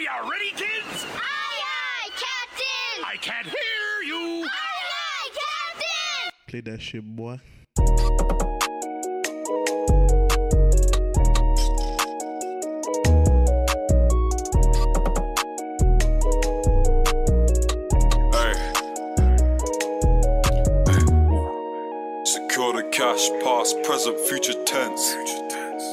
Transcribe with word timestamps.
Are 0.00 0.24
you 0.24 0.30
ready, 0.30 0.50
kids? 0.52 1.04
Aye, 1.14 1.20
aye, 1.20 2.08
Captain! 2.16 3.04
I 3.04 3.16
can't 3.20 3.46
hear 3.46 4.02
you. 4.06 4.44
Aye, 4.44 4.48
aye, 4.48 5.30
Captain! 5.34 6.30
Play 6.46 6.60
that 6.62 6.80
shit, 6.80 7.04
boy. 7.04 7.38
Hey. 18.32 18.54
Hey. 20.86 21.04
Secure 22.24 22.72
the 22.72 22.88
cash, 22.90 23.28
past, 23.44 23.76
present, 23.82 24.18
future 24.20 24.54
tense. 24.64 25.14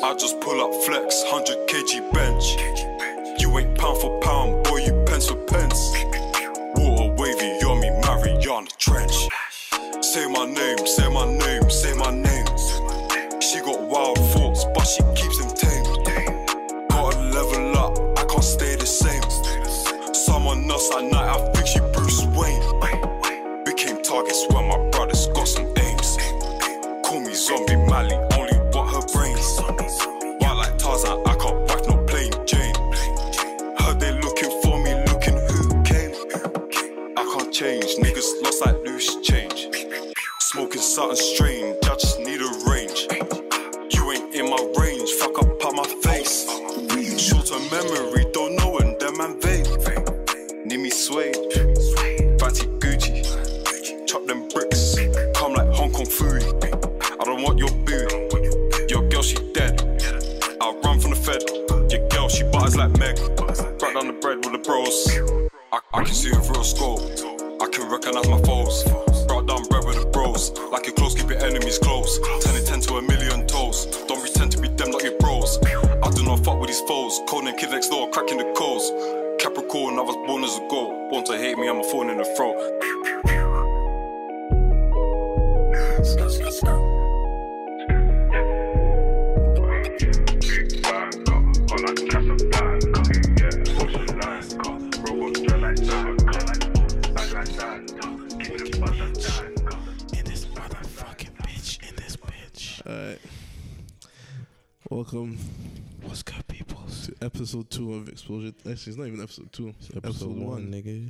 I 0.02 0.16
just 0.18 0.40
pull 0.40 0.62
up 0.62 0.74
flex, 0.86 1.24
100 1.24 1.68
kg 1.68 2.14
bench. 2.14 2.97
Pound 3.88 4.02
for 4.02 4.20
pound, 4.20 4.64
boy, 4.66 4.80
you 4.80 4.92
pence 5.06 5.30
for 5.30 5.38
pence. 5.46 5.94
Water 6.76 7.10
wavy, 7.16 7.64
on 7.64 7.80
me, 7.80 7.90
Mariana 8.02 8.68
Trench. 8.78 9.30
Say 10.02 10.28
my 10.28 10.46
name, 10.46 10.86
say 10.86 11.08
my 11.08 11.26
name, 11.26 11.70
say 11.70 11.94
my 11.94 12.12
name. 12.12 12.48
She 13.40 13.62
got 13.62 13.82
wild 13.88 14.18
thoughts, 14.34 14.66
but 14.76 14.84
she 14.84 15.04
keeps 15.16 15.38
them 15.38 15.56
tame. 15.56 15.86
Gotta 16.90 17.18
level 17.32 17.78
up, 17.78 18.20
I 18.20 18.26
can't 18.26 18.44
stay 18.44 18.76
the 18.76 18.86
same. 18.86 19.24
Someone 20.14 20.70
else 20.70 20.94
at 20.94 21.06
night, 21.06 21.30
I 21.30 21.47
Welcome 104.90 105.38
What's 106.04 106.24
good, 106.24 106.48
people? 106.48 106.78
to 107.04 107.14
episode 107.22 107.70
two 107.70 107.94
of 107.96 108.08
Exposure. 108.10 108.50
Actually, 108.60 108.72
it's 108.74 108.98
not 108.98 109.08
even 109.08 109.22
episode 109.22 109.52
two. 109.52 109.74
It's 109.80 109.90
Episode, 109.96 110.36
one, 110.38 110.72
nigga. 110.72 111.10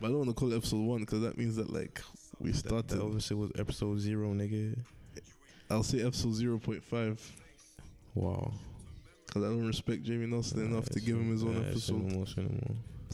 But 0.00 0.08
I 0.08 0.10
don't 0.10 0.18
want 0.18 0.30
to 0.30 0.34
call 0.34 0.52
it 0.52 0.56
episode 0.56 0.84
one 0.84 1.00
because 1.00 1.22
that 1.22 1.38
means 1.38 1.56
that 1.56 1.72
like 1.72 2.02
we 2.40 2.50
That, 2.50 2.58
started. 2.58 2.88
that 2.88 3.00
obviously 3.02 3.36
was 3.36 3.50
episode 3.58 3.98
zero, 4.00 4.32
nigga. 4.34 4.76
I'll 5.70 5.82
say 5.82 6.02
episode 6.02 6.34
zero 6.34 6.58
point 6.58 6.82
five 6.82 7.20
Wow. 8.14 8.52
Because 9.28 9.44
I 9.44 9.48
don't 9.48 9.66
respect 9.66 10.02
Jamie 10.02 10.26
Nelson 10.26 10.64
enough 10.64 10.88
to 10.88 11.00
give 11.00 11.16
him 11.16 11.30
his 11.30 11.42
own 11.44 11.64
episode, 11.68 12.02
no 12.02 12.14
more, 12.14 12.22
it's 12.24 12.34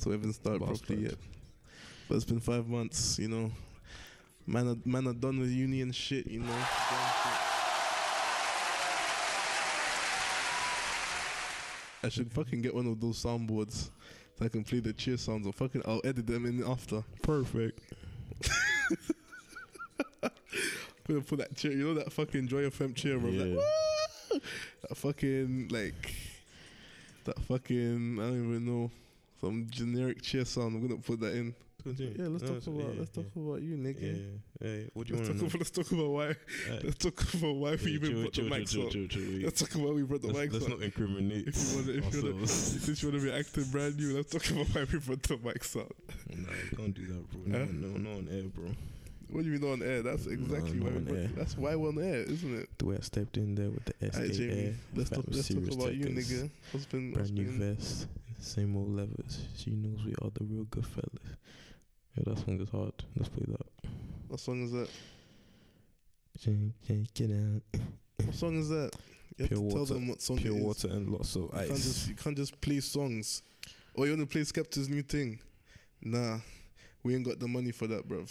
so 0.03 0.11
we 0.11 0.13
haven't 0.13 0.33
started 0.35 0.63
properly 0.63 1.03
yet. 1.03 1.15
But 2.09 2.15
it's 2.17 2.25
been 2.25 2.41
five 2.41 2.69
months, 2.69 3.19
you 3.19 3.29
know. 3.29 3.51
Man, 4.47 4.69
are, 4.69 4.77
man 4.85 5.09
are 5.09 5.13
done 5.15 5.41
with 5.41 5.51
union 5.51 5.91
shit, 5.93 6.27
you 6.27 6.41
know. 6.41 6.55
I 12.03 12.09
should 12.11 12.31
fucking 12.33 12.61
get 12.63 12.75
one 12.75 12.87
of 12.87 13.01
those 13.01 13.23
soundboards 13.23 13.91
so 14.39 14.45
I 14.45 14.49
can 14.49 14.63
play 14.65 14.81
the 14.81 14.93
cheer 14.93 15.17
sounds. 15.17 15.47
Or 15.47 15.53
fucking, 15.53 15.83
I'll 15.87 16.03
edit 16.05 16.27
them 16.27 16.45
in 16.45 16.63
after. 16.65 17.03
Perfect. 17.23 17.81
Gonna 21.09 21.21
put 21.23 21.39
that 21.39 21.55
chair, 21.57 21.73
you 21.73 21.85
know 21.85 21.95
that 21.95 22.13
fucking 22.13 22.49
Joy 22.49 22.69
FM 22.69 22.95
chair, 22.95 23.19
bro. 23.19 23.31
Like, 23.31 23.49
Yeah. 23.49 23.55
"Woo!" 23.57 23.63
That 24.89 24.97
fucking 24.97 25.69
like 25.71 26.15
that 27.25 27.39
fucking 27.41 28.19
I 28.21 28.23
don't 28.23 28.49
even 28.51 28.65
know 28.67 28.91
some 29.41 29.67
generic 29.71 30.23
chair 30.23 30.45
sound. 30.45 30.77
I'm 30.77 30.87
gonna 30.89 31.01
put 31.01 31.21
that 31.21 31.35
in. 31.35 31.55
Continue. 31.83 32.15
Yeah, 32.19 32.29
let's 32.29 32.43
No, 32.45 32.55
talk 32.55 32.67
about 32.67 32.79
yeah, 32.95 32.99
let's 33.01 33.11
yeah. 33.15 33.23
talk 33.25 33.37
about 33.37 33.61
you, 33.63 33.77
nigga. 33.77 34.01
Yeah. 34.01 34.67
Hey, 34.67 34.89
what 34.95 35.07
do 35.07 35.13
you 35.13 35.21
want 35.21 35.33
to 35.33 35.35
know? 35.37 35.47
about, 35.47 35.59
let's 35.59 35.71
talk 35.71 35.93
about 35.93 36.09
why. 36.09 36.27
Hey, 36.67 36.81
Let's 36.83 36.97
talk 36.97 37.35
about 37.35 37.55
why 37.57 37.71
we 37.73 37.77
yeah, 37.77 37.89
even 37.97 38.11
chill, 38.11 38.21
brought 38.23 38.33
the 38.33 38.41
chill, 38.41 38.51
mics 38.51 38.71
chill, 38.71 38.85
on. 38.87 38.91
chill, 38.91 39.07
chill, 39.09 39.23
chill. 39.23 39.43
Let's 39.45 39.61
talk 39.61 39.75
about 39.75 39.85
why 39.89 39.93
we 39.93 40.03
brought 40.05 40.23
the 40.23 40.27
Let's, 40.29 40.39
mics 40.39 40.53
let's 40.55 40.65
on. 40.65 40.71
not 40.71 40.83
incriminate 40.83 41.49
If 41.49 41.57
you 41.61 41.75
want, 41.77 41.87
to, 41.89 41.93
if 41.99 42.15
you 42.15 42.23
want, 42.23 42.41
ourselves. 42.41 42.83
since 42.85 43.03
you 43.03 43.11
want 43.11 43.21
to 43.23 43.31
be 43.31 43.37
acting 43.37 43.65
brand 43.65 43.97
new, 43.99 44.17
let's 44.17 44.33
talk 44.33 44.49
about 44.51 44.67
why 44.75 44.85
we 44.91 44.99
brought 44.99 45.23
the 45.25 45.37
mics 45.37 45.77
on. 45.77 45.89
Nah, 46.31 46.53
you 46.71 46.77
can't 46.77 46.95
do 46.95 47.07
that, 47.07 47.31
bro. 47.31 47.41
No, 47.45 47.65
no, 47.67 47.99
no 47.99 48.11
on 48.17 48.29
air, 48.33 48.45
bro. 48.45 48.71
What 49.31 49.45
do 49.45 49.51
you 49.51 49.59
mean 49.59 49.71
on 49.73 49.83
air? 49.83 50.03
That's 50.03 50.25
mm, 50.27 50.33
exactly 50.33 50.79
no 50.79 50.87
why. 50.87 51.13
We 51.13 51.19
air. 51.19 51.31
that's 51.37 51.57
why 51.57 51.75
we're 51.77 51.89
on 51.89 51.99
air, 51.99 52.21
isn't 52.23 52.55
it? 52.61 52.69
The 52.79 52.85
way 52.87 52.97
I 52.97 53.01
stepped 53.01 53.37
in 53.37 53.55
there 53.55 53.71
with 53.71 53.85
the 53.85 53.95
SK 54.07 54.15
Alright, 54.17 54.33
Jamie. 54.33 54.63
air, 54.67 54.75
Let's 54.95 55.11
talk. 55.11 55.25
Let's 55.29 55.49
talk 55.49 55.57
about 55.73 55.95
you, 55.95 56.07
nigga. 56.07 56.51
What's 56.73 56.87
been 56.87 57.13
what's 57.13 57.31
Brand 57.31 57.35
new 57.35 57.59
been, 57.59 57.77
vest, 57.77 58.07
same 58.39 58.77
old 58.77 58.91
levers. 58.95 59.47
She 59.57 59.71
knows 59.71 60.05
we 60.05 60.13
are 60.23 60.31
the 60.35 60.45
real 60.45 60.65
good 60.65 60.87
fellas. 60.87 61.37
Yeah, 62.17 62.25
that 62.27 62.39
song 62.45 62.61
is 62.61 62.69
hard. 62.69 62.93
Let's 63.17 63.29
play 63.29 63.45
that. 63.49 63.91
What 64.29 64.41
song 64.41 64.63
is 64.65 64.73
that? 64.73 64.89
Get 67.15 67.31
out. 67.31 67.63
What 68.25 68.35
song 68.35 68.59
is 68.59 68.69
that? 68.69 68.91
You 69.39 69.47
Pure 69.49 69.59
to 69.59 69.69
tell 69.69 69.79
water- 69.81 69.95
them 69.95 70.09
what 70.09 70.23
song 70.23 70.37
Pure 70.39 70.55
water 70.55 70.89
and 70.89 71.09
lots 71.11 71.35
of 71.37 71.43
You 71.43 71.49
can't 71.49 71.71
ice. 71.73 71.83
just 71.85 72.09
you 72.09 72.15
can't 72.15 72.37
just 72.37 72.61
play 72.61 72.81
songs. 72.81 73.43
Or 73.95 74.07
you 74.07 74.13
wanna 74.13 74.27
play 74.27 74.43
Skepta's 74.43 74.89
new 74.89 75.03
thing? 75.03 75.41
Nah, 76.03 76.39
we 77.03 77.15
ain't 77.15 77.25
got 77.25 77.39
the 77.39 77.49
money 77.49 77.73
for 77.73 77.87
that, 77.89 78.09
bruv. 78.09 78.31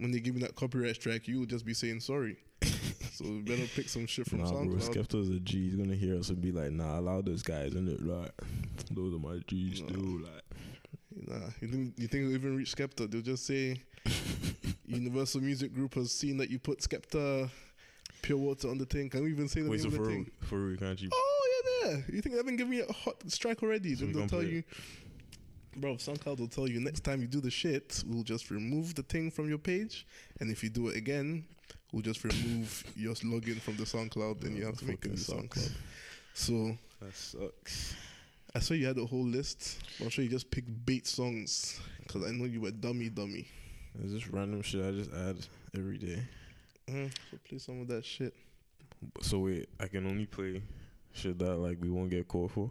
When 0.00 0.10
they 0.12 0.20
give 0.20 0.34
me 0.34 0.40
that 0.40 0.56
copyright 0.56 0.96
strike, 0.96 1.28
you 1.28 1.38
will 1.38 1.46
just 1.46 1.64
be 1.66 1.74
saying 1.74 2.00
sorry. 2.00 2.38
so 3.12 3.24
we 3.26 3.40
better 3.42 3.66
pick 3.74 3.88
some 3.88 4.06
shit 4.06 4.26
from 4.28 4.38
Nah, 4.38 4.50
bro, 4.50 4.56
SoundCloud. 4.76 4.94
Skepta's 4.96 5.28
a 5.28 5.38
G. 5.40 5.66
He's 5.68 5.76
gonna 5.76 5.94
hear 5.94 6.18
us 6.18 6.30
and 6.30 6.40
be 6.40 6.52
like, 6.52 6.72
"Nah, 6.72 6.98
allow 6.98 7.20
those 7.20 7.42
guys 7.42 7.74
in 7.74 7.86
it, 7.88 8.02
like, 8.02 8.32
those 8.90 9.14
are 9.14 9.18
my 9.18 9.38
G's 9.46 9.82
No. 9.82 9.88
too." 9.88 10.18
Like, 10.24 10.42
Nah, 11.28 11.46
you 11.60 11.68
think 11.68 11.94
you 11.98 12.06
think 12.08 12.24
they'll 12.24 12.34
even 12.34 12.56
reach 12.56 12.74
Skepta? 12.74 13.10
They'll 13.10 13.20
just 13.20 13.44
say 13.44 13.82
Universal 14.86 15.42
Music 15.42 15.74
Group 15.74 15.94
has 15.94 16.12
seen 16.12 16.36
that 16.38 16.50
you 16.50 16.58
put 16.58 16.80
Skepta 16.80 17.50
Pure 18.22 18.38
Water 18.38 18.68
on 18.70 18.78
the 18.78 18.86
thing. 18.86 19.10
Can 19.10 19.24
we 19.24 19.30
even 19.30 19.48
say 19.48 19.60
the 19.62 19.70
wait, 19.70 19.80
name 19.82 19.82
so 19.82 19.86
of 19.88 19.92
the 19.92 19.98
for 19.98 20.06
thing? 20.06 20.30
for 20.40 20.58
real, 20.66 20.76
can't 20.76 21.00
you? 21.00 21.10
Oh 21.12 21.62
yeah, 21.84 21.90
there. 21.90 22.04
You 22.12 22.22
think 22.22 22.34
they've 22.36 22.46
been 22.46 22.56
giving 22.56 22.74
you 22.74 22.84
a 22.88 22.92
hot 22.92 23.16
strike 23.30 23.62
already? 23.62 23.94
So 23.96 24.06
they'll 24.06 24.26
tell 24.28 24.42
you, 24.42 24.62
bro. 25.76 25.94
SoundCloud 25.96 26.38
will 26.38 26.48
tell 26.48 26.68
you 26.68 26.80
next 26.80 27.00
time 27.04 27.20
you 27.20 27.26
do 27.26 27.40
the 27.40 27.50
shit, 27.50 28.02
we'll 28.06 28.22
just 28.22 28.50
remove 28.50 28.94
the 28.94 29.02
thing 29.02 29.30
from 29.30 29.48
your 29.48 29.58
page, 29.58 30.06
and 30.40 30.50
if 30.50 30.62
you 30.62 30.70
do 30.70 30.88
it 30.88 30.96
again, 30.96 31.44
we'll 31.92 32.02
just 32.02 32.22
remove 32.24 32.84
your 32.96 33.14
login 33.14 33.60
from 33.60 33.76
the 33.76 33.84
SoundCloud. 33.84 34.40
Then 34.40 34.56
you 34.56 34.64
have 34.66 34.78
to 34.78 34.84
make 34.84 35.04
a 35.04 35.08
new 35.08 35.14
SoundCloud. 35.14 35.72
So 36.34 36.76
That 37.00 37.14
sucks. 37.14 37.94
I 38.54 38.58
saw 38.58 38.74
you 38.74 38.86
had 38.86 38.98
a 38.98 39.06
whole 39.06 39.24
list. 39.24 39.78
I'm 40.00 40.08
sure 40.08 40.24
you 40.24 40.30
just 40.30 40.50
picked 40.50 40.84
bait 40.84 41.06
songs 41.06 41.80
because 42.02 42.24
I 42.24 42.32
know 42.32 42.44
you 42.46 42.60
were 42.60 42.72
dummy 42.72 43.08
dummy. 43.08 43.46
It's 44.02 44.12
just 44.12 44.28
random 44.28 44.62
shit 44.62 44.84
I 44.84 44.90
just 44.90 45.12
add 45.12 45.36
every 45.76 45.98
day. 45.98 46.22
Mm, 46.88 47.10
so 47.30 47.38
play 47.48 47.58
some 47.58 47.80
of 47.80 47.88
that 47.88 48.04
shit. 48.04 48.34
So 49.20 49.38
wait, 49.40 49.68
I 49.78 49.86
can 49.86 50.06
only 50.06 50.26
play 50.26 50.62
shit 51.12 51.38
that 51.38 51.56
like 51.56 51.78
we 51.80 51.90
won't 51.90 52.10
get 52.10 52.26
called 52.26 52.52
for. 52.52 52.70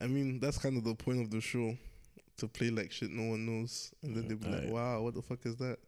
I 0.00 0.06
mean, 0.06 0.40
that's 0.40 0.58
kind 0.58 0.76
of 0.76 0.84
the 0.84 0.94
point 0.94 1.20
of 1.20 1.30
the 1.30 1.40
show. 1.40 1.76
To 2.38 2.46
play 2.46 2.70
like 2.70 2.92
shit 2.92 3.10
no 3.10 3.30
one 3.30 3.44
knows. 3.46 3.90
And 4.04 4.14
then 4.14 4.28
they'll 4.28 4.36
be 4.36 4.48
like, 4.48 4.70
wow, 4.70 5.00
what 5.02 5.14
the 5.14 5.22
fuck 5.22 5.44
is 5.44 5.56
that? 5.56 5.78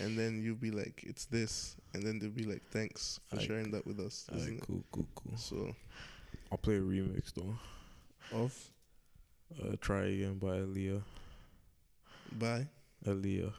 And 0.00 0.18
then 0.18 0.42
you'll 0.42 0.56
be 0.56 0.72
like, 0.72 1.04
it's 1.06 1.26
this. 1.26 1.76
And 1.92 2.02
then 2.02 2.18
they'll 2.18 2.30
be 2.30 2.42
like, 2.42 2.62
thanks 2.70 3.20
for 3.28 3.38
sharing 3.38 3.70
that 3.70 3.86
with 3.86 4.00
us. 4.00 4.26
Alright, 4.28 4.42
Isn't 4.48 4.58
it? 4.58 4.66
cool, 4.66 4.82
cool, 4.90 5.06
cool. 5.14 5.36
So, 5.38 5.72
I'll 6.50 6.58
play 6.58 6.78
a 6.78 6.80
remix 6.80 7.32
though. 7.32 7.56
Of 8.36 8.70
Uh, 9.62 9.76
Try 9.80 10.06
Again 10.06 10.38
by 10.38 10.56
Aaliyah. 10.58 11.02
by 12.40 12.66
Aaliyah. 13.06 13.52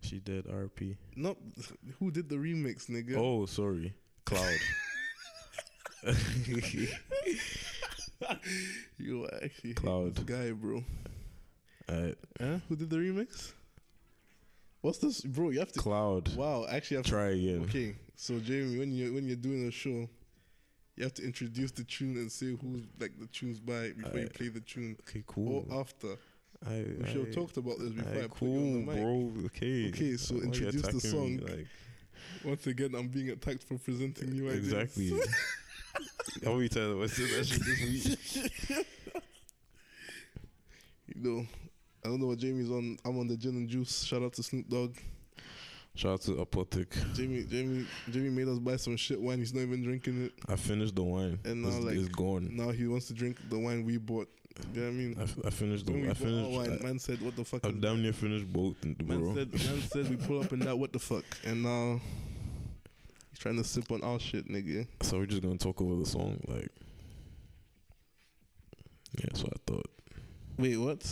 She 0.00 0.18
did 0.18 0.46
RP. 0.46 0.96
no, 1.14 1.36
who 1.98 2.10
did 2.10 2.30
the 2.30 2.36
remix, 2.36 2.86
nigga? 2.88 3.16
Oh, 3.18 3.44
sorry. 3.44 3.92
Cloud. 4.24 4.56
you 8.98 9.26
actually 9.42 9.74
Cloud. 9.74 10.14
this 10.14 10.24
guy, 10.24 10.50
bro. 10.52 10.84
Alright. 11.90 12.18
Huh? 12.40 12.58
Who 12.68 12.76
did 12.76 12.90
the 12.90 12.96
remix? 12.96 13.52
What's 14.82 14.98
this, 14.98 15.20
bro? 15.22 15.50
You 15.50 15.58
have 15.60 15.72
to. 15.72 15.78
Cloud. 15.78 16.34
Wow, 16.36 16.66
actually, 16.70 16.96
I 16.96 16.98
have 16.98 17.04
to 17.06 17.10
Try 17.10 17.26
Again. 17.30 17.62
Okay, 17.68 17.96
so 18.16 18.38
Jamie, 18.38 18.78
when 18.78 18.92
you 18.92 19.12
when 19.12 19.26
you're 19.26 19.36
doing 19.36 19.66
a 19.68 19.70
show, 19.70 20.08
you 20.96 21.04
have 21.04 21.14
to 21.14 21.24
introduce 21.24 21.70
the 21.72 21.84
tune 21.84 22.16
and 22.16 22.30
say 22.32 22.56
who's 22.60 22.82
like 22.98 23.12
the 23.18 23.26
tunes 23.26 23.58
by 23.60 23.90
before 23.92 24.20
you 24.20 24.28
play 24.28 24.48
the 24.48 24.60
tune 24.60 24.96
Okay, 25.08 25.22
cool. 25.26 25.66
or 25.70 25.80
after. 25.80 26.16
I, 26.66 26.84
We 26.98 27.06
should 27.10 27.26
have 27.26 27.34
talked 27.34 27.56
about 27.56 27.78
this 27.78 27.90
before 27.92 28.10
I 28.12 28.14
Alright, 28.16 28.30
put 28.34 28.48
you 28.48 28.56
on 28.56 28.86
the 28.86 28.92
cool, 28.92 28.94
mic. 28.94 29.34
bro. 29.34 29.44
Okay. 29.46 29.88
Okay, 29.88 30.16
so 30.18 30.34
Why 30.34 30.42
introduce 30.42 30.82
the 30.82 30.88
attacking 30.88 30.96
me? 31.28 31.38
song. 31.38 31.46
Like, 31.56 31.66
Once 32.44 32.66
again, 32.66 32.94
I'm 32.94 33.08
being 33.08 33.30
attacked 33.30 33.62
for 33.64 33.78
presenting 33.78 34.30
new 34.30 34.48
ideas. 34.50 34.72
exactly. 34.72 35.10
How 36.44 36.52
many 36.54 36.68
times 36.68 36.94
have 36.94 37.02
I 37.02 37.06
said 37.06 37.28
that 37.38 37.46
shit 37.46 37.64
this 37.64 38.68
week? 38.68 38.86
You 41.14 41.22
know, 41.22 41.46
I 42.04 42.08
don't 42.08 42.20
know 42.20 42.28
what 42.28 42.38
Jamie's 42.38 42.70
on. 42.70 42.96
I'm 43.04 43.18
on 43.18 43.26
the 43.26 43.36
gin 43.36 43.56
and 43.56 43.68
juice. 43.68 44.04
Shout 44.04 44.22
out 44.22 44.32
to 44.34 44.42
Snoop 44.42 44.68
Dogg. 44.68 44.96
Shout 45.96 46.12
out 46.12 46.20
to 46.22 46.30
Apothec. 46.36 47.14
Jamie, 47.14 47.42
Jamie, 47.44 47.84
Jamie 48.10 48.30
made 48.30 48.46
us 48.48 48.58
buy 48.60 48.76
some 48.76 48.96
shit 48.96 49.20
wine. 49.20 49.38
He's 49.40 49.52
not 49.52 49.62
even 49.62 49.82
drinking 49.82 50.26
it. 50.26 50.32
I 50.48 50.54
finished 50.56 50.94
the 50.94 51.02
wine. 51.02 51.40
And 51.44 51.62
now, 51.62 51.68
it's, 51.68 51.78
like, 51.84 51.96
it's 51.96 52.08
gone. 52.08 52.48
Now 52.52 52.70
he 52.70 52.86
wants 52.86 53.08
to 53.08 53.12
drink 53.14 53.36
the 53.50 53.58
wine 53.58 53.84
we 53.84 53.96
bought. 53.98 54.28
You 54.72 54.80
know 54.82 54.86
what 54.86 54.92
I 54.92 54.94
mean? 54.94 55.16
I, 55.18 55.22
f- 55.24 55.38
I 55.46 55.50
finished 55.50 55.86
the. 55.86 55.92
when 55.92 56.02
we 56.02 56.08
I 56.08 56.12
bought 56.12 56.20
our 56.22 56.26
finished. 56.28 56.50
wine, 56.70 56.78
I, 56.80 56.84
man 56.86 56.98
said, 57.00 57.20
"What 57.22 57.34
the 57.36 57.44
fuck?" 57.44 57.64
I've 57.64 57.80
damn 57.80 58.02
near 58.02 58.12
finished 58.12 58.52
both, 58.52 58.76
bro. 58.80 59.18
Man 59.18 59.34
said, 59.34 59.52
man 59.52 59.82
said 59.82 60.10
we 60.10 60.16
pull 60.16 60.40
up 60.42 60.52
in 60.52 60.60
that 60.60 60.78
what 60.78 60.92
the 60.92 60.98
fuck, 60.98 61.24
and 61.44 61.62
now 61.62 62.00
he's 62.28 62.29
trying 63.40 63.56
to 63.56 63.64
sip 63.64 63.90
on 63.90 64.02
our 64.02 64.20
shit, 64.20 64.46
nigga. 64.48 64.86
So 65.02 65.18
we're 65.18 65.26
just 65.26 65.42
gonna 65.42 65.56
talk 65.58 65.80
over 65.80 65.96
the 65.96 66.06
song, 66.06 66.38
like. 66.46 66.68
Yeah, 69.18 69.24
that's 69.28 69.42
what 69.42 69.54
I 69.54 69.60
thought. 69.72 69.90
Wait, 70.58 70.76
what? 70.76 71.02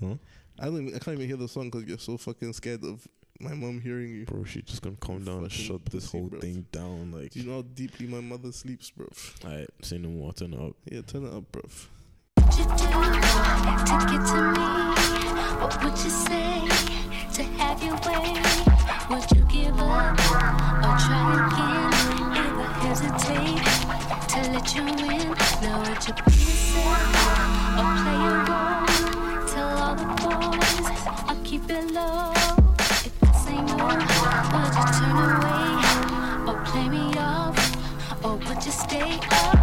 Huh? 0.00 0.14
I 0.58 0.64
don't. 0.66 0.82
Even, 0.88 0.94
I 0.94 0.98
can't 0.98 1.16
even 1.16 1.26
hear 1.26 1.36
the 1.38 1.48
song 1.48 1.70
because 1.70 1.84
you're 1.88 1.96
so 1.98 2.18
fucking 2.18 2.52
scared 2.52 2.84
of 2.84 3.06
my 3.40 3.54
mom 3.54 3.80
hearing 3.80 4.10
you. 4.10 4.24
Bro, 4.26 4.44
she 4.44 4.62
just 4.62 4.82
gonna 4.82 4.96
calm 4.96 5.24
down 5.24 5.38
and 5.38 5.52
shut 5.52 5.84
this 5.86 6.10
whole 6.10 6.28
bruv. 6.28 6.40
thing 6.40 6.66
down. 6.72 7.12
Like, 7.12 7.30
Do 7.30 7.40
you 7.40 7.46
know 7.48 7.56
how 7.56 7.62
deeply 7.62 8.06
my 8.08 8.20
mother 8.20 8.50
sleeps, 8.52 8.90
bro? 8.90 9.06
alright, 9.44 9.68
say 9.82 9.98
no 9.98 10.08
more, 10.08 10.32
turn 10.32 10.52
it 10.54 10.60
up. 10.60 10.74
Yeah, 10.90 11.02
turn 11.02 11.24
it 11.24 11.32
up, 11.32 11.44
bro. 11.52 11.62
What 12.36 12.58
you 12.58 12.64
do 12.64 12.76
to 12.76 12.86
get 14.10 14.26
to 14.26 14.36
me? 14.52 14.58
What 15.60 15.84
would 15.84 15.98
you 15.98 16.10
say 16.10 16.68
to 17.34 17.42
have 17.58 17.82
your 17.82 17.96
way? 17.96 18.42
Would 19.10 19.30
you 19.32 19.44
give 19.50 19.78
up 19.78 20.18
or 20.18 20.96
try 20.98 21.48
again? 21.52 21.75
Now 24.76 25.80
or 27.78 27.86
play 27.96 28.20
a? 28.28 28.84
Tell 29.48 29.70
all 29.78 29.94
the 29.94 30.04
boys 30.20 30.86
I'll 31.26 31.40
keep 31.42 31.70
it 31.70 31.92
low. 31.92 32.32
If 32.78 33.14
I 33.22 33.32
say 33.32 33.56
no, 33.56 33.76
would 34.52 34.74
you 34.76 34.86
turn 34.98 35.16
away 35.32 35.70
or 36.46 36.56
play 36.66 36.86
me 36.90 37.04
off? 37.16 37.56
Or 38.22 38.34
would 38.36 38.64
you 38.66 38.72
stay 38.72 39.18
up? 39.30 39.56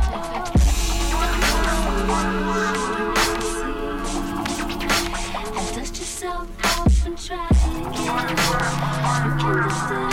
Dust 5.76 5.96
yourself 6.00 6.48
off 6.66 7.06
and 7.06 7.18
try 7.20 7.48
again. 7.50 7.94
You 7.94 8.12
can 9.88 10.13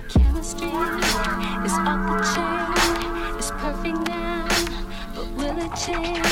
Our 0.00 0.06
chemistry 0.06 0.68
is 0.68 1.74
off 1.74 2.00
the 2.08 2.16
chain. 2.32 3.36
It's 3.36 3.50
perfect 3.50 4.08
now, 4.08 4.48
but 5.14 5.26
will 5.32 5.58
it 5.58 5.74
change? 5.76 6.24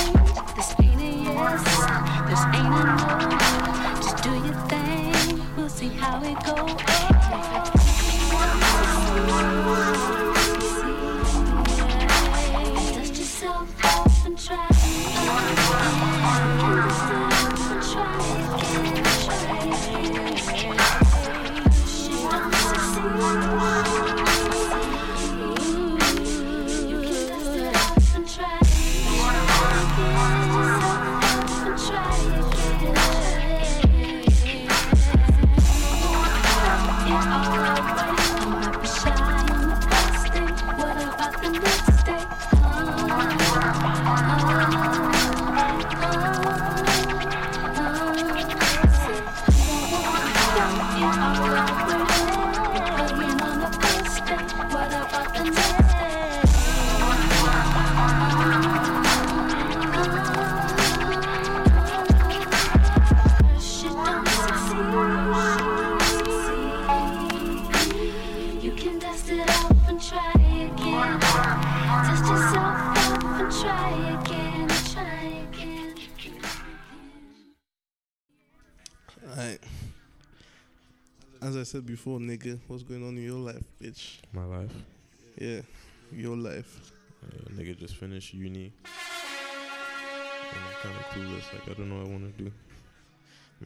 This 0.57 0.75
ain't 0.81 1.03
a 1.03 1.05
yes, 1.23 1.65
this 2.31 2.43
ain't 2.57 2.73
a 2.73 2.83
no. 2.97 3.09
Just 3.97 4.17
do 4.23 4.31
your 4.31 4.59
thing, 4.69 5.43
we'll 5.55 5.69
see 5.69 5.89
how 5.89 6.23
it 6.23 6.39
goes. 6.47 6.79
I 82.09 82.21
said 82.21 82.39
before, 82.39 82.55
nigga, 82.55 82.59
what's 82.69 82.83
going 82.83 83.07
on 83.07 83.17
in 83.17 83.23
your 83.23 83.39
life, 83.39 83.63
bitch? 83.83 84.19
My 84.33 84.45
life. 84.45 84.71
Yeah, 85.39 85.61
your 86.13 86.37
life. 86.37 86.93
Uh, 87.23 87.51
nigga 87.51 87.79
just 87.79 87.97
finished 87.97 88.33
uni. 88.35 88.73
And 90.51 90.65
I'm 90.65 90.75
kind 90.83 90.97
of 90.97 91.05
clueless. 91.13 91.53
Like, 91.53 91.69
I 91.69 91.75
don't 91.75 91.89
know 91.91 91.97
what 91.99 92.07
I 92.07 92.11
want 92.11 92.37
to 92.37 92.43
do. 92.45 92.53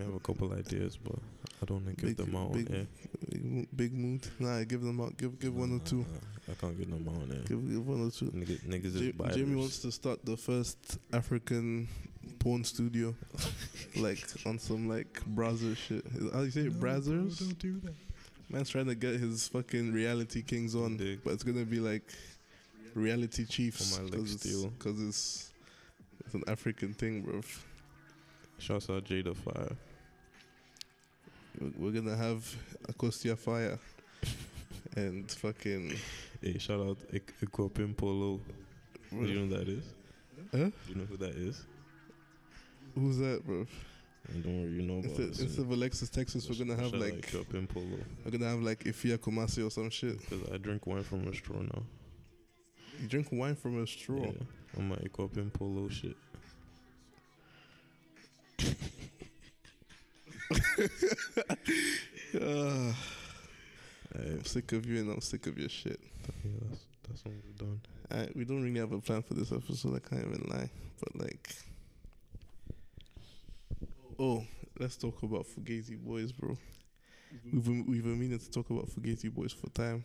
I 0.01 0.05
have 0.05 0.15
a 0.15 0.21
couple 0.21 0.53
ideas, 0.55 0.97
but 0.97 1.15
I 1.61 1.67
don't 1.67 1.85
want 1.85 1.97
to 1.99 2.05
give 2.07 2.17
Big- 2.17 2.27
them 2.27 2.37
out 2.37 2.53
big- 2.53 2.69
on 2.71 2.77
air. 2.77 2.87
Big, 3.31 3.45
mo- 3.45 3.67
big 3.77 3.93
mood. 3.93 4.27
Nah, 4.41 4.65
give 4.65 4.81
them 4.83 5.01
out. 5.01 5.17
Give 5.17 5.39
give 5.39 5.55
one 5.55 5.77
or 5.77 5.81
two. 5.81 5.99
Nah, 5.99 6.53
I 6.53 6.55
can't 6.55 6.77
give 6.79 6.91
them 6.91 7.07
out 7.09 7.23
on 7.23 7.31
air. 7.31 7.45
Give 7.47 7.71
give 7.71 7.87
one 7.87 8.07
or 8.07 8.11
two. 8.11 8.27
Nigga, 8.33 8.59
niggas 8.67 8.95
Ja- 8.95 9.01
is 9.09 9.13
biased. 9.13 9.39
Jamie 9.39 9.55
wants 9.57 9.79
to 9.81 9.93
start 9.93 10.25
the 10.25 10.37
first 10.37 10.99
African 11.13 11.89
porn 12.39 12.65
studio, 12.65 13.15
like 13.97 14.25
on 14.47 14.59
some 14.59 14.89
like 14.89 15.23
browser 15.27 15.75
shit. 15.77 16.05
How 16.33 16.39
do 16.41 16.45
you 16.47 16.51
say 16.51 16.63
it? 16.63 16.81
Brazzers? 16.81 17.39
Don't 17.39 17.59
do 17.59 17.79
that. 17.81 17.95
Man's 18.53 18.69
trying 18.71 18.87
to 18.87 18.95
get 18.95 19.19
his 19.19 19.49
fucking 19.49 19.93
reality 19.93 20.43
kings 20.43 20.75
on, 20.75 20.97
but 21.25 21.33
it's 21.33 21.43
gonna 21.43 21.65
be 21.65 21.81
like 21.81 22.03
reality 22.95 23.47
chiefs 23.47 23.97
For 23.97 24.03
my 24.03 24.09
leg 24.11 24.13
because 24.21 24.35
it's. 24.35 24.67
'cause 24.79 25.01
it's 25.03 25.53
it's 26.27 26.35
an 26.35 26.45
African 26.47 26.93
thing, 26.95 27.23
bro. 27.23 27.41
Shouts 28.59 28.91
out 28.91 29.05
Jada 29.07 29.35
Fire. 29.37 29.75
We're- 31.79 31.93
gonna 31.93 32.17
have 32.17 32.45
Akostia 32.89 33.37
Fire 33.39 33.79
and 34.97 35.31
fucking 35.31 35.95
Hey, 36.41 36.59
shout 36.59 36.81
out 36.81 36.99
Equipin 37.13 37.97
Polo. 37.97 38.41
Do 39.11 39.17
you 39.27 39.41
know 39.41 39.47
what 39.57 39.61
that 39.61 39.69
is? 39.69 39.85
Huh? 40.51 40.71
You 40.89 40.95
know 40.97 41.05
who 41.05 41.17
that 41.19 41.35
is? 41.35 41.65
Who's 42.95 43.19
that, 43.19 43.45
bro? 43.47 43.67
And 44.29 44.45
don't 44.45 44.63
worry, 44.63 44.73
you 44.73 44.83
know 44.83 44.95
about 44.99 45.05
Instead, 45.11 45.29
this. 45.31 45.41
instead 45.41 45.65
of 45.65 45.71
Alexis 45.73 46.09
Texas, 46.09 46.49
we're 46.49 46.65
gonna 46.65 46.81
have 46.81 46.95
like 46.95 47.23
cup 47.33 47.53
in 47.55 47.67
polo 47.67 47.87
we're 48.25 48.31
gonna 48.31 48.49
have 48.49 48.63
like 48.63 48.85
Ifia 48.85 49.19
Kumasi 49.19 49.67
or 49.67 49.71
some 49.71 49.91
shit. 49.91 50.19
because 50.21 50.49
I 50.53 50.59
drink 50.59 50.87
wine 50.87 51.03
from 51.03 51.27
a 51.29 51.35
straw 51.35 51.61
now. 51.61 51.83
You 53.01 53.09
drink 53.09 53.29
wine 53.33 53.57
from 53.57 53.83
a 53.83 53.87
straw. 53.87 54.21
Yeah, 54.23 54.79
on 54.79 54.89
my 54.89 54.97
cup 55.13 55.37
in 55.37 55.51
polo 55.51 55.89
shit. 55.89 56.17
Hey, 60.77 60.89
I'm 64.15 64.45
sick 64.45 64.73
of 64.73 64.87
you 64.87 65.01
and 65.01 65.11
I'm 65.13 65.21
sick 65.21 65.47
of 65.47 65.59
your 65.59 65.69
shit. 65.69 66.01
yeah, 66.45 66.51
that's 66.69 66.85
that's 67.09 67.25
what 67.25 67.35
we've 67.45 67.57
done. 67.59 67.81
I, 68.11 68.29
we 68.35 68.45
don't 68.45 68.63
really 68.63 68.79
have 68.79 68.93
a 68.93 69.01
plan 69.01 69.23
for 69.23 69.35
this 69.35 69.53
episode. 69.53 69.97
I 69.97 70.09
can't 70.09 70.27
even 70.27 70.47
lie, 70.49 70.71
but 71.01 71.19
like, 71.21 71.55
oh, 74.19 74.45
let's 74.79 74.97
talk 74.97 75.23
about 75.23 75.47
Fugazi 75.47 75.97
boys, 75.99 76.33
bro. 76.33 76.57
We've 77.53 77.65
been, 77.65 77.87
we've 77.87 78.03
been 78.05 78.19
meaning 78.19 78.39
to 78.39 78.51
talk 78.51 78.71
about 78.71 78.89
Fugazi 78.91 79.33
boys 79.33 79.53
for 79.53 79.69
time. 79.71 80.05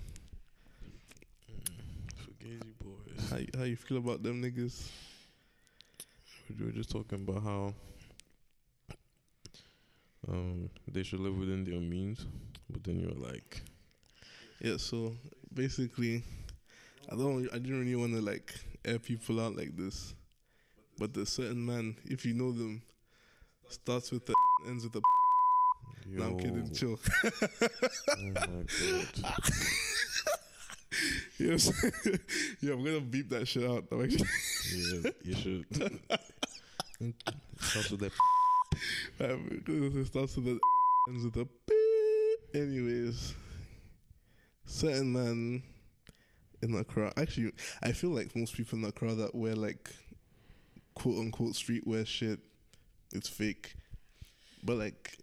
Fugazi 2.15 2.73
boys. 2.79 3.29
How 3.29 3.37
how 3.59 3.65
you 3.65 3.75
feel 3.75 3.97
about 3.97 4.23
them 4.23 4.41
niggas? 4.41 4.89
We 6.59 6.65
were 6.65 6.71
just 6.71 6.89
talking 6.89 7.25
about 7.27 7.43
how 7.43 7.73
um 10.27 10.69
they 10.87 11.03
should 11.03 11.19
live 11.19 11.37
within 11.37 11.63
their 11.63 11.79
means, 11.79 12.25
but 12.69 12.83
then 12.83 12.99
you're 12.99 13.11
like, 13.31 13.61
Yeah, 14.61 14.77
so 14.77 15.15
basically, 15.53 16.23
I 17.11 17.15
don't, 17.15 17.47
I 17.53 17.57
didn't 17.59 17.79
really 17.79 17.95
want 17.95 18.13
to 18.13 18.21
like 18.21 18.53
air 18.85 18.99
people 18.99 19.39
out 19.39 19.55
like 19.55 19.75
this, 19.77 20.15
but 20.97 21.13
the 21.13 21.25
certain 21.25 21.65
man, 21.65 21.95
if 22.05 22.25
you 22.25 22.33
know 22.33 22.51
them, 22.51 22.81
starts 23.69 24.11
with 24.11 24.25
the 24.25 24.33
ends 24.67 24.83
with 24.83 24.93
the. 24.93 25.01
yo, 26.07 26.19
No, 26.19 26.25
I'm 26.25 26.39
kidding. 26.39 26.73
Chill. 26.73 26.99
oh 27.23 27.29
my 28.17 28.31
god, 28.31 28.69
yes. 31.39 31.71
yeah, 32.61 32.73
I'm 32.73 32.83
gonna 32.83 33.01
beep 33.01 33.29
that 33.29 33.47
shit 33.47 33.63
out. 33.69 33.85
I'm 33.91 34.03
actually, 34.03 34.27
yeah, 34.75 35.11
you 35.23 35.35
should. 35.35 35.65
Starts 37.59 37.91
with 37.91 38.11
um, 39.19 39.63
it 39.67 40.07
starts 40.07 40.35
with 40.35 40.45
the 40.45 40.59
ends 41.09 41.23
with 41.23 41.33
the. 41.33 41.47
Anyways, 42.53 43.33
certain 44.65 45.11
man 45.11 45.63
in 46.61 46.71
the 46.71 46.83
crowd. 46.83 47.13
Actually, 47.17 47.51
I 47.83 47.91
feel 47.91 48.11
like 48.11 48.35
most 48.35 48.55
people 48.55 48.77
in 48.77 48.83
the 48.83 48.91
crowd 48.91 49.17
that 49.17 49.35
wear 49.35 49.55
like 49.55 49.93
quote 50.95 51.17
unquote 51.19 51.53
streetwear 51.53 52.05
shit, 52.05 52.39
it's 53.17 53.29
fake. 53.29 53.75
But 54.63 54.77
like, 54.77 55.17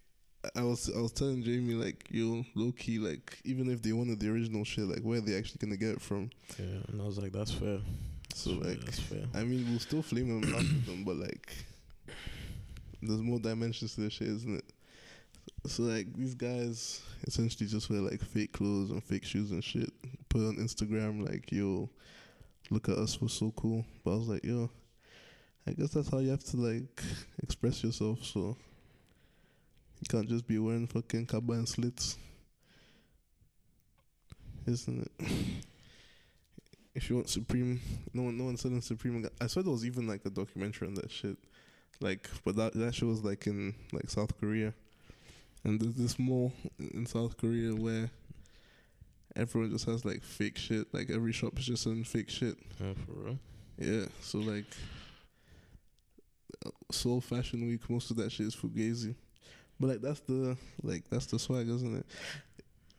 I 0.56 0.62
was 0.62 0.90
I 0.94 1.00
was 1.00 1.12
telling 1.12 1.42
Jamie 1.42 1.74
like, 1.74 2.06
yo, 2.10 2.44
low 2.54 2.72
key, 2.72 2.98
like 2.98 3.38
even 3.44 3.70
if 3.70 3.82
they 3.82 3.92
wanted 3.92 4.20
the 4.20 4.30
original 4.30 4.64
shit, 4.64 4.84
like 4.84 5.00
where 5.00 5.18
are 5.18 5.22
they 5.22 5.36
actually 5.36 5.58
gonna 5.60 5.76
get 5.76 5.90
it 5.90 6.02
from? 6.02 6.30
Yeah, 6.58 6.82
and 6.88 7.00
I 7.00 7.04
was 7.04 7.18
like, 7.18 7.32
that's 7.32 7.52
fair. 7.52 7.78
So 8.34 8.50
That's 8.50 8.62
fair, 8.62 8.70
like, 8.70 8.84
that's 8.84 9.00
fair. 9.00 9.24
I 9.34 9.44
mean, 9.44 9.66
we'll 9.70 9.78
still 9.78 10.02
flame 10.02 10.28
them, 10.40 10.54
and 10.54 10.84
them, 10.84 11.04
but 11.04 11.16
like, 11.16 11.52
there's 13.00 13.22
more 13.22 13.38
dimensions 13.38 13.94
to 13.94 14.02
this 14.02 14.14
shit, 14.14 14.28
isn't 14.28 14.56
it? 14.56 14.64
So 15.66 15.84
like, 15.84 16.12
these 16.14 16.34
guys 16.34 17.00
essentially 17.26 17.68
just 17.68 17.88
wear 17.88 18.00
like 18.00 18.20
fake 18.20 18.52
clothes 18.52 18.90
and 18.90 19.02
fake 19.02 19.24
shoes 19.24 19.50
and 19.50 19.64
shit. 19.64 19.90
Put 20.28 20.40
on 20.40 20.56
Instagram 20.56 21.26
like, 21.26 21.50
yo, 21.52 21.88
look 22.70 22.88
at 22.88 22.98
us, 22.98 23.20
we're 23.20 23.28
so 23.28 23.52
cool. 23.56 23.84
But 24.04 24.12
I 24.12 24.16
was 24.16 24.28
like, 24.28 24.44
yo, 24.44 24.68
I 25.66 25.72
guess 25.72 25.90
that's 25.90 26.10
how 26.10 26.18
you 26.18 26.30
have 26.30 26.44
to 26.44 26.56
like 26.56 27.02
express 27.42 27.82
yourself. 27.82 28.24
So 28.24 28.56
you 30.00 30.06
can't 30.08 30.28
just 30.28 30.46
be 30.46 30.58
wearing 30.58 30.86
fucking 30.86 31.26
kaba 31.26 31.54
and 31.54 31.68
slits, 31.68 32.18
isn't 34.66 35.10
it? 35.18 35.28
if 36.94 37.10
you 37.10 37.16
want 37.16 37.28
Supreme, 37.28 37.80
no 38.12 38.22
one, 38.22 38.38
no 38.38 38.44
one 38.44 38.56
selling 38.56 38.80
Supreme. 38.80 39.26
I 39.40 39.46
saw 39.46 39.62
there 39.62 39.72
was 39.72 39.84
even 39.84 40.06
like 40.06 40.24
a 40.24 40.30
documentary 40.30 40.88
on 40.88 40.94
that 40.94 41.10
shit. 41.10 41.36
Like, 42.00 42.28
but 42.44 42.56
that 42.56 42.74
that 42.74 42.94
shit 42.94 43.08
was 43.08 43.24
like 43.24 43.46
in 43.46 43.74
like 43.92 44.10
South 44.10 44.38
Korea, 44.38 44.74
and 45.64 45.80
there's 45.80 45.94
this 45.94 46.18
mall 46.18 46.52
in 46.78 47.06
South 47.06 47.36
Korea 47.36 47.74
where 47.74 48.10
everyone 49.36 49.70
just 49.70 49.86
has 49.86 50.04
like 50.04 50.22
fake 50.22 50.58
shit. 50.58 50.92
Like 50.92 51.10
every 51.10 51.32
shop 51.32 51.58
is 51.58 51.66
just 51.66 51.84
selling 51.84 52.04
fake 52.04 52.30
shit. 52.30 52.56
Yeah, 52.80 52.92
for 53.06 53.12
real. 53.12 53.38
Yeah, 53.78 54.06
so 54.20 54.38
like 54.38 54.66
Seoul 56.90 57.20
Fashion 57.20 57.66
Week, 57.66 57.88
most 57.88 58.10
of 58.10 58.16
that 58.16 58.30
shit 58.32 58.46
is 58.46 58.56
fugazi. 58.56 59.14
But 59.80 59.88
like 59.88 60.00
that's 60.00 60.20
the 60.20 60.56
like 60.82 61.08
that's 61.10 61.26
the 61.26 61.38
swag, 61.38 61.68
isn't 61.68 61.96
it? 61.96 62.06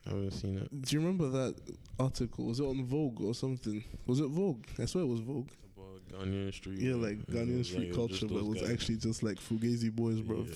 I 0.05 0.09
haven't 0.09 0.31
seen 0.31 0.57
it. 0.57 0.81
Do 0.81 0.95
you 0.95 0.99
remember 0.99 1.29
that 1.29 1.55
article? 1.99 2.45
Was 2.45 2.59
it 2.59 2.65
on 2.65 2.83
Vogue 2.85 3.21
or 3.21 3.33
something? 3.33 3.83
Was 4.05 4.19
it 4.19 4.27
Vogue? 4.27 4.65
I 4.79 4.85
swear 4.85 5.03
it 5.03 5.07
was 5.07 5.21
Vogue. 5.21 5.49
About 5.75 6.21
Ghanaian 6.21 6.53
street. 6.53 6.79
Yeah, 6.79 6.95
like 6.95 7.25
Ghanaian 7.25 7.65
street 7.65 7.87
like, 7.87 7.95
culture, 7.95 8.27
but 8.27 8.37
it 8.37 8.45
was 8.45 8.61
guys. 8.61 8.71
actually 8.71 8.97
just 8.97 9.23
like 9.23 9.37
Fugazi 9.37 9.91
boys, 9.91 10.19
bro. 10.21 10.45
Yeah. 10.47 10.55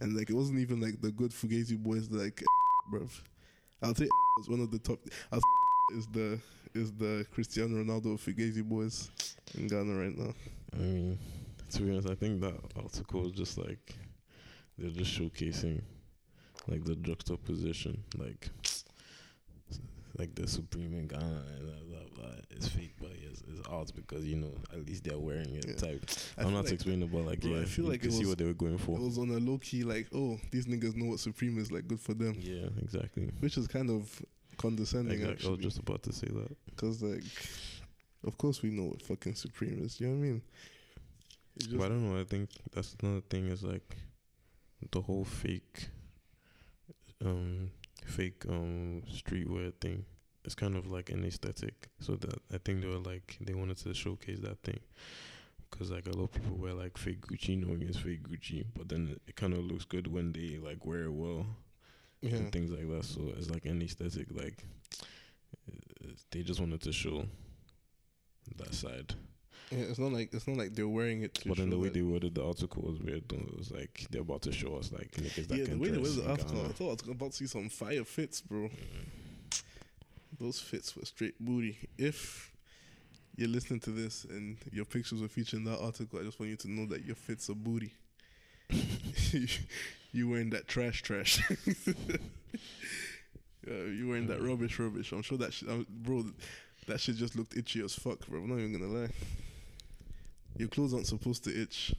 And 0.00 0.16
like 0.16 0.30
it 0.30 0.34
wasn't 0.36 0.60
even 0.60 0.80
like 0.80 1.00
the 1.00 1.10
good 1.10 1.32
Fugazi 1.32 1.76
boys, 1.76 2.10
like 2.10 2.42
bro. 2.90 3.08
I'll 3.82 3.94
say 3.94 4.08
was 4.38 4.48
one 4.48 4.60
of 4.60 4.70
the 4.70 4.78
top. 4.78 5.00
I'll 5.32 5.40
is 5.96 6.06
the 6.08 6.38
is 6.74 6.92
the 6.92 7.26
Cristiano 7.32 7.82
Ronaldo 7.82 8.18
Fugazi 8.18 8.62
boys 8.62 9.10
in 9.56 9.66
Ghana 9.66 9.94
right 9.94 10.16
now. 10.16 10.34
I 10.72 10.76
mean, 10.76 11.18
to 11.74 11.82
be 11.82 11.90
honest, 11.92 12.08
I 12.10 12.14
think 12.14 12.40
that 12.40 12.54
article 12.76 13.22
was 13.22 13.32
just 13.32 13.58
like 13.58 13.94
they're 14.78 14.90
just 14.90 15.18
showcasing 15.18 15.80
like 16.68 16.84
the 16.84 16.96
juxtaposition, 16.96 18.02
like 18.18 18.48
like 20.16 20.34
the 20.36 20.46
Supreme 20.46 20.94
in 20.94 21.08
Ghana 21.08 21.24
and 21.56 21.66
blah 21.66 21.98
blah 21.98 22.08
blah. 22.14 22.34
It's 22.50 22.68
fake, 22.68 22.94
but 23.00 23.10
it's, 23.20 23.42
it's 23.52 23.66
odds 23.68 23.90
because 23.90 24.24
you 24.24 24.36
know 24.36 24.52
at 24.72 24.86
least 24.86 25.04
they're 25.04 25.18
wearing 25.18 25.54
it. 25.56 25.64
Yeah. 25.68 25.74
Type. 25.74 26.04
I'm 26.38 26.52
not 26.52 26.64
like- 26.64 26.74
explaining, 26.74 27.08
but 27.08 27.22
like 27.26 27.40
bro, 27.40 27.54
I 27.54 27.58
yeah, 27.60 27.64
feel 27.64 27.86
you 27.86 27.90
like 27.90 28.00
can 28.02 28.10
it 28.10 28.12
see 28.12 28.18
was- 28.20 28.28
what 28.28 28.38
they 28.38 28.44
were 28.44 28.54
going 28.54 28.78
for. 28.78 28.96
It 28.96 29.02
was 29.02 29.18
on 29.18 29.30
a 29.30 29.38
low 29.38 29.58
key 29.58 29.82
like, 29.82 30.06
oh, 30.14 30.38
these 30.52 30.66
niggas 30.66 30.94
know 30.96 31.06
what 31.06 31.20
Supreme 31.20 31.58
is 31.58 31.72
like. 31.72 31.88
Good 31.88 32.00
for 32.00 32.14
them, 32.14 32.36
Yeah, 32.38 32.68
exactly. 32.80 33.30
which 33.40 33.56
is 33.58 33.66
kind 33.66 33.90
of 33.90 34.22
condescending 34.56 35.20
exactly. 35.20 35.48
I 35.48 35.50
was 35.50 35.60
just 35.60 35.78
about 35.80 36.02
to 36.04 36.12
say 36.12 36.28
that. 36.28 36.56
Because 36.66 37.02
like, 37.02 37.24
of 38.24 38.38
course 38.38 38.62
we 38.62 38.70
know 38.70 38.84
what 38.84 39.02
fucking 39.02 39.34
Supreme 39.34 39.82
is. 39.84 40.00
You 40.00 40.06
know 40.08 40.12
what 40.14 40.24
I 40.24 40.28
mean? 40.28 40.42
It's 41.56 41.66
but 41.66 41.86
I 41.86 41.88
don't 41.88 42.12
know. 42.12 42.20
I 42.20 42.24
think 42.24 42.50
that's 42.72 42.96
another 43.02 43.22
thing 43.30 43.48
is 43.48 43.62
like 43.62 43.96
the 44.90 45.00
whole 45.00 45.24
fake, 45.24 45.88
um, 47.24 47.70
fake 48.04 48.44
um 48.48 49.02
streetwear 49.10 49.72
thing. 49.80 50.04
It's 50.44 50.54
kind 50.54 50.76
of 50.76 50.90
like 50.90 51.10
an 51.10 51.24
aesthetic. 51.24 51.88
So 52.00 52.16
that 52.16 52.40
I 52.52 52.58
think 52.58 52.82
they 52.82 52.88
were 52.88 52.98
like 52.98 53.38
they 53.40 53.54
wanted 53.54 53.78
to 53.78 53.94
showcase 53.94 54.40
that 54.40 54.62
thing. 54.62 54.80
Because 55.70 55.90
like 55.90 56.06
a 56.06 56.12
lot 56.12 56.24
of 56.24 56.32
people 56.32 56.56
wear 56.56 56.74
like 56.74 56.98
fake 56.98 57.26
Gucci, 57.26 57.56
knowing 57.64 57.82
it's 57.82 57.98
fake 57.98 58.28
Gucci, 58.28 58.64
but 58.76 58.88
then 58.88 59.08
it, 59.12 59.22
it 59.28 59.36
kind 59.36 59.52
of 59.52 59.60
looks 59.60 59.84
good 59.84 60.06
when 60.06 60.32
they 60.32 60.58
like 60.62 60.84
wear 60.84 61.04
it 61.04 61.12
well 61.12 61.46
yeah. 62.20 62.36
and 62.36 62.52
things 62.52 62.70
like 62.70 62.88
that. 62.88 63.04
So 63.04 63.32
it's 63.36 63.50
like 63.50 63.64
an 63.64 63.82
aesthetic. 63.82 64.26
Like 64.30 64.64
uh, 65.68 66.08
they 66.30 66.42
just 66.42 66.60
wanted 66.60 66.82
to 66.82 66.92
show 66.92 67.24
that 68.56 68.74
side. 68.74 69.14
Yeah, 69.70 69.84
it's 69.88 69.98
not 69.98 70.12
like 70.12 70.32
it's 70.32 70.46
not 70.46 70.56
like 70.56 70.74
they're 70.74 70.88
wearing 70.88 71.22
it. 71.22 71.34
To 71.34 71.48
But 71.48 71.58
then 71.58 71.70
the 71.70 71.78
way 71.78 71.88
they 71.88 72.02
worded 72.02 72.34
the 72.34 72.44
article 72.44 72.82
was 72.82 73.00
weird. 73.00 73.24
Though. 73.28 73.36
It 73.36 73.58
was 73.58 73.70
like 73.70 74.06
they're 74.10 74.22
about 74.22 74.42
to 74.42 74.52
show 74.52 74.76
us 74.76 74.92
like 74.92 75.10
niggas 75.12 75.48
that 75.48 75.58
yeah, 75.58 75.64
the 75.64 75.78
way 75.78 75.88
they 75.88 75.98
was 75.98 76.16
the 76.16 76.28
article. 76.28 76.60
I 76.64 76.68
thought 76.68 77.02
I 77.02 77.06
was 77.06 77.08
about 77.08 77.30
to 77.32 77.36
see 77.36 77.46
some 77.46 77.68
fire 77.68 78.04
fits, 78.04 78.40
bro. 78.40 78.70
Those 80.38 80.60
fits 80.60 80.96
were 80.96 81.04
straight 81.04 81.38
booty. 81.40 81.78
If 81.96 82.52
you're 83.36 83.48
listening 83.48 83.80
to 83.80 83.90
this 83.90 84.24
and 84.24 84.56
your 84.70 84.84
pictures 84.84 85.20
were 85.20 85.28
featured 85.28 85.60
in 85.60 85.64
that 85.64 85.80
article, 85.80 86.18
I 86.20 86.22
just 86.22 86.38
want 86.38 86.50
you 86.50 86.56
to 86.56 86.70
know 86.70 86.86
that 86.86 87.04
your 87.04 87.16
fits 87.16 87.48
are 87.50 87.54
booty. 87.54 87.92
you 90.12 90.28
wearing 90.28 90.50
that 90.50 90.68
trash, 90.68 91.02
trash. 91.02 91.42
yeah, 91.86 91.94
you 93.66 94.08
wearing 94.08 94.26
that 94.28 94.40
rubbish, 94.42 94.78
rubbish. 94.78 95.12
I'm 95.12 95.22
sure 95.22 95.38
that 95.38 95.52
shit, 95.52 95.68
uh, 95.68 95.84
bro. 95.88 96.24
That 96.86 97.00
shit 97.00 97.16
just 97.16 97.34
looked 97.34 97.56
itchy 97.56 97.82
as 97.82 97.94
fuck, 97.94 98.26
bro. 98.26 98.40
I'm 98.40 98.48
not 98.48 98.58
even 98.58 98.72
gonna 98.72 98.92
lie. 98.92 99.10
Your 100.56 100.68
clothes 100.68 100.94
aren't 100.94 101.06
supposed 101.06 101.44
to 101.44 101.62
itch. 101.62 101.94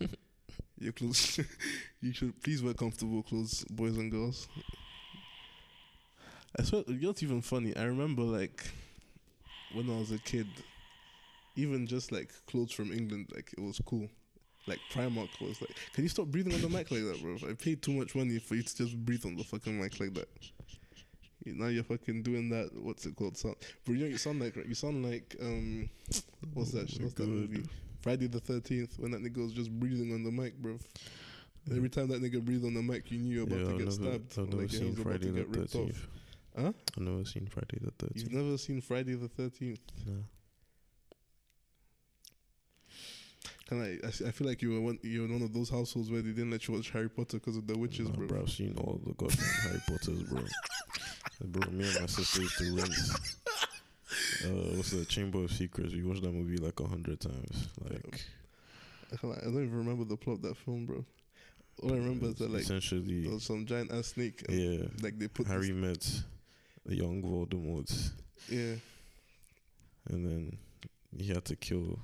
Your 0.78 0.92
clothes. 0.92 1.40
you 2.00 2.12
should 2.12 2.42
please 2.42 2.62
wear 2.62 2.74
comfortable 2.74 3.22
clothes, 3.22 3.64
boys 3.70 3.96
and 3.98 4.10
girls. 4.10 4.48
I 6.58 6.62
swear, 6.62 6.82
know 6.86 7.08
what's 7.08 7.22
even 7.22 7.42
funny? 7.42 7.76
I 7.76 7.84
remember 7.84 8.22
like 8.22 8.64
when 9.74 9.88
I 9.90 9.98
was 9.98 10.10
a 10.10 10.18
kid, 10.18 10.46
even 11.56 11.86
just 11.86 12.12
like 12.12 12.32
clothes 12.46 12.72
from 12.72 12.92
England, 12.92 13.30
like 13.34 13.52
it 13.56 13.60
was 13.60 13.80
cool. 13.84 14.08
Like 14.66 14.78
Primark 14.92 15.28
was 15.40 15.60
like, 15.60 15.74
can 15.94 16.04
you 16.04 16.08
stop 16.08 16.26
breathing 16.26 16.54
on 16.54 16.60
the 16.60 16.68
mic 16.68 16.90
like 16.90 17.02
that, 17.02 17.20
bro? 17.22 17.36
I 17.48 17.54
paid 17.54 17.82
too 17.82 17.92
much 17.92 18.14
money 18.14 18.38
for 18.38 18.54
you 18.54 18.62
to 18.62 18.76
just 18.76 18.96
breathe 18.96 19.24
on 19.26 19.36
the 19.36 19.44
fucking 19.44 19.80
mic 19.80 19.98
like 20.00 20.14
that. 20.14 20.28
You- 21.44 21.54
Now 21.54 21.66
you're 21.66 21.84
fucking 21.84 22.22
doing 22.22 22.48
that. 22.50 22.70
What's 22.82 23.06
it 23.06 23.16
called? 23.16 23.36
Sound, 23.36 23.56
bro, 23.84 23.94
you 23.94 24.02
know 24.04 24.08
you 24.10 24.18
sound 24.18 24.40
like 24.40 24.56
you 24.56 24.74
sound 24.74 25.04
like 25.04 25.36
um, 25.40 25.88
what's 26.54 26.72
that? 26.72 26.90
Oh 27.00 27.04
What's 27.04 27.14
that 27.14 27.28
movie? 27.28 27.64
Friday 28.02 28.26
the 28.26 28.40
Thirteenth 28.40 28.98
when 28.98 29.10
that 29.12 29.22
nigga 29.22 29.38
was 29.38 29.52
just 29.52 29.70
breathing 29.70 30.12
on 30.12 30.24
the 30.24 30.30
mic, 30.30 30.56
bro. 30.58 30.78
Every 31.70 31.90
time 31.90 32.08
that 32.08 32.22
nigga 32.22 32.42
breathed 32.42 32.64
on 32.64 32.74
the 32.74 32.82
mic, 32.82 33.10
you 33.10 33.18
knew 33.18 33.34
you 33.34 33.40
were 33.40 33.46
about 33.46 33.58
yeah, 33.58 33.64
to 33.64 33.70
get 33.72 33.78
never, 33.78 33.90
stabbed. 33.90 34.38
I've 34.38 34.48
never 34.48 34.62
Like, 34.62 34.70
seen 34.70 34.94
Friday 34.96 35.30
the 35.30 35.44
Thirteenth. 35.44 36.06
Huh? 36.58 36.72
I've 36.96 37.02
never 37.02 37.24
seen 37.24 37.46
Friday 37.46 37.78
the 37.80 37.90
thirteenth. 37.92 38.22
You've 38.24 38.32
never 38.32 38.58
seen 38.58 38.80
Friday 38.80 39.14
the 39.14 39.28
Thirteenth? 39.28 39.80
Nah. 40.06 40.14
Kind 43.68 44.00
I? 44.02 44.08
I 44.08 44.30
feel 44.32 44.48
like 44.48 44.62
you 44.62 44.72
were 44.72 44.80
one, 44.80 44.98
you 45.02 45.20
were 45.20 45.26
in 45.26 45.32
one 45.34 45.42
of 45.42 45.52
those 45.52 45.70
households 45.70 46.10
where 46.10 46.22
they 46.22 46.30
didn't 46.30 46.50
let 46.50 46.66
you 46.66 46.74
watch 46.74 46.90
Harry 46.90 47.08
Potter 47.08 47.38
because 47.38 47.56
of 47.56 47.66
the 47.68 47.78
witches, 47.78 48.08
Nah, 48.08 48.16
bro. 48.16 48.26
bro, 48.26 48.40
I've 48.42 48.50
seen 48.50 48.74
all 48.78 49.00
the 49.06 49.12
goddamn 49.12 49.46
Harry 49.62 49.80
Potters, 49.86 50.22
bro. 50.24 50.42
bro, 51.44 51.70
me 51.70 51.86
and 51.88 52.00
my 52.00 52.06
sister 52.06 52.42
used 52.42 52.58
to 52.58 52.76
rent. 52.76 52.94
Uh, 54.44 54.76
what's 54.76 54.90
the 54.90 55.04
Chamber 55.04 55.44
of 55.44 55.52
Secrets? 55.52 55.92
We 55.94 56.02
watched 56.02 56.22
that 56.22 56.32
movie 56.32 56.56
like 56.56 56.78
a 56.80 56.86
hundred 56.86 57.20
times. 57.20 57.68
Like, 57.88 58.22
I, 59.12 59.16
can't, 59.16 59.38
I 59.38 59.44
don't 59.44 59.64
even 59.64 59.76
remember 59.78 60.04
the 60.04 60.16
plot 60.16 60.36
of 60.36 60.42
that 60.42 60.56
film, 60.56 60.86
bro. 60.86 61.04
All 61.82 61.92
I 61.92 61.96
remember 61.96 62.26
is 62.26 62.34
that 62.36 62.50
like 62.50 62.62
essentially, 62.62 63.22
there 63.22 63.32
was 63.32 63.44
some 63.44 63.64
giant 63.66 63.92
ass 63.92 64.08
snake. 64.08 64.44
And, 64.48 64.58
yeah, 64.58 64.86
Like 65.02 65.18
they 65.18 65.28
put 65.28 65.46
Harry 65.46 65.72
met 65.72 66.06
the 66.84 66.96
young 66.96 67.22
Voldemort, 67.22 68.10
yeah. 68.48 68.74
and 70.08 70.26
then 70.26 70.58
he 71.16 71.28
had 71.28 71.44
to 71.46 71.56
kill. 71.56 71.98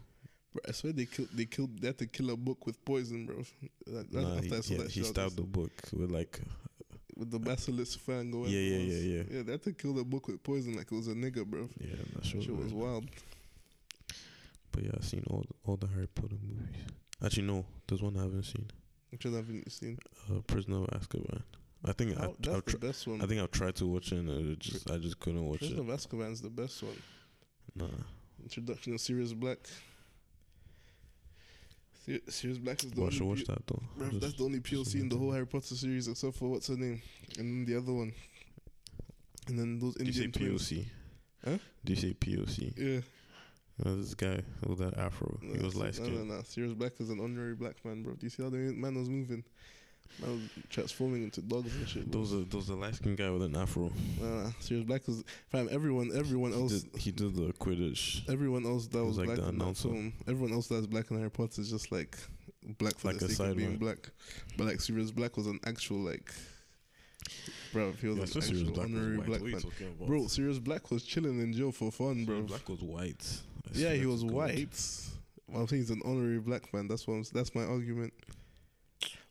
Bro, 0.53 0.63
I 0.69 0.73
swear 0.73 0.93
they 0.93 1.05
killed. 1.07 1.29
They 1.35 1.45
killed. 1.45 1.79
They 1.81 1.89
had 1.89 1.99
to 1.99 2.07
kill 2.07 2.31
a 2.31 2.37
book 2.37 2.65
with 2.67 2.83
poison, 2.85 3.27
bro. 3.27 3.43
That, 3.87 4.13
Nah, 4.13 4.41
he, 4.41 4.49
saw 4.49 4.63
he, 4.63 4.75
that 4.77 4.91
he 4.91 4.93
shit, 4.93 4.97
I 4.99 5.01
was 5.01 5.09
stabbed 5.09 5.37
the 5.37 5.43
book 5.43 5.73
with 5.93 6.11
like 6.11 6.41
with 7.17 7.31
the 7.31 7.39
basilisk 7.39 7.99
fang 8.01 8.31
going. 8.31 8.51
Yeah, 8.51 8.61
yeah, 8.61 8.77
yeah, 8.79 8.99
yeah. 9.17 9.23
Yeah, 9.31 9.43
they 9.43 9.53
had 9.53 9.63
to 9.63 9.73
kill 9.73 9.95
the 9.95 10.05
book 10.05 10.29
with 10.29 10.43
poison 10.43 10.77
like 10.77 10.91
it 10.93 10.95
was 10.95 11.09
a 11.09 11.15
nigga, 11.15 11.45
bro. 11.47 11.69
yeah, 11.81 11.95
I'm 11.95 12.11
not 12.15 12.25
sure. 12.25 12.43
shit 12.43 12.57
was 12.57 12.73
wild. 12.73 13.07
But 14.73 14.85
yeah, 14.85 14.91
I've 14.97 15.05
seen 15.05 15.25
all 15.31 15.45
all 15.65 15.77
the 15.77 15.87
Harry 15.89 16.07
Potter 16.09 16.37
movies. 16.43 16.77
Actually, 17.25 17.45
no, 17.45 17.65
there's 17.87 18.03
one 18.03 18.17
I 18.19 18.23
haven't 18.23 18.43
seen. 18.45 18.67
Which 19.11 19.25
one 19.25 19.35
haven't 19.35 19.55
you 19.57 19.63
seen? 19.71 19.99
Uh, 20.31 20.41
Prisoner 20.47 20.79
of 20.85 20.89
Azkaban. 20.89 21.43
I 21.85 21.93
think 21.93 22.19
I, 22.19 22.27
Oh, 22.27 22.37
that's 22.41 22.57
I've 22.57 22.65
the 22.81 22.87
best 22.87 23.07
one. 23.07 23.23
I 23.23 23.27
think 23.27 23.41
I've 23.41 23.51
tried 23.51 23.77
to 23.77 23.87
watch 23.87 24.13
it, 24.13 24.17
and 24.19 24.29
it 24.53 24.59
just 24.59 24.91
I 24.91 24.99
just 24.99 25.19
couldn't 25.21 25.47
watch 25.47 25.61
Prisoner 25.61 25.81
it. 25.81 25.87
Prisoner 25.87 25.95
of 25.95 26.01
Azkaban's 26.29 26.43
the 26.43 26.51
best 26.51 26.83
one. 26.83 26.97
Nah, 27.75 27.87
Introduction 28.43 28.95
of 28.95 29.01
Sirius 29.01 29.33
Black. 29.33 29.59
Sir- 32.07 32.21
Sirius 32.29 32.59
Black 32.59 32.83
is 32.85 32.91
the 32.93 33.11
should 33.11 33.23
only 33.23 33.35
watch 33.35 33.39
P- 33.41 33.53
that 33.53 33.67
though. 33.67 33.83
Bruv, 33.99 34.11
Just- 34.11 34.21
that's 34.21 34.35
the 34.35 34.45
only 34.45 34.61
POC 34.61 34.95
in 35.01 35.09
the 35.09 35.17
whole 35.17 35.33
Harry 35.33 35.47
Potter 35.47 35.75
series 35.75 36.09
except 36.09 36.37
for 36.37 36.49
what's 36.49 36.69
her 36.69 36.77
name, 36.77 37.03
and 37.39 37.47
then 37.47 37.65
the 37.65 37.77
other 37.77 37.93
one, 37.93 38.13
and 39.49 39.59
then 39.59 39.79
those 39.79 39.95
Did 39.95 40.07
you 40.09 40.13
say 40.13 40.25
Indian 40.25 40.49
twins. 40.49 40.71
POC? 40.71 40.87
Huh? 41.45 41.59
Did 41.85 42.03
you 42.03 42.09
say 42.09 42.15
POC? 42.15 42.73
Yeah, 42.77 43.01
Uh, 43.85 43.97
this 43.97 44.15
guy 44.15 44.41
with 44.67 44.79
that 44.79 44.97
afro. 44.97 45.39
he 45.43 45.59
was 45.63 45.75
light 45.75 45.99
No, 45.99 46.05
no, 46.07 46.11
skinned. 46.15 46.29
no. 46.29 46.43
Sirius 46.43 46.73
Black 46.75 46.93
is 47.01 47.11
an 47.11 47.21
honorary 47.21 47.55
black 47.55 47.85
man, 47.85 48.03
bro. 48.03 48.15
Do 48.15 48.25
you 48.27 48.31
see 48.31 48.43
how 48.43 48.49
the 48.51 48.57
man 48.57 48.95
was 48.95 49.09
moving? 49.09 49.45
Man 50.21 50.31
was 50.33 50.41
transforming 50.71 51.23
into 51.25 51.43
dogs 51.43 51.75
and 51.77 51.89
shit. 51.89 52.11
Those 52.11 52.33
are 52.33 52.41
those 52.45 52.71
are 52.71 52.75
light 52.75 52.95
skinned 52.95 53.19
guy 53.19 53.31
with 53.31 53.43
an 53.43 53.55
afro. 53.57 53.91
Nah, 54.21 54.45
nah. 54.45 54.51
Sirius 54.61 54.87
Black 54.87 55.07
is 55.09 55.23
fam. 55.49 55.69
Everyone, 55.71 56.11
everyone 56.15 56.53
He 56.53 56.61
else, 56.61 56.83
did, 56.83 57.01
he 57.01 57.11
did 57.13 57.35
the 57.37 57.53
Quidditch. 57.55 58.29
everyone 58.31 58.65
else 58.65 58.87
that 58.89 59.05
was 59.05 59.19
was, 59.19 59.27
like 59.27 59.27
black 59.27 59.39
the 59.41 59.49
in 59.49 59.59
that 59.59 59.77
film. 59.77 60.13
Everyone 60.27 60.53
else 60.53 60.69
that's 60.69 60.87
black 60.87 61.11
in 61.11 61.19
Harry 61.19 61.31
Potter 61.31 61.61
is 61.61 61.71
just 61.71 61.93
like 61.93 62.17
black 62.79 62.97
for 62.99 63.09
Like 63.09 63.17
a 63.23 63.27
the 63.27 63.35
sake 63.35 63.49
of 63.49 63.57
being 63.57 63.77
black. 63.77 64.11
But 64.57 64.67
like 64.69 64.81
Sirius 64.81 65.11
Black 65.11 65.37
was 65.37 65.47
an 65.47 65.61
actual 65.67 65.99
like, 65.99 66.33
bro. 67.73 67.93
He 68.01 68.09
was 68.09 68.17
Yeah, 68.17 68.23
an 68.23 68.29
so 68.29 68.41
Sirius 68.41 68.71
Black 68.71 68.87
honorary 68.87 69.19
white. 69.19 69.27
black 69.27 69.41
What 69.43 69.47
are 69.53 69.61
you 69.85 69.87
man. 69.99 70.07
Bro, 70.09 70.27
Sirius 70.29 70.59
Black 70.59 70.91
was 70.91 71.03
chilling 71.05 71.41
in 71.41 71.53
jail 71.53 71.73
for 71.73 71.91
fun, 71.93 72.25
bro. 72.25 72.37
Sirius 72.37 72.51
Black 72.51 72.69
was 72.69 72.83
white. 72.83 73.41
I 73.67 73.71
yeah, 73.79 73.93
he 73.93 74.07
was 74.07 74.25
white. 74.25 74.77
Well, 75.49 75.61
I'm 75.63 75.69
saying 75.69 75.83
he's 75.83 75.91
an 75.91 76.03
honorary 76.05 76.41
black 76.41 76.73
man. 76.75 76.89
That's 76.89 77.07
what 77.07 77.15
I'm, 77.15 77.25
that's 77.33 77.55
my 77.55 77.63
argument. 77.65 78.13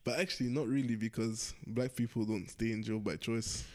But 0.05 0.19
actually, 0.19 0.49
not 0.49 0.67
really, 0.67 0.95
because 0.95 1.53
black 1.67 1.95
people 1.95 2.23
don't 2.25 2.47
stay 2.49 2.71
in 2.71 2.83
jail 2.83 2.99
by 2.99 3.15
choice. 3.17 3.65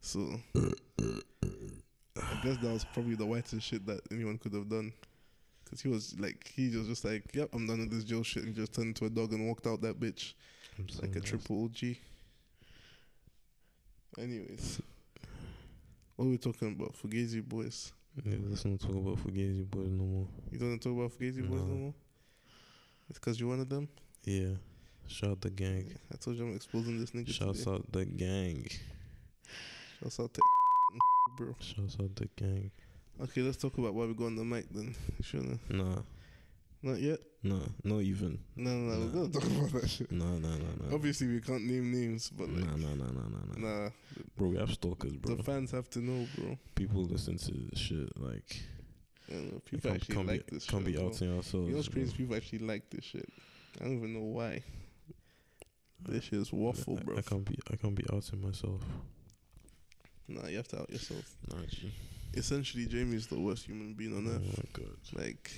So 0.00 0.38
I 0.54 2.40
guess 2.44 2.58
that 2.58 2.70
was 2.72 2.84
probably 2.92 3.14
the 3.16 3.26
whitest 3.26 3.66
shit 3.66 3.84
that 3.86 4.00
anyone 4.12 4.38
could 4.38 4.52
have 4.52 4.68
done. 4.68 4.92
Cause 5.70 5.80
he 5.80 5.88
was 5.88 6.14
like, 6.20 6.52
he 6.54 6.68
was 6.76 6.86
just 6.86 7.02
like, 7.04 7.24
"Yep, 7.34 7.48
I'm 7.54 7.66
done 7.66 7.78
with 7.80 7.90
this 7.90 8.04
jail 8.04 8.22
shit," 8.22 8.44
and 8.44 8.54
just 8.54 8.74
turned 8.74 8.88
into 8.88 9.06
a 9.06 9.10
dog 9.10 9.32
and 9.32 9.46
walked 9.48 9.66
out 9.66 9.80
that 9.80 9.98
bitch 9.98 10.34
I'm 10.78 10.84
like 10.86 10.94
saying 10.94 11.16
a 11.16 11.20
triple 11.20 11.64
OG. 11.64 11.96
Anyways, 14.18 14.82
what 16.16 16.26
are 16.26 16.28
we 16.28 16.36
talking 16.36 16.68
about? 16.72 16.94
Fugazi 16.94 17.42
boys. 17.42 17.92
Yeah, 18.22 18.36
let's 18.50 18.64
not 18.66 18.78
talk 18.80 18.90
about 18.90 19.16
Fugazi 19.16 19.64
boys 19.70 19.88
no 19.88 20.04
more. 20.04 20.26
You 20.50 20.58
don't 20.58 20.68
want 20.70 20.82
to 20.82 20.88
talk 20.90 20.98
about 20.98 21.18
Fugazi 21.18 21.48
boys 21.48 21.62
no 21.62 21.66
No. 21.68 21.74
more? 21.74 21.94
It's 23.08 23.18
because 23.18 23.40
you 23.40 23.48
wanted 23.48 23.70
them? 23.70 23.88
Yeah, 24.24 24.50
shout 25.12 25.30
out 25.30 25.40
the 25.40 25.50
gang. 25.50 25.94
I 26.12 26.16
told 26.16 26.36
you 26.36 26.44
I'm 26.46 26.54
exposing 26.56 26.98
this 27.00 27.10
nigga. 27.12 27.28
Shouts 27.32 27.60
today. 27.64 27.70
out 27.72 27.92
the 27.92 28.04
gang. 28.04 28.66
Shouts 30.02 30.20
out 30.20 30.34
to 30.34 30.40
bro. 31.36 31.54
Shouts 31.60 31.96
out 32.00 32.14
the 32.16 32.28
gang. 32.36 32.70
Okay, 33.22 33.42
let's 33.42 33.56
talk 33.56 33.76
about 33.78 33.94
why 33.94 34.06
we 34.06 34.14
go 34.14 34.26
on 34.26 34.36
the 34.36 34.44
mic 34.44 34.66
then. 34.70 34.94
Shouldn't 35.20 35.60
Nah, 35.70 36.02
Not 36.82 36.98
yet? 36.98 37.20
nah, 37.42 37.60
not 37.84 38.00
even. 38.00 38.38
No, 38.56 38.70
no, 38.70 38.96
no. 38.96 39.04
Nah. 39.04 39.20
We're 39.20 39.26
to 39.28 39.32
talk 39.40 39.44
about 39.44 39.82
that 39.82 39.88
shit. 39.90 40.10
Nah, 40.10 40.24
nah, 40.24 40.48
nah, 40.48 40.88
nah. 40.88 40.94
Obviously, 40.94 41.28
we 41.28 41.40
can't 41.40 41.64
name 41.64 41.92
names, 41.92 42.30
but 42.30 42.48
like, 42.48 42.64
Nah, 42.64 42.76
nah, 42.76 42.94
nah, 42.94 43.12
nah, 43.12 43.28
nah, 43.28 43.54
nah. 43.58 43.82
nah. 43.84 43.90
Bro, 44.36 44.48
we 44.48 44.56
have 44.56 44.72
stalkers, 44.72 45.12
bro. 45.16 45.36
The 45.36 45.42
fans 45.42 45.70
have 45.72 45.88
to 45.90 45.98
know, 46.00 46.26
bro. 46.36 46.58
People 46.74 47.02
listen 47.04 47.36
to 47.36 47.52
this 47.70 47.78
shit. 47.78 48.18
Like, 48.18 48.62
Yeah, 49.28 49.36
no, 49.40 49.60
people 49.64 49.90
can't, 49.90 49.96
actually 50.02 50.14
can't 50.16 50.26
like 50.28 50.46
be, 50.46 50.56
this 50.56 50.66
can't 50.66 50.84
shit. 50.84 50.94
be 50.94 50.98
bro. 50.98 51.06
outing 51.08 51.36
ourselves. 51.36 51.54
You 51.66 51.70
know 51.72 51.76
what's 51.76 51.88
crazy? 51.88 52.12
People 52.16 52.34
actually 52.36 52.58
like 52.60 52.88
this 52.90 53.04
shit. 53.04 53.28
I 53.80 53.84
don't 53.84 53.98
even 53.98 54.14
know 54.14 54.20
why. 54.20 54.62
This 56.08 56.24
shit 56.24 56.40
is 56.40 56.52
waffle, 56.52 56.98
I, 57.00 57.02
bro. 57.02 57.16
I 57.16 57.22
can't 57.22 57.44
be, 57.44 57.58
I 57.72 57.76
can't 57.76 57.94
be 57.94 58.04
outing 58.12 58.42
myself. 58.42 58.80
Nah, 60.28 60.46
you 60.48 60.56
have 60.56 60.68
to 60.68 60.80
out 60.80 60.90
yourself. 60.90 61.34
Nah. 61.48 61.58
Essentially, 62.34 62.86
Jamie's 62.86 63.26
the 63.26 63.38
worst 63.38 63.66
human 63.66 63.94
being 63.94 64.16
on 64.16 64.26
Oh 64.26 64.30
earth. 64.34 64.42
Oh 64.44 64.56
my 64.56 64.84
god. 64.84 64.96
Like, 65.26 65.50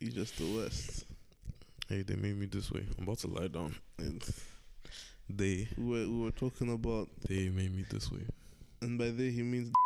he's 0.00 0.14
just 0.14 0.36
the 0.38 0.46
worst. 0.54 1.04
Hey, 1.88 2.02
they 2.02 2.16
made 2.16 2.36
me 2.38 2.46
this 2.46 2.70
way. 2.70 2.84
I'm 2.98 3.04
about 3.04 3.18
to 3.18 3.28
lie 3.28 3.48
down. 3.48 3.74
And 3.98 4.22
They, 5.30 5.68
we 5.76 5.84
were, 5.84 6.08
we 6.08 6.24
were 6.24 6.30
talking 6.30 6.72
about, 6.72 7.08
they 7.28 7.48
made 7.48 7.74
me 7.74 7.84
this 7.90 8.10
way. 8.10 8.20
and 8.82 8.98
by 8.98 9.10
they 9.10 9.30
he 9.30 9.42
means. 9.42 9.70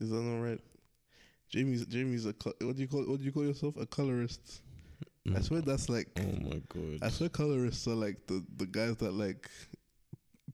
Is 0.00 0.10
that 0.10 0.20
not 0.22 0.40
right? 0.42 0.60
Jamie's 1.50 1.84
Jamie's 1.86 2.26
a 2.26 2.34
what 2.62 2.76
do 2.76 2.82
you 2.82 2.88
call 2.88 3.02
what 3.02 3.18
do 3.18 3.24
you 3.24 3.32
call 3.32 3.44
yourself 3.44 3.76
a 3.76 3.84
colorist? 3.84 4.62
I 5.34 5.38
Mm. 5.38 5.44
swear 5.44 5.60
that's 5.62 5.88
like 5.88 6.08
Oh 6.18 6.22
my 6.48 6.60
god. 6.68 6.98
I 7.02 7.08
swear 7.10 7.28
colorists 7.28 7.86
are 7.86 7.94
like 7.94 8.26
the 8.26 8.44
the 8.56 8.66
guys 8.66 8.96
that 8.96 9.12
like 9.12 9.48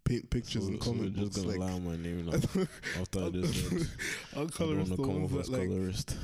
paint 0.04 0.28
pictures 0.30 0.64
so, 0.64 0.68
and 0.68 0.82
so 0.82 0.90
comic 0.92 1.12
just 1.14 1.34
books. 1.34 1.36
gonna 1.36 1.48
Like, 1.48 1.58
lie 1.60 1.72
on 1.72 1.84
my 1.84 1.96
name 1.96 2.26
now. 2.26 2.32
After 3.00 3.24
I 3.24 3.30
just 3.30 3.54
said, 3.68 3.88
our 4.36 4.42
I 4.42 4.46
don't 4.46 4.54
colorists 4.54 4.90
want 4.90 5.00
to 5.00 5.06
the 5.06 5.08
ones 5.08 5.32
that 5.32 5.48
like 5.48 5.68
colorist. 5.68 6.16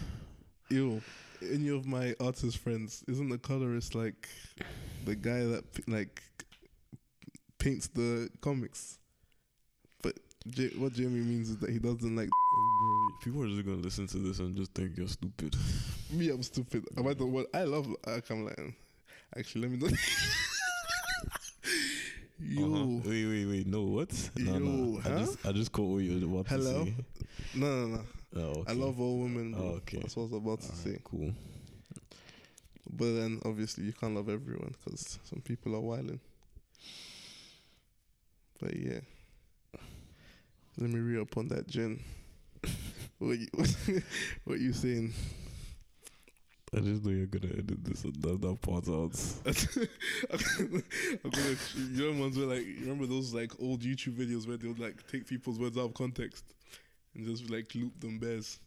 yo. 0.70 1.00
Any 1.42 1.70
of 1.70 1.86
my 1.86 2.14
artist 2.20 2.58
friends 2.58 3.02
isn't 3.08 3.28
the 3.28 3.38
colorist 3.38 3.96
like 3.96 4.28
the 5.04 5.16
guy 5.16 5.40
that 5.44 5.64
like 5.88 6.22
paints 7.58 7.88
the 7.88 8.30
comics? 8.40 8.98
J- 10.48 10.70
what 10.76 10.92
Jamie 10.92 11.20
means 11.20 11.50
is 11.50 11.58
that 11.58 11.70
he 11.70 11.78
doesn't 11.78 12.16
like 12.16 12.28
Bro, 12.28 13.08
people 13.22 13.42
are 13.44 13.48
just 13.48 13.64
gonna 13.64 13.76
listen 13.78 14.06
to 14.08 14.18
this 14.18 14.38
and 14.40 14.56
just 14.56 14.72
think 14.74 14.96
you're 14.96 15.06
stupid. 15.08 15.54
me. 16.10 16.30
I'm 16.30 16.42
stupid. 16.42 16.84
Am 16.96 17.06
I 17.06 17.14
the 17.14 17.24
one? 17.26 17.46
I 17.54 17.62
love. 17.64 17.86
I 18.06 18.20
come 18.20 18.44
lying. 18.44 18.74
Actually, 19.36 19.68
let 19.68 19.70
me. 19.70 19.78
Not 19.78 19.92
Yo, 22.44 22.64
Uh-huh. 22.64 22.86
Wait, 23.08 23.24
wait, 23.26 23.46
wait. 23.46 23.66
No, 23.68 23.82
what? 23.82 24.30
No, 24.36 24.52
Yo, 24.52 24.58
no. 24.58 25.00
I 25.04 25.08
just, 25.20 25.46
I 25.46 25.52
just 25.52 25.70
caught 25.72 25.84
what 25.88 25.98
you 25.98 26.18
were 26.28 26.40
about 26.40 26.48
Hello? 26.48 26.84
to 26.84 26.90
say. 26.90 26.94
no, 27.54 27.86
no, 27.86 27.96
no. 27.96 28.02
Oh, 28.34 28.40
okay. 28.60 28.72
I 28.72 28.74
love 28.74 29.00
all 29.00 29.18
women, 29.20 29.52
bro. 29.52 29.62
Oh, 29.62 29.68
okay. 29.76 29.98
That's 29.98 30.16
what 30.16 30.22
I 30.24 30.26
was 30.26 30.32
about 30.32 30.60
to 30.62 30.66
Alright, 30.72 30.84
say. 30.84 30.98
Cool. 31.04 31.32
But 32.90 33.04
then, 33.14 33.40
obviously, 33.44 33.84
you 33.84 33.92
can't 33.92 34.14
love 34.16 34.28
everyone 34.28 34.74
because 34.84 35.18
some 35.24 35.40
people 35.40 35.76
are 35.76 35.80
wilding. 35.80 36.18
But 38.60 38.76
yeah, 38.76 39.00
let 40.78 40.90
me 40.90 41.00
re 41.00 41.20
up 41.20 41.36
on 41.36 41.48
that, 41.48 41.66
Jen. 41.68 42.00
what 43.18 43.38
you 43.38 43.48
what 44.44 44.58
you 44.60 44.72
saying? 44.72 45.12
I 46.74 46.80
just 46.80 47.04
know 47.04 47.10
you're 47.10 47.26
gonna 47.26 47.52
edit 47.52 47.84
this 47.84 48.04
and 48.04 48.14
that, 48.22 48.40
that 48.40 48.62
part 48.62 48.88
out. 48.88 49.12
I'm 51.22 51.30
gonna, 51.30 51.56
you 51.90 52.12
know, 52.12 52.20
ones 52.20 52.38
where 52.38 52.46
like 52.46 52.64
you 52.64 52.80
remember 52.80 53.04
those 53.06 53.34
like 53.34 53.52
old 53.60 53.80
YouTube 53.82 54.14
videos 54.16 54.48
where 54.48 54.56
they 54.56 54.68
would 54.68 54.78
like 54.78 55.06
take 55.06 55.26
people's 55.26 55.58
words 55.58 55.76
out 55.76 55.84
of 55.84 55.94
context 55.94 56.44
and 57.14 57.26
just 57.26 57.50
like 57.50 57.74
loop 57.74 58.00
them 58.00 58.18
bears. 58.18 58.58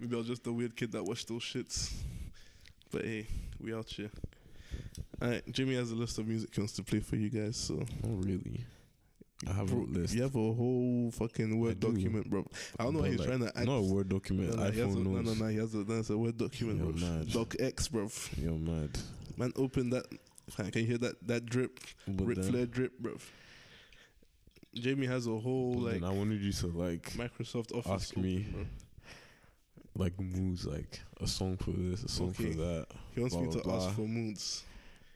Maybe 0.00 0.14
I 0.14 0.18
was 0.18 0.26
just 0.26 0.46
a 0.46 0.52
weird 0.52 0.76
kid 0.76 0.92
that 0.92 1.04
watched 1.04 1.28
those 1.28 1.42
shits. 1.42 1.92
But 2.90 3.04
hey, 3.04 3.26
we 3.60 3.74
out 3.74 3.88
here. 3.88 4.10
Alright, 5.22 5.50
Jimmy 5.52 5.74
has 5.74 5.90
a 5.90 5.94
list 5.94 6.18
of 6.18 6.26
music 6.26 6.54
he 6.54 6.60
wants 6.60 6.74
to 6.74 6.82
play 6.82 7.00
for 7.00 7.16
you 7.16 7.28
guys. 7.28 7.56
So 7.56 7.82
Oh, 8.04 8.08
really. 8.08 8.64
I 9.46 9.52
have 9.52 9.66
Bro, 9.66 9.78
a 9.80 9.84
list. 9.98 10.14
You 10.14 10.22
have 10.22 10.34
a 10.34 10.38
whole 10.52 11.10
fucking 11.12 11.58
word 11.60 11.78
do. 11.80 11.92
document, 11.92 12.30
bro. 12.30 12.46
I 12.78 12.84
don't 12.84 12.94
know 12.94 13.00
what 13.00 13.10
he's 13.10 13.18
like, 13.18 13.28
trying 13.28 13.40
to 13.40 13.48
act. 13.48 13.66
Not 13.66 13.74
a 13.76 13.82
word 13.82 14.08
document. 14.08 14.50
No, 14.50 14.56
no, 14.56 14.62
has 14.62 14.78
a, 14.78 14.82
iPhone 14.82 15.04
no, 15.04 15.20
no, 15.20 15.34
no, 15.34 15.46
he 15.48 15.56
has 15.58 15.74
a, 15.74 15.84
that's 15.84 16.10
a 16.10 16.16
word 16.16 16.38
document, 16.38 16.78
You're 16.78 16.92
bro. 16.92 17.00
mad. 17.18 17.32
Doc 17.32 17.54
X, 17.60 17.88
bro. 17.88 18.08
You're 18.38 18.52
mad. 18.52 18.90
Man, 19.36 19.52
open 19.56 19.90
that. 19.90 20.06
Can 20.56 20.70
you 20.82 20.86
hear 20.86 20.98
that 20.98 21.26
that 21.26 21.44
drip? 21.46 21.80
But 22.08 22.24
Ric 22.24 22.44
Flair 22.44 22.66
drip, 22.66 22.98
bro. 22.98 23.16
Jamie 24.74 25.06
has 25.06 25.26
a 25.26 25.36
whole 25.36 25.74
like 25.74 26.02
I 26.02 26.10
wanted 26.10 26.40
you 26.40 26.52
to 26.52 26.66
like 26.68 27.10
Microsoft 27.12 27.74
Office. 27.74 27.90
ask 27.92 28.12
open, 28.12 28.22
me. 28.22 28.46
bro. 28.52 28.66
like 29.96 30.18
moods, 30.20 30.66
like 30.66 31.00
a 31.20 31.26
song 31.26 31.56
for 31.56 31.70
this, 31.72 32.04
a 32.04 32.08
song 32.08 32.28
Okay. 32.30 32.52
for 32.52 32.58
that. 32.58 32.86
He 33.14 33.20
wants 33.20 33.34
blah, 33.34 33.44
me 33.44 33.52
to 33.52 33.58
blah, 33.58 33.76
ask 33.76 33.84
blah. 33.86 33.92
for 33.94 34.08
moods. 34.08 34.64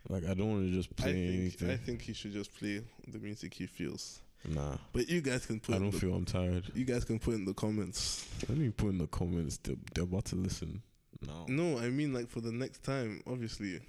Like 0.08 0.24
I 0.24 0.34
don't 0.34 0.50
want 0.50 0.66
to 0.66 0.72
just 0.72 0.88
I 0.98 1.02
play 1.02 1.12
think 1.12 1.40
anything. 1.40 1.70
I 1.70 1.76
think 1.76 2.02
he 2.02 2.12
should 2.12 2.32
just 2.32 2.54
play 2.58 2.82
the 3.06 3.18
music 3.18 3.54
he 3.54 3.66
feels. 3.66 4.20
nah, 4.48 4.76
But 4.92 5.08
you 5.08 5.20
guys 5.20 5.46
can 5.46 5.60
put. 5.60 5.74
I 5.74 5.78
don't 5.78 5.90
the, 5.90 5.98
feel 5.98 6.14
I'm 6.14 6.24
tired. 6.24 6.64
You 6.74 6.84
guys 6.84 7.04
can 7.04 7.18
put 7.18 7.34
in 7.34 7.44
the 7.44 7.54
comments. 7.54 8.26
Let 8.48 8.58
me 8.58 8.70
put 8.70 8.88
in 8.88 8.98
the 8.98 9.06
comments. 9.06 9.58
They're, 9.58 9.76
they're 9.94 10.04
about 10.04 10.24
to 10.26 10.36
listen. 10.36 10.82
now. 11.26 11.44
No, 11.48 11.78
I 11.78 11.90
mean 11.90 12.12
like 12.12 12.28
for 12.28 12.40
the 12.40 12.52
next 12.52 12.82
time, 12.82 13.22
obviously. 13.26 13.80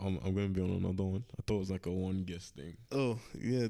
I'm 0.00 0.18
I'm 0.24 0.34
gonna 0.34 0.48
be 0.48 0.60
on 0.60 0.70
another 0.70 1.04
one. 1.04 1.24
I 1.38 1.42
thought 1.46 1.56
it 1.56 1.60
was 1.60 1.70
like 1.70 1.86
a 1.86 1.90
one 1.92 2.24
guest 2.24 2.56
thing. 2.56 2.76
Oh 2.90 3.18
yeah, 3.38 3.68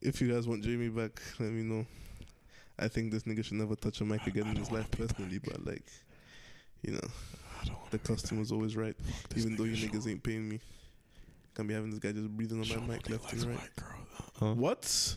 if 0.00 0.20
you 0.22 0.32
guys 0.32 0.46
want 0.48 0.64
Jamie 0.64 0.88
back, 0.88 1.20
let 1.38 1.50
me 1.50 1.62
know. 1.62 1.84
I 2.78 2.88
think 2.88 3.12
this 3.12 3.24
nigga 3.24 3.44
should 3.44 3.58
never 3.58 3.74
touch 3.76 4.00
a 4.00 4.04
mic 4.04 4.26
again 4.26 4.46
in 4.48 4.56
his 4.56 4.70
life 4.72 4.90
personally, 4.92 5.38
but 5.44 5.64
like, 5.66 5.84
you 6.82 6.92
know, 6.92 7.08
the 7.90 7.98
customer's 7.98 8.50
always 8.50 8.76
right. 8.76 8.96
Even 9.36 9.56
though 9.56 9.64
you 9.64 9.76
nigga 9.76 9.90
niggas 9.92 10.10
ain't 10.10 10.22
paying 10.22 10.48
me, 10.48 10.58
can't 11.54 11.68
be 11.68 11.74
having 11.74 11.90
this 11.90 11.98
guy 11.98 12.12
just 12.12 12.28
breathing 12.30 12.58
on 12.58 12.64
Show 12.64 12.80
my 12.80 12.94
mic 12.96 13.08
left 13.10 13.24
likes 13.24 13.42
and 13.42 13.56
right. 13.56 13.68
Uh, 13.78 13.84
huh? 14.46 14.54
What? 14.54 15.16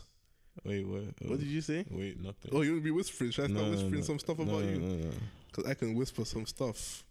Wait, 0.63 0.87
what? 0.87 0.99
Uh, 1.01 1.29
what 1.29 1.39
did 1.39 1.47
you 1.47 1.61
say? 1.61 1.85
Wait, 1.91 2.19
nothing. 2.21 2.51
Oh, 2.53 2.61
you 2.61 2.71
want 2.71 2.81
to 2.81 2.85
be 2.85 2.91
whispering? 2.91 3.31
Should 3.31 3.45
I 3.45 3.47
start 3.47 3.59
No, 3.61 3.65
no, 3.65 3.71
whispering 3.71 3.95
no. 3.95 4.01
some 4.01 4.19
stuff 4.19 4.37
No, 4.39 4.43
about 4.43 4.63
no, 4.63 4.69
you? 4.69 4.79
no, 4.79 4.95
no. 4.95 5.11
Because 5.47 5.65
I 5.69 5.73
can 5.73 5.95
whisper 5.95 6.25
some 6.25 6.45
stuff. 6.45 7.03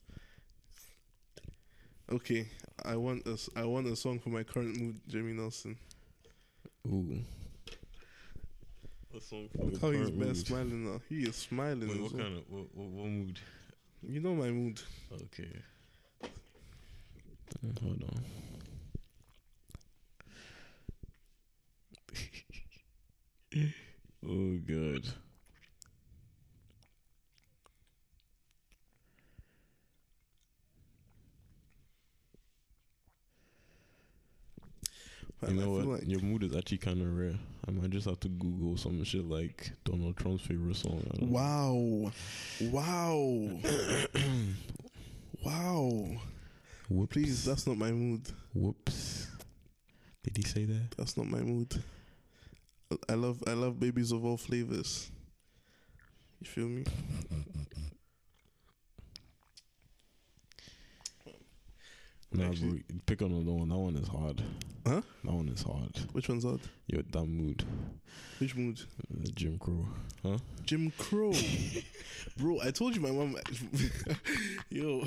Okay, 2.12 2.46
I 2.84 2.96
want 2.96 3.26
a, 3.26 3.32
s- 3.32 3.48
I 3.56 3.64
want 3.64 3.86
a 3.86 3.96
song 3.96 4.18
for 4.18 4.28
my 4.28 4.42
current 4.42 4.78
mood, 4.78 5.00
Jamie 5.08 5.32
Nelson. 5.32 5.76
Ooh. 6.86 7.18
A 9.16 9.20
song 9.20 9.48
for 9.56 9.70
your 9.70 9.80
How 9.80 9.90
he's 9.90 10.00
current 10.10 10.18
best 10.18 10.28
mood. 10.28 10.46
smiling 10.46 10.84
now. 10.92 11.00
He 11.08 11.22
is 11.22 11.36
smiling. 11.36 11.88
Wait, 11.88 12.00
what 12.02 12.12
well. 12.12 12.22
kind 12.24 12.36
of 12.36 12.44
what, 12.50 12.64
what, 12.74 12.88
what 12.88 13.06
mood? 13.06 13.38
You 14.06 14.20
know 14.20 14.34
my 14.34 14.50
mood. 14.50 14.82
Okay. 15.12 15.48
Hold 17.82 18.02
on. 18.02 18.24
Oh 24.26 24.58
good. 24.66 25.06
You 35.48 35.54
know 35.54 35.70
what? 35.72 35.86
like 35.86 36.08
Your 36.08 36.20
mood 36.20 36.42
is 36.42 36.56
actually 36.56 36.78
kind 36.78 37.02
of 37.02 37.16
rare. 37.18 37.34
I 37.68 37.70
might 37.70 37.90
just 37.90 38.06
have 38.06 38.20
to 38.20 38.28
Google 38.28 38.76
some 38.76 39.02
shit 39.04 39.28
like 39.28 39.72
Donald 39.84 40.16
Trump's 40.16 40.46
favorite 40.46 40.76
song. 40.76 41.02
Wow. 41.20 42.10
Wow. 42.70 43.50
wow. 45.44 46.06
Whoops. 46.88 47.12
Please, 47.12 47.44
that's 47.44 47.66
not 47.66 47.76
my 47.76 47.90
mood. 47.92 48.22
Whoops. 48.54 49.28
Did 50.22 50.36
he 50.38 50.42
say 50.44 50.64
that? 50.64 50.94
That's 50.96 51.16
not 51.16 51.26
my 51.26 51.40
mood. 51.40 51.82
I 53.08 53.14
love 53.14 53.42
I 53.46 53.52
love 53.52 53.78
babies 53.80 54.12
of 54.12 54.24
all 54.24 54.36
flavors. 54.36 55.10
You 56.40 56.46
feel 56.46 56.68
me? 56.68 56.84
Actually- 62.40 62.82
bro, 62.88 62.98
pick 63.06 63.20
another 63.20 63.52
one. 63.52 63.68
That 63.68 63.78
one 63.78 63.96
is 63.96 64.08
hard. 64.08 64.42
Huh? 64.84 65.02
That 65.22 65.32
one 65.32 65.48
is 65.48 65.62
hard. 65.62 65.96
Which 66.12 66.28
one's 66.28 66.42
hard? 66.42 66.60
Yo, 66.88 67.00
that 67.12 67.24
mood. 67.26 67.64
Which 68.38 68.56
mood? 68.56 68.80
Uh, 69.08 69.24
Jim 69.34 69.56
Crow. 69.58 69.86
Huh? 70.22 70.38
Jim 70.64 70.90
Crow. 70.98 71.32
Bro, 72.36 72.58
I 72.64 72.72
told 72.72 72.96
you 72.96 73.00
my 73.02 73.12
mom 73.12 73.36
Yo 74.70 75.04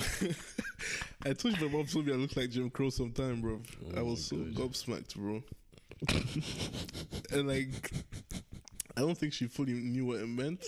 I 1.26 1.34
told 1.34 1.60
you 1.60 1.68
my 1.68 1.74
mom 1.78 1.86
told 1.88 2.06
me 2.06 2.14
I 2.14 2.16
look 2.16 2.36
like 2.38 2.50
Jim 2.50 2.70
Crow 2.70 2.90
sometime, 2.90 3.42
bro. 3.42 3.60
I 3.96 4.00
Oh 4.00 4.06
was 4.06 4.26
so 4.26 4.38
God. 4.38 4.54
gobsmacked, 4.54 5.16
bro. 5.16 5.44
And 7.32 7.48
like 7.48 7.92
I 8.96 9.02
don't 9.02 9.18
think 9.18 9.34
she 9.34 9.48
fully 9.48 9.74
knew 9.74 10.06
what 10.06 10.20
it 10.20 10.28
meant. 10.28 10.64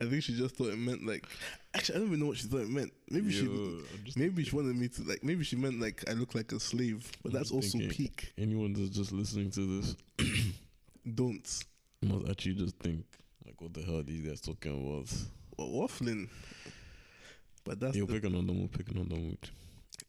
I 0.00 0.06
think 0.06 0.22
she 0.22 0.34
just 0.34 0.56
thought 0.56 0.68
it 0.68 0.78
meant 0.78 1.06
like 1.06 1.26
actually 1.74 1.96
I 1.96 1.98
don't 1.98 2.08
even 2.08 2.20
know 2.20 2.26
what 2.26 2.38
she 2.38 2.48
thought 2.48 2.62
it 2.62 2.70
meant. 2.70 2.92
Maybe 3.10 3.32
Yo, 3.32 3.82
she 4.04 4.12
maybe 4.18 4.44
she 4.44 4.56
wanted 4.56 4.76
me 4.76 4.88
to 4.88 5.02
like 5.02 5.22
maybe 5.22 5.44
she 5.44 5.56
meant 5.56 5.80
like 5.80 6.02
I 6.08 6.12
look 6.14 6.34
like 6.34 6.52
a 6.52 6.60
slave. 6.60 7.10
But 7.22 7.30
I'm 7.30 7.38
that's 7.38 7.50
also 7.50 7.78
peak. 7.78 8.32
Anyone 8.38 8.72
that's 8.72 8.90
just 8.90 9.12
listening 9.12 9.50
to 9.52 9.80
this 9.80 9.96
Don't. 11.14 11.64
must 12.02 12.28
actually 12.30 12.54
just 12.54 12.76
think 12.78 13.04
like, 13.44 13.60
what 13.60 13.74
the 13.74 13.82
hell 13.82 13.98
are 13.98 14.02
these 14.02 14.26
guys 14.26 14.40
talking 14.40 14.72
about? 14.72 15.12
Wa- 15.58 15.86
Waffling. 15.86 16.28
But 17.64 17.80
that's 17.80 17.96
Yo, 17.96 18.06
the, 18.06 18.14
pick 18.14 18.24
another 18.24 18.52
mood. 18.52 18.72
Pick 18.72 18.90
another 18.90 19.16
mood. 19.16 19.38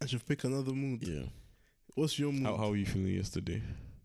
I 0.02 0.06
should 0.06 0.26
pick 0.26 0.44
another 0.46 0.72
mood. 0.72 1.04
Yeah. 1.06 1.24
What's 1.96 2.18
your 2.18 2.32
mood? 2.32 2.46
How 2.46 2.56
how 2.56 2.70
were 2.70 2.78
you 2.78 2.86
feeling 2.86 3.14
yesterday? 3.14 3.62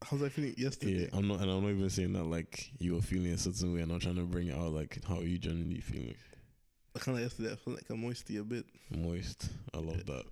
How's 0.08 0.22
I 0.22 0.28
feeling 0.28 0.54
yesterday? 0.56 1.02
Yeah, 1.02 1.18
I'm 1.18 1.26
not, 1.26 1.40
and 1.40 1.50
I'm 1.50 1.62
not 1.62 1.70
even 1.70 1.90
saying 1.90 2.12
that 2.12 2.22
like 2.24 2.70
you 2.78 2.94
were 2.94 3.02
feeling 3.02 3.32
a 3.32 3.38
certain 3.38 3.74
way. 3.74 3.80
I'm 3.80 3.88
not 3.88 4.02
trying 4.02 4.14
to 4.14 4.22
bring 4.22 4.46
it 4.46 4.56
out. 4.56 4.72
Like, 4.72 5.00
how 5.04 5.16
are 5.16 5.24
you 5.24 5.36
generally 5.36 5.80
feeling? 5.80 6.14
I 6.94 7.00
kind 7.00 7.18
of 7.18 7.24
yesterday. 7.24 7.52
I 7.52 7.56
feel 7.56 7.74
like 7.74 7.90
I'm 7.90 8.00
moisty 8.02 8.36
a 8.36 8.44
bit. 8.44 8.66
Moist. 8.96 9.48
I 9.74 9.78
love 9.78 10.06
that. 10.06 10.24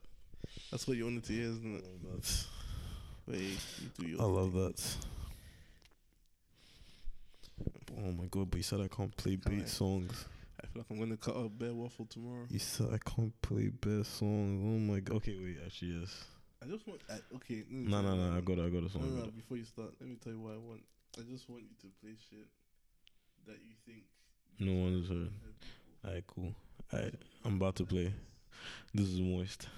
That's 0.70 0.86
what 0.86 0.96
you 0.96 1.04
wanted 1.04 1.24
to 1.24 1.32
hear, 1.32 1.46
isn't 1.46 1.76
it? 1.76 2.46
Wait, 3.26 3.58
you 3.80 3.88
do 3.98 4.06
your 4.06 4.22
I 4.22 4.24
love 4.26 4.52
that. 4.52 4.96
Oh 7.98 8.12
my 8.12 8.26
god! 8.30 8.50
But 8.50 8.58
you 8.58 8.62
said 8.62 8.80
I 8.80 8.88
can't 8.88 9.16
play 9.16 9.36
Can't 9.36 9.56
beat 9.56 9.64
I? 9.64 9.68
songs. 9.68 10.24
I 10.62 10.66
feel 10.68 10.82
like 10.82 10.86
I'm 10.90 11.00
gonna 11.00 11.16
cut 11.16 11.34
a 11.34 11.48
bear 11.48 11.74
waffle 11.74 12.06
tomorrow. 12.06 12.46
You 12.48 12.60
said 12.60 12.88
I 12.92 12.98
can't 12.98 13.32
play 13.42 13.70
best 13.70 14.18
songs. 14.18 14.62
Oh 14.62 14.92
my 14.92 15.00
god. 15.00 15.16
Okay, 15.16 15.36
wait. 15.42 15.56
Actually, 15.66 15.98
yes. 16.00 16.24
I 16.64 16.68
just 16.70 16.86
want. 16.86 17.00
I, 17.10 17.18
okay. 17.36 17.64
No, 17.70 18.00
no, 18.00 18.16
no. 18.16 18.36
I 18.36 18.40
got 18.40 18.58
it. 18.58 18.64
I 18.64 18.70
got 18.70 18.88
a 18.90 18.98
No, 18.98 19.04
no, 19.04 19.06
I 19.06 19.08
no, 19.10 19.16
got 19.18 19.28
it. 19.28 19.36
Before 19.36 19.56
you 19.56 19.64
start, 19.64 19.90
let 20.00 20.08
me 20.08 20.16
tell 20.16 20.32
you 20.32 20.40
what 20.40 20.54
I 20.54 20.58
want. 20.58 20.80
I 21.18 21.22
just 21.30 21.48
want 21.48 21.62
you 21.62 21.74
to 21.82 21.88
play 22.00 22.14
shit 22.30 22.46
that 23.46 23.58
you 23.62 23.74
think. 23.86 24.04
No 24.58 24.72
one 24.72 24.94
is 24.94 25.10
uh, 25.10 25.14
heard. 25.14 25.30
Alright, 26.04 26.24
cool. 26.26 26.54
Alright, 26.92 27.14
I'm 27.44 27.56
about 27.56 27.76
to 27.76 27.84
play. 27.84 28.12
This 28.94 29.08
is 29.08 29.20
moist. 29.20 29.68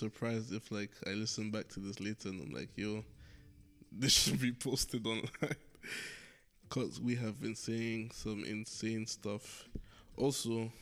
Surprised 0.00 0.52
if 0.54 0.72
like 0.72 0.90
I 1.06 1.10
listen 1.10 1.50
back 1.50 1.68
to 1.68 1.80
this 1.80 2.00
later 2.00 2.30
and 2.30 2.40
I'm 2.42 2.52
like, 2.52 2.70
yo, 2.74 3.04
this 3.92 4.12
should 4.12 4.40
be 4.40 4.52
posted 4.52 5.06
online. 5.06 5.28
Cause 6.70 7.00
we 7.00 7.16
have 7.16 7.40
been 7.40 7.54
saying 7.54 8.12
some 8.14 8.44
insane 8.44 9.06
stuff. 9.06 9.68
Also, 10.16 10.72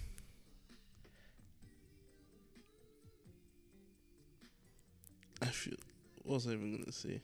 I 5.42 5.46
feel 5.46 5.76
what 6.22 6.35
was 6.35 6.46
I 6.46 6.52
even 6.52 6.76
gonna 6.78 6.92
say? 6.92 7.20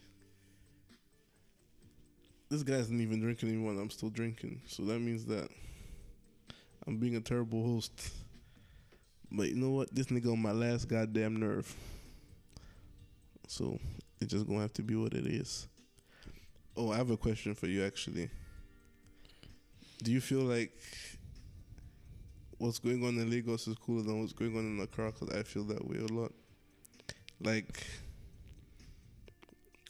This 2.49 2.65
guy 2.65 2.75
isn't 2.75 3.01
even 3.01 3.21
drinking 3.21 3.51
anymore 3.51 3.73
I'm 3.73 3.91
still 3.91 4.11
drinking. 4.11 4.63
So 4.67 4.83
that 4.85 4.99
means 4.99 5.27
that 5.27 5.49
I'm 6.87 6.99
being 6.99 7.15
a 7.15 7.21
terrible 7.21 7.63
host. 7.65 8.11
But 9.37 9.49
you 9.49 9.57
know 9.57 9.71
what? 9.71 9.95
This 9.95 10.07
nigga 10.07 10.33
on 10.33 10.41
my 10.41 10.53
last 10.53 10.87
goddamn 10.89 11.37
nerve. 11.37 11.75
So 13.49 13.79
it's 14.21 14.33
just 14.33 14.47
gonna 14.47 14.61
have 14.61 14.73
to 14.75 14.83
be 14.83 14.95
what 14.95 15.13
it 15.13 15.27
is. 15.27 15.67
Oh, 16.77 16.91
I 16.93 16.97
have 16.97 17.11
a 17.11 17.17
question 17.17 17.55
for 17.55 17.67
you 17.67 17.85
actually. 17.85 18.31
Do 20.03 20.13
you 20.13 20.21
feel 20.21 20.41
like 20.41 20.73
what's 22.59 22.79
going 22.79 23.05
on 23.05 23.19
in 23.19 23.31
Lagos 23.31 23.67
is 23.69 23.77
cooler 23.77 24.03
than 24.03 24.21
what's 24.21 24.33
going 24.33 24.57
on 24.57 24.65
in 24.65 24.81
Accra? 24.81 25.13
Because 25.13 25.31
I 25.31 25.43
feel 25.43 25.65
that 25.65 25.87
way 25.87 25.99
a 25.99 26.07
lot. 26.13 26.33
Like 27.41 27.85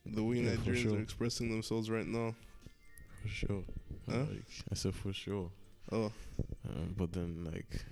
the 0.06 0.22
way 0.22 0.36
Yeah, 0.38 0.52
Nigerians 0.52 0.82
sure. 0.82 0.96
are 0.96 1.00
expressing 1.00 1.50
themselves 1.50 1.90
right 1.90 2.06
now. 2.06 2.34
For 3.22 3.28
sure. 3.28 3.62
Huh? 4.10 4.18
Like, 4.30 4.44
I 4.70 4.74
said 4.74 4.94
for 4.94 5.12
sure. 5.12 5.50
Oh, 5.92 6.12
Uh, 6.66 6.84
but 6.96 7.12
then 7.12 7.44
like 7.52 7.84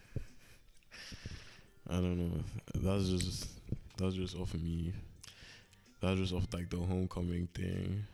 I 1.93 1.97
don't 1.97 2.17
know. 2.17 2.43
That's 2.75 3.09
just 3.11 3.49
that's 3.99 4.15
just 4.15 4.35
off 4.37 4.55
of 4.55 4.63
me. 4.63 4.95
That's 6.01 6.19
just 6.19 6.33
off 6.33 6.47
like 6.55 6.71
the 6.71 6.79
homecoming 6.79 7.49
thing. 7.55 8.07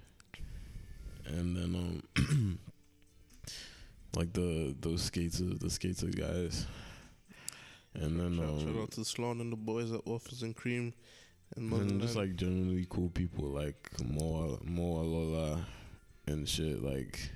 And 1.27 1.57
then 1.57 2.03
um 2.17 2.59
like 4.17 4.33
the 4.33 4.75
those 4.81 5.03
skaters 5.03 5.59
the 5.61 5.71
skater 5.71 6.09
guys. 6.09 6.67
And 7.95 8.19
then 8.19 8.39
shout, 8.39 8.61
shout 8.61 8.69
um 8.69 8.83
out 8.83 8.91
to 8.93 9.05
Sloan 9.05 9.41
and 9.41 9.53
the 9.53 9.57
boys 9.57 9.93
at 9.93 10.05
Waffles 10.05 10.43
and 10.43 10.57
Cream 10.57 10.93
and 11.57 11.73
and 11.73 12.01
just 12.01 12.17
like 12.17 12.35
generally 12.35 12.87
cool 12.91 13.11
people 13.11 13.45
like 13.45 13.91
Moa 14.05 14.59
Moa 14.65 15.03
Lola 15.03 15.65
and 16.27 16.49
shit 16.49 16.83
like 16.83 17.31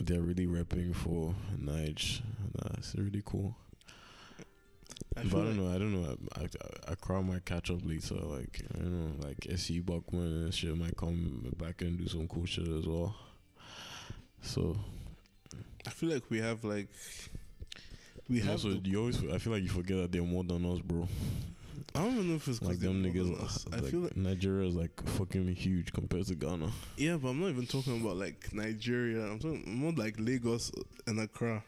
they're 0.00 0.20
really 0.20 0.46
repping 0.46 0.96
for 0.96 1.32
Nige. 1.62 2.22
Nah, 2.56 2.70
it's 2.78 2.94
really 2.96 3.22
cool. 3.24 3.54
I 5.16 5.22
but 5.24 5.40
I 5.40 5.44
don't 5.44 5.46
like- 5.46 5.56
know. 5.56 5.74
I 5.74 5.78
don't 5.78 6.02
know. 6.02 6.16
I, 6.36 6.42
I, 6.42 6.92
Accra 6.92 7.22
might 7.22 7.44
catch 7.44 7.70
up 7.70 7.80
later. 7.84 8.14
Like 8.14 8.62
I 8.74 8.78
don't 8.78 9.18
know. 9.20 9.26
Like 9.26 9.46
SC 9.58 9.84
Buckman 9.84 10.44
and 10.44 10.54
shit 10.54 10.76
might 10.76 10.96
come 10.96 11.52
back 11.58 11.82
and 11.82 11.98
do 11.98 12.06
some 12.08 12.28
cool 12.28 12.46
shit 12.46 12.68
as 12.68 12.86
well. 12.86 13.14
So 14.42 14.76
I 15.86 15.90
feel 15.90 16.10
like 16.10 16.30
we 16.30 16.38
have 16.38 16.64
like 16.64 16.88
we 18.28 18.40
have. 18.40 18.50
also 18.52 18.70
you 18.84 18.98
always. 19.00 19.18
I 19.30 19.38
feel 19.38 19.52
like 19.52 19.62
you 19.62 19.68
forget 19.68 19.96
that 19.98 20.12
they're 20.12 20.22
more 20.22 20.44
than 20.44 20.64
us, 20.64 20.78
bro. 20.80 21.08
I 21.94 22.04
don't 22.04 22.12
even 22.14 22.28
know 22.28 22.34
if 22.36 22.46
it's 22.46 22.62
Like 22.62 22.78
them 22.78 23.02
niggas. 23.02 23.42
us. 23.42 23.66
I 23.72 23.76
like, 23.76 23.90
feel 23.90 24.00
like 24.00 24.16
Nigeria 24.16 24.68
is 24.68 24.76
like 24.76 24.92
fucking 25.18 25.48
huge 25.56 25.92
compared 25.92 26.24
to 26.26 26.36
Ghana. 26.36 26.70
yeah, 26.96 27.16
but 27.16 27.30
I'm 27.30 27.40
not 27.40 27.48
even 27.48 27.66
talking 27.66 28.00
about 28.00 28.16
like 28.16 28.52
Nigeria. 28.52 29.22
I'm 29.24 29.40
talking 29.40 29.64
more 29.66 29.92
like 29.92 30.14
Lagos 30.18 30.70
and 31.08 31.18
Accra, 31.18 31.64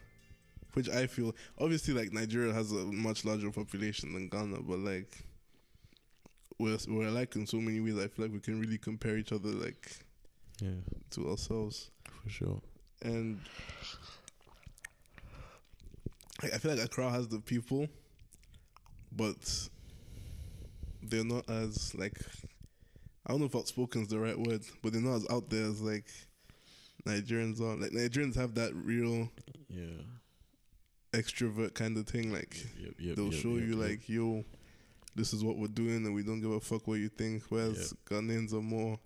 which 0.73 0.89
I 0.89 1.07
feel 1.07 1.35
obviously 1.59 1.93
like 1.93 2.11
Nigeria 2.13 2.53
has 2.53 2.71
a 2.71 2.85
much 2.85 3.25
larger 3.25 3.51
population 3.51 4.13
than 4.13 4.27
Ghana, 4.29 4.61
but 4.61 4.79
like 4.79 5.25
we're 6.59 6.77
we're 6.87 7.09
like 7.09 7.35
in 7.35 7.45
so 7.47 7.57
many 7.59 7.79
ways. 7.79 7.97
I 7.97 8.07
feel 8.07 8.25
like 8.25 8.33
we 8.33 8.39
can 8.39 8.59
really 8.59 8.77
compare 8.77 9.17
each 9.17 9.31
other 9.31 9.49
like 9.49 9.91
Yeah, 10.61 10.81
to 11.11 11.29
ourselves. 11.29 11.91
for 12.23 12.29
sure. 12.29 12.61
and 13.01 13.39
I 16.41 16.47
I 16.47 16.57
feel 16.57 16.71
like 16.75 16.83
Accra 16.83 17.09
has 17.11 17.27
the 17.27 17.39
people, 17.39 17.87
but 19.11 19.69
they're 21.01 21.23
not 21.25 21.49
as 21.49 21.93
like 21.95 22.17
I 23.25 23.31
don't 23.31 23.39
know 23.39 23.45
if 23.47 23.55
outspoken 23.55 24.01
is 24.01 24.07
the 24.09 24.19
right 24.19 24.37
word, 24.37 24.61
but 24.81 24.93
they're 24.93 25.01
not 25.01 25.15
as 25.15 25.27
out 25.29 25.49
there 25.49 25.65
as 25.65 25.81
like 25.81 26.05
Nigerians 27.05 27.59
are. 27.61 27.75
Like 27.77 27.91
Nigerians 27.91 28.35
have 28.35 28.55
that 28.55 28.73
real 28.75 29.29
Yeah. 29.69 30.01
Extrovert 31.13 31.73
kind 31.73 31.97
of 31.97 32.07
thing. 32.07 32.31
Like 32.33 32.57
Yep, 32.79 32.93
yep, 32.99 33.15
they'll 33.15 33.33
yep, 33.33 33.41
show 33.41 33.55
you 33.55 33.75
like, 33.75 34.07
yo, 34.09 34.43
this 35.15 35.33
is 35.33 35.43
what 35.43 35.57
we're 35.57 35.67
doing, 35.67 36.05
and 36.05 36.13
we 36.13 36.23
don't 36.23 36.41
give 36.41 36.51
a 36.51 36.59
fuck 36.59 36.87
what 36.87 36.99
you 36.99 37.09
think. 37.09 37.43
Whereas 37.49 37.93
Ghanaians 38.09 38.53
are 38.53 38.61
more. 38.61 38.99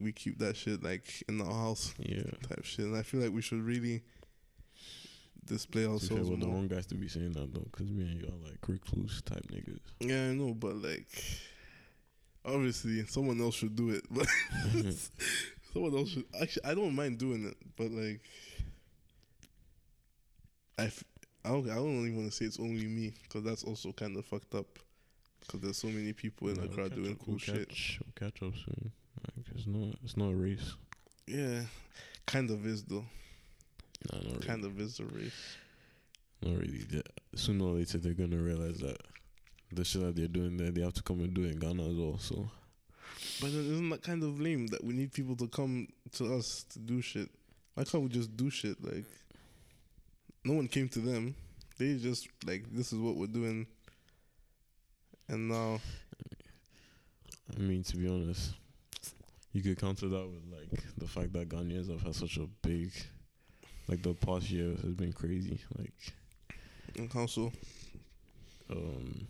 We 0.00 0.12
keep 0.12 0.38
that 0.38 0.56
shit 0.56 0.82
like 0.82 1.24
in 1.28 1.40
our 1.40 1.52
house 1.52 1.94
Yeah. 1.98 2.22
type 2.48 2.64
shit, 2.64 2.84
and 2.84 2.96
I 2.96 3.02
feel 3.02 3.20
like 3.20 3.32
we 3.32 3.42
should 3.42 3.62
really 3.62 4.02
display 5.44 5.82
To 5.84 5.88
be 5.88 5.98
fair, 5.98 6.18
ourselves 6.18 6.30
we're 6.30 6.36
the 6.36 6.46
more. 6.46 6.54
wrong 6.56 6.68
guys 6.68 6.86
to 6.86 6.94
be 6.94 7.08
saying 7.08 7.32
that 7.32 7.52
though, 7.54 7.66
because 7.72 7.88
me 7.90 8.04
and 8.04 8.20
you 8.20 8.26
are 8.28 8.48
like 8.48 8.58
recluse 8.68 9.22
type 9.22 9.44
niggas. 9.50 9.80
Yeah, 10.00 10.28
I 10.28 10.32
know, 10.34 10.54
but 10.54 10.76
like, 10.76 11.08
obviously, 12.44 13.04
someone 13.06 13.40
else 13.40 13.54
should 13.56 13.74
do 13.74 13.90
it. 13.90 14.04
But 14.10 14.26
someone 15.72 15.96
else 15.96 16.10
should. 16.10 16.24
Actually, 16.40 16.64
I 16.64 16.74
don't 16.74 16.94
mind 16.94 17.18
doing 17.18 17.46
it, 17.46 17.56
but 17.76 17.90
like, 17.90 18.20
I, 20.78 20.84
f- 20.84 21.04
I 21.44 21.48
don't, 21.50 21.68
I 21.70 21.74
don't 21.76 22.00
even 22.06 22.16
want 22.16 22.30
to 22.30 22.36
say 22.36 22.44
it's 22.44 22.60
only 22.60 22.86
me 22.86 23.14
because 23.22 23.42
that's 23.44 23.64
also 23.64 23.92
kind 23.92 24.16
of 24.16 24.24
fucked 24.24 24.54
up. 24.54 24.66
Because 25.40 25.60
there's 25.60 25.76
so 25.78 25.88
many 25.88 26.12
people 26.12 26.48
in 26.48 26.56
Yeah, 26.56 26.62
the 26.62 26.68
we'll 26.68 26.76
crowd 26.76 26.94
doing 26.94 27.12
up- 27.12 27.18
cool 27.18 27.26
we'll 27.34 27.38
shit. 27.38 27.68
Catch, 27.68 28.00
we'll 28.04 28.28
catch 28.30 28.42
up 28.42 28.54
soon. 28.54 28.92
Like, 29.36 29.46
it's 29.54 29.66
not. 29.66 29.94
It's 30.04 30.16
not 30.16 30.32
a 30.32 30.36
race. 30.36 30.74
Yeah, 31.26 31.62
kind 32.26 32.50
of 32.50 32.66
is 32.66 32.82
though. 32.84 33.04
Nah, 34.12 34.18
not 34.20 34.24
really. 34.32 34.46
Kind 34.46 34.64
of 34.64 34.80
is 34.80 35.00
a 35.00 35.04
race. 35.04 35.56
Not 36.42 36.58
really. 36.58 36.84
Sooner 37.34 37.64
or 37.64 37.72
later, 37.74 37.98
they're 37.98 38.14
gonna 38.14 38.36
realize 38.38 38.78
that 38.78 38.98
the 39.72 39.84
shit 39.84 40.02
that 40.02 40.16
they're 40.16 40.28
doing 40.28 40.56
there, 40.56 40.70
they 40.70 40.82
have 40.82 40.94
to 40.94 41.02
come 41.02 41.20
and 41.20 41.34
do 41.34 41.42
it 41.44 41.52
in 41.52 41.58
Ghana 41.58 41.82
as 41.88 41.96
well. 41.96 42.18
So 42.18 42.48
But 43.40 43.52
then 43.52 43.60
isn't 43.72 43.88
that 43.90 44.02
kind 44.02 44.22
of 44.22 44.40
lame 44.40 44.68
that 44.68 44.84
we 44.84 44.94
need 44.94 45.12
people 45.12 45.36
to 45.36 45.48
come 45.48 45.88
to 46.12 46.34
us 46.36 46.64
to 46.70 46.78
do 46.78 47.00
shit? 47.02 47.28
Why 47.74 47.84
can't 47.84 48.02
we 48.04 48.08
just 48.08 48.36
do 48.36 48.50
shit? 48.50 48.82
Like, 48.84 49.04
no 50.44 50.54
one 50.54 50.68
came 50.68 50.88
to 50.90 51.00
them. 51.00 51.34
They 51.78 51.96
just 51.96 52.28
like 52.46 52.64
this 52.72 52.92
is 52.92 52.98
what 52.98 53.16
we're 53.16 53.26
doing. 53.26 53.66
And 55.28 55.48
now, 55.48 55.78
I 57.54 57.60
mean, 57.60 57.82
to 57.84 57.96
be 57.96 58.08
honest, 58.08 58.54
you 59.52 59.62
could 59.62 59.78
counter 59.78 60.08
that 60.08 60.28
with 60.28 60.44
like 60.50 60.82
the 60.96 61.06
fact 61.06 61.32
that 61.34 61.48
Ghanaians 61.48 61.90
have 61.90 62.02
had 62.02 62.14
such 62.14 62.38
a 62.38 62.48
big, 62.62 62.92
like 63.88 64.02
the 64.02 64.14
past 64.14 64.50
year 64.50 64.74
has 64.82 64.94
been 64.94 65.12
crazy. 65.12 65.60
Like, 65.76 65.92
and 66.96 67.14
also, 67.14 67.52
um, 68.70 69.26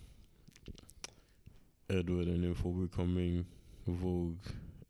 Edward 1.91 2.29
Enninful 2.29 2.89
becoming 2.89 3.45
Vogue 3.87 4.39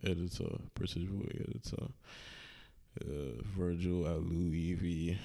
editor, 0.05 0.59
British 0.75 1.05
Vogue 1.05 1.35
editor. 1.35 1.87
Uh, 3.01 3.41
Virgil 3.57 4.09
Alu 4.09 4.53
Evie, 4.53 5.17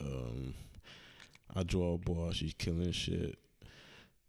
um, 0.00 0.54
Adwoa 1.56 1.98
Aboah, 2.00 2.34
she's 2.34 2.54
killing 2.54 2.92
shit. 2.92 3.38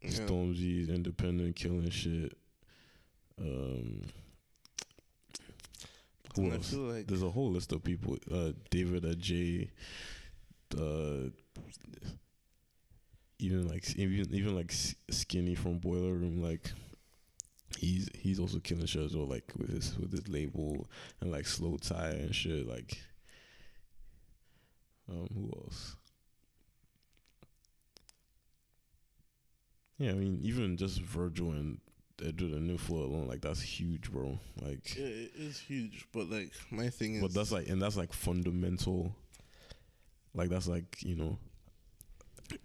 yeah, 0.02 0.10
Stormzy's 0.10 0.90
independent 0.90 1.56
killing 1.56 1.90
shit. 1.90 2.38
Um, 3.40 4.04
who 6.36 6.52
else? 6.52 6.74
like 6.74 7.08
There's 7.08 7.24
a 7.24 7.30
whole 7.30 7.52
list 7.52 7.72
of 7.72 7.84
people. 7.84 8.18
Uh, 8.32 8.52
David 8.70 9.04
Adjaye. 9.04 9.70
Uh, 10.78 11.30
even 13.40 13.68
like 13.68 13.96
even 13.96 14.34
even 14.34 14.56
like 14.56 14.72
Skinny 15.10 15.56
from 15.56 15.80
Boiler 15.80 16.14
Room, 16.14 16.42
like 16.44 16.72
he's 17.78 18.10
he's 18.14 18.40
also 18.40 18.60
killing 18.60 18.86
shit 18.86 19.04
as 19.04 19.16
well, 19.16 19.28
like 19.28 19.52
with 19.58 19.70
his 19.70 19.98
with 19.98 20.12
his 20.12 20.28
label 20.28 20.88
and 21.22 21.32
like 21.32 21.46
Slow 21.46 21.78
Tie 21.78 22.10
and 22.10 22.36
shit. 22.36 22.68
Like, 22.68 23.00
um, 25.10 25.28
who 25.34 25.52
else? 25.64 25.96
Yeah, 29.98 30.12
I 30.12 30.14
mean, 30.14 30.40
even 30.44 30.78
just 30.78 31.02
Virgil 31.02 31.52
and 31.52 31.80
Edward 32.26 32.52
Enninful 32.52 33.04
alone, 33.04 33.28
like 33.28 33.42
that's 33.42 33.62
huge, 33.62 34.12
bro. 34.12 34.40
Like, 34.62 34.98
yeah, 34.98 35.06
it 35.06 35.32
is 35.36 35.60
huge. 35.60 36.06
But 36.14 36.30
like 36.30 36.52
my 36.72 36.90
thing 36.90 37.16
is, 37.16 37.22
but 37.22 37.34
that's 37.34 37.52
like, 37.52 37.68
and 37.68 37.82
that's 37.82 37.98
like 37.98 38.14
fundamental. 38.14 39.14
Like 40.34 40.50
that's 40.50 40.68
like 40.68 41.04
you 41.04 41.16
know, 41.16 41.38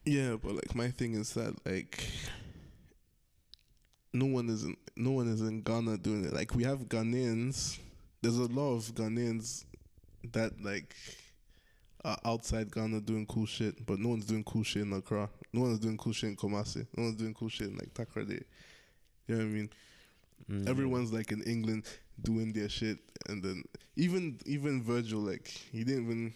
yeah, 0.04 0.36
but 0.40 0.54
like 0.54 0.74
my 0.74 0.90
thing 0.90 1.14
is 1.14 1.32
that 1.34 1.54
like 1.66 2.06
no 4.12 4.26
one 4.26 4.48
is 4.48 4.64
in 4.64 4.76
no 4.96 5.10
one 5.10 5.28
is 5.28 5.40
in 5.40 5.62
Ghana 5.62 5.98
doing 5.98 6.24
it. 6.24 6.32
Like 6.32 6.54
we 6.54 6.64
have 6.64 6.88
Ghanaians. 6.88 7.78
There's 8.22 8.38
a 8.38 8.46
lot 8.46 8.76
of 8.76 8.94
Ghanaians 8.94 9.64
that 10.32 10.62
like 10.62 10.94
are 12.04 12.18
outside 12.24 12.70
Ghana 12.72 13.00
doing 13.00 13.26
cool 13.26 13.46
shit, 13.46 13.84
but 13.86 13.98
no 13.98 14.10
one's 14.10 14.26
doing 14.26 14.44
cool 14.44 14.62
shit 14.62 14.82
in 14.82 14.92
Accra. 14.92 15.28
No 15.52 15.62
one's 15.62 15.78
doing 15.78 15.96
cool 15.96 16.12
shit 16.12 16.30
in 16.30 16.36
Kumasi. 16.36 16.86
No 16.96 17.04
one's 17.04 17.16
doing 17.16 17.32
cool 17.34 17.48
shit 17.48 17.68
in 17.68 17.76
like 17.76 17.92
Takoradi. 17.94 18.42
You 19.26 19.36
know 19.36 19.36
what 19.36 19.50
I 19.50 19.54
mean? 19.54 19.70
Mm, 20.50 20.68
Everyone's 20.68 21.12
like 21.12 21.32
in 21.32 21.42
England 21.44 21.84
doing 22.22 22.52
their 22.52 22.68
shit, 22.68 22.98
and 23.28 23.42
then 23.42 23.64
even 23.96 24.38
even 24.44 24.82
Virgil, 24.82 25.20
like 25.20 25.48
he 25.48 25.84
didn't 25.84 26.04
even. 26.04 26.34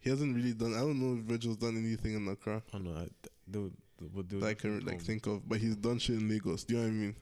He 0.00 0.10
hasn't 0.10 0.34
really 0.36 0.52
done. 0.52 0.74
I 0.74 0.80
don't 0.80 1.00
know 1.00 1.18
if 1.18 1.24
Virgil's 1.24 1.56
done 1.56 1.76
anything 1.76 2.14
in 2.14 2.28
Accra 2.28 2.62
I 2.72 2.78
know. 2.78 2.92
I, 2.96 3.08
they, 3.48 3.58
would- 3.58 3.74
what 4.12 4.28
they 4.28 4.46
I 4.46 4.54
can 4.54 4.78
like 4.86 5.00
think 5.00 5.26
of, 5.26 5.48
but 5.48 5.58
he's 5.58 5.74
done 5.74 5.98
shit 5.98 6.16
in 6.16 6.28
Lagos. 6.28 6.62
Do 6.62 6.74
you 6.74 6.80
know 6.80 6.86
what 6.86 6.92
I 6.92 6.96
mean? 6.96 7.16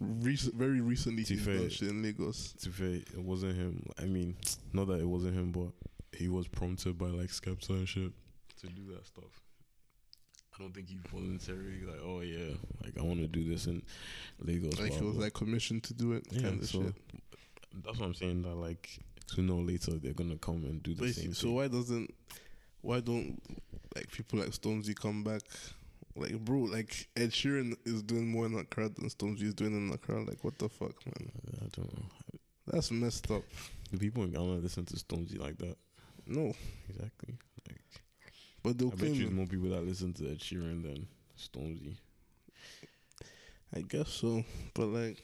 Rec- 0.00 0.54
very 0.54 0.80
recently, 0.80 1.24
To 1.24 1.34
he's 1.34 1.44
be 1.44 1.56
done 1.58 1.68
shit 1.70 1.88
in 1.88 2.02
Lagos. 2.04 2.52
To 2.60 2.68
be 2.68 2.72
fair, 2.72 2.88
it 3.18 3.18
wasn't 3.18 3.56
him. 3.56 3.84
I 4.00 4.04
mean, 4.04 4.36
not 4.72 4.86
that 4.88 5.00
it 5.00 5.08
wasn't 5.08 5.34
him, 5.34 5.50
but 5.50 5.70
he 6.12 6.28
was 6.28 6.48
prompted 6.48 6.98
by 6.98 7.06
like 7.06 7.28
Skepta 7.30 7.70
and 7.70 7.88
shit 7.88 8.12
to 8.60 8.66
do 8.68 8.92
that 8.94 9.06
stuff. 9.06 9.40
I 10.58 10.62
don't 10.62 10.74
think 10.74 10.88
he 10.88 10.98
voluntarily 11.12 11.82
like, 11.86 12.00
oh 12.04 12.20
yeah, 12.20 12.54
like 12.82 12.98
I 12.98 13.02
want 13.02 13.20
to 13.20 13.28
do 13.28 13.48
this 13.48 13.66
in 13.66 13.82
Lagos. 14.40 14.78
Like 14.80 14.90
blah, 14.90 14.98
he 14.98 15.04
was 15.04 15.16
like 15.16 15.34
commissioned 15.34 15.84
to 15.84 15.94
do 15.94 16.12
it, 16.14 16.26
yeah. 16.30 16.42
kind 16.42 16.60
of 16.62 16.68
so 16.68 16.82
shit. 16.82 16.94
that's 17.84 17.98
what 17.98 18.06
I'm 18.06 18.14
saying. 18.14 18.42
That 18.42 18.56
like 18.56 18.98
sooner 19.26 19.52
or 19.52 19.62
later 19.62 19.92
they're 19.92 20.14
gonna 20.14 20.36
come 20.38 20.64
and 20.64 20.82
do 20.82 20.94
the 20.94 21.02
But 21.06 21.14
same. 21.14 21.34
so 21.34 21.46
thing. 21.48 21.54
why 21.54 21.68
doesn't 21.68 22.12
why 22.80 23.00
don't 23.00 23.40
like 23.94 24.10
people 24.10 24.40
like 24.40 24.48
Stormzy 24.50 24.96
come 24.96 25.22
back? 25.22 25.42
Like 26.16 26.36
bro, 26.40 26.60
like 26.60 27.08
Ed 27.16 27.30
Sheeran 27.30 27.76
is 27.84 28.02
doing 28.02 28.28
more 28.28 28.46
in 28.46 28.58
Accra 28.58 28.88
than 28.88 29.08
Stormzy 29.08 29.42
is 29.42 29.54
doing 29.54 29.74
in 29.74 29.92
Accra. 29.92 30.24
Like 30.24 30.42
what 30.42 30.58
the 30.58 30.68
fuck, 30.68 30.94
man? 31.06 31.30
I 31.62 31.66
don't 31.76 31.96
know. 31.96 32.04
That's 32.66 32.90
messed 32.90 33.30
up. 33.30 33.42
Do 33.92 33.98
people 33.98 34.24
in 34.24 34.32
Ghana 34.32 34.56
listen 34.56 34.84
to 34.86 34.96
Stormzy 34.96 35.38
like 35.38 35.58
that? 35.58 35.76
No, 36.28 36.52
Exactly. 36.88 37.34
Like 37.66 37.80
but 38.62 38.76
they'll 38.78 38.92
I 38.92 38.96
bet 38.96 39.08
you 39.10 39.22
there's 39.22 39.30
more 39.30 39.46
people 39.46 39.70
that 39.70 39.84
listen 39.86 40.12
to 40.14 40.30
Ed 40.30 40.38
Sheeran 40.40 40.82
than 40.82 41.06
Stormzy. 41.38 41.96
I 43.74 43.80
guess 43.82 44.10
so, 44.10 44.44
but 44.74 44.86
like 44.86 45.22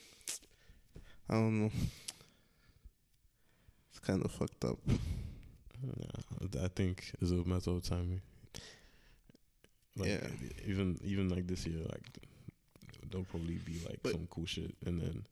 I 1.28 1.34
don't 1.34 1.62
know. 1.62 1.70
It's 3.90 3.98
kind 4.00 4.24
of 4.24 4.30
fucked 4.32 4.64
up. 4.64 4.78
Yeah, 4.86 6.62
I 6.64 6.68
think 6.68 7.12
it's 7.20 7.30
a 7.30 7.34
matter 7.48 7.70
of 7.70 7.82
timing. 7.82 8.20
Like, 9.96 10.08
Yeah. 10.08 10.26
Even 10.66 10.98
even 11.04 11.28
like 11.28 11.46
this 11.46 11.66
year, 11.66 11.82
like 11.84 12.18
there'll 13.10 13.24
probably 13.26 13.56
be 13.64 13.80
like 13.88 14.00
But- 14.02 14.12
some 14.12 14.26
cool 14.30 14.46
shit, 14.46 14.74
and 14.86 15.00
then 15.00 15.24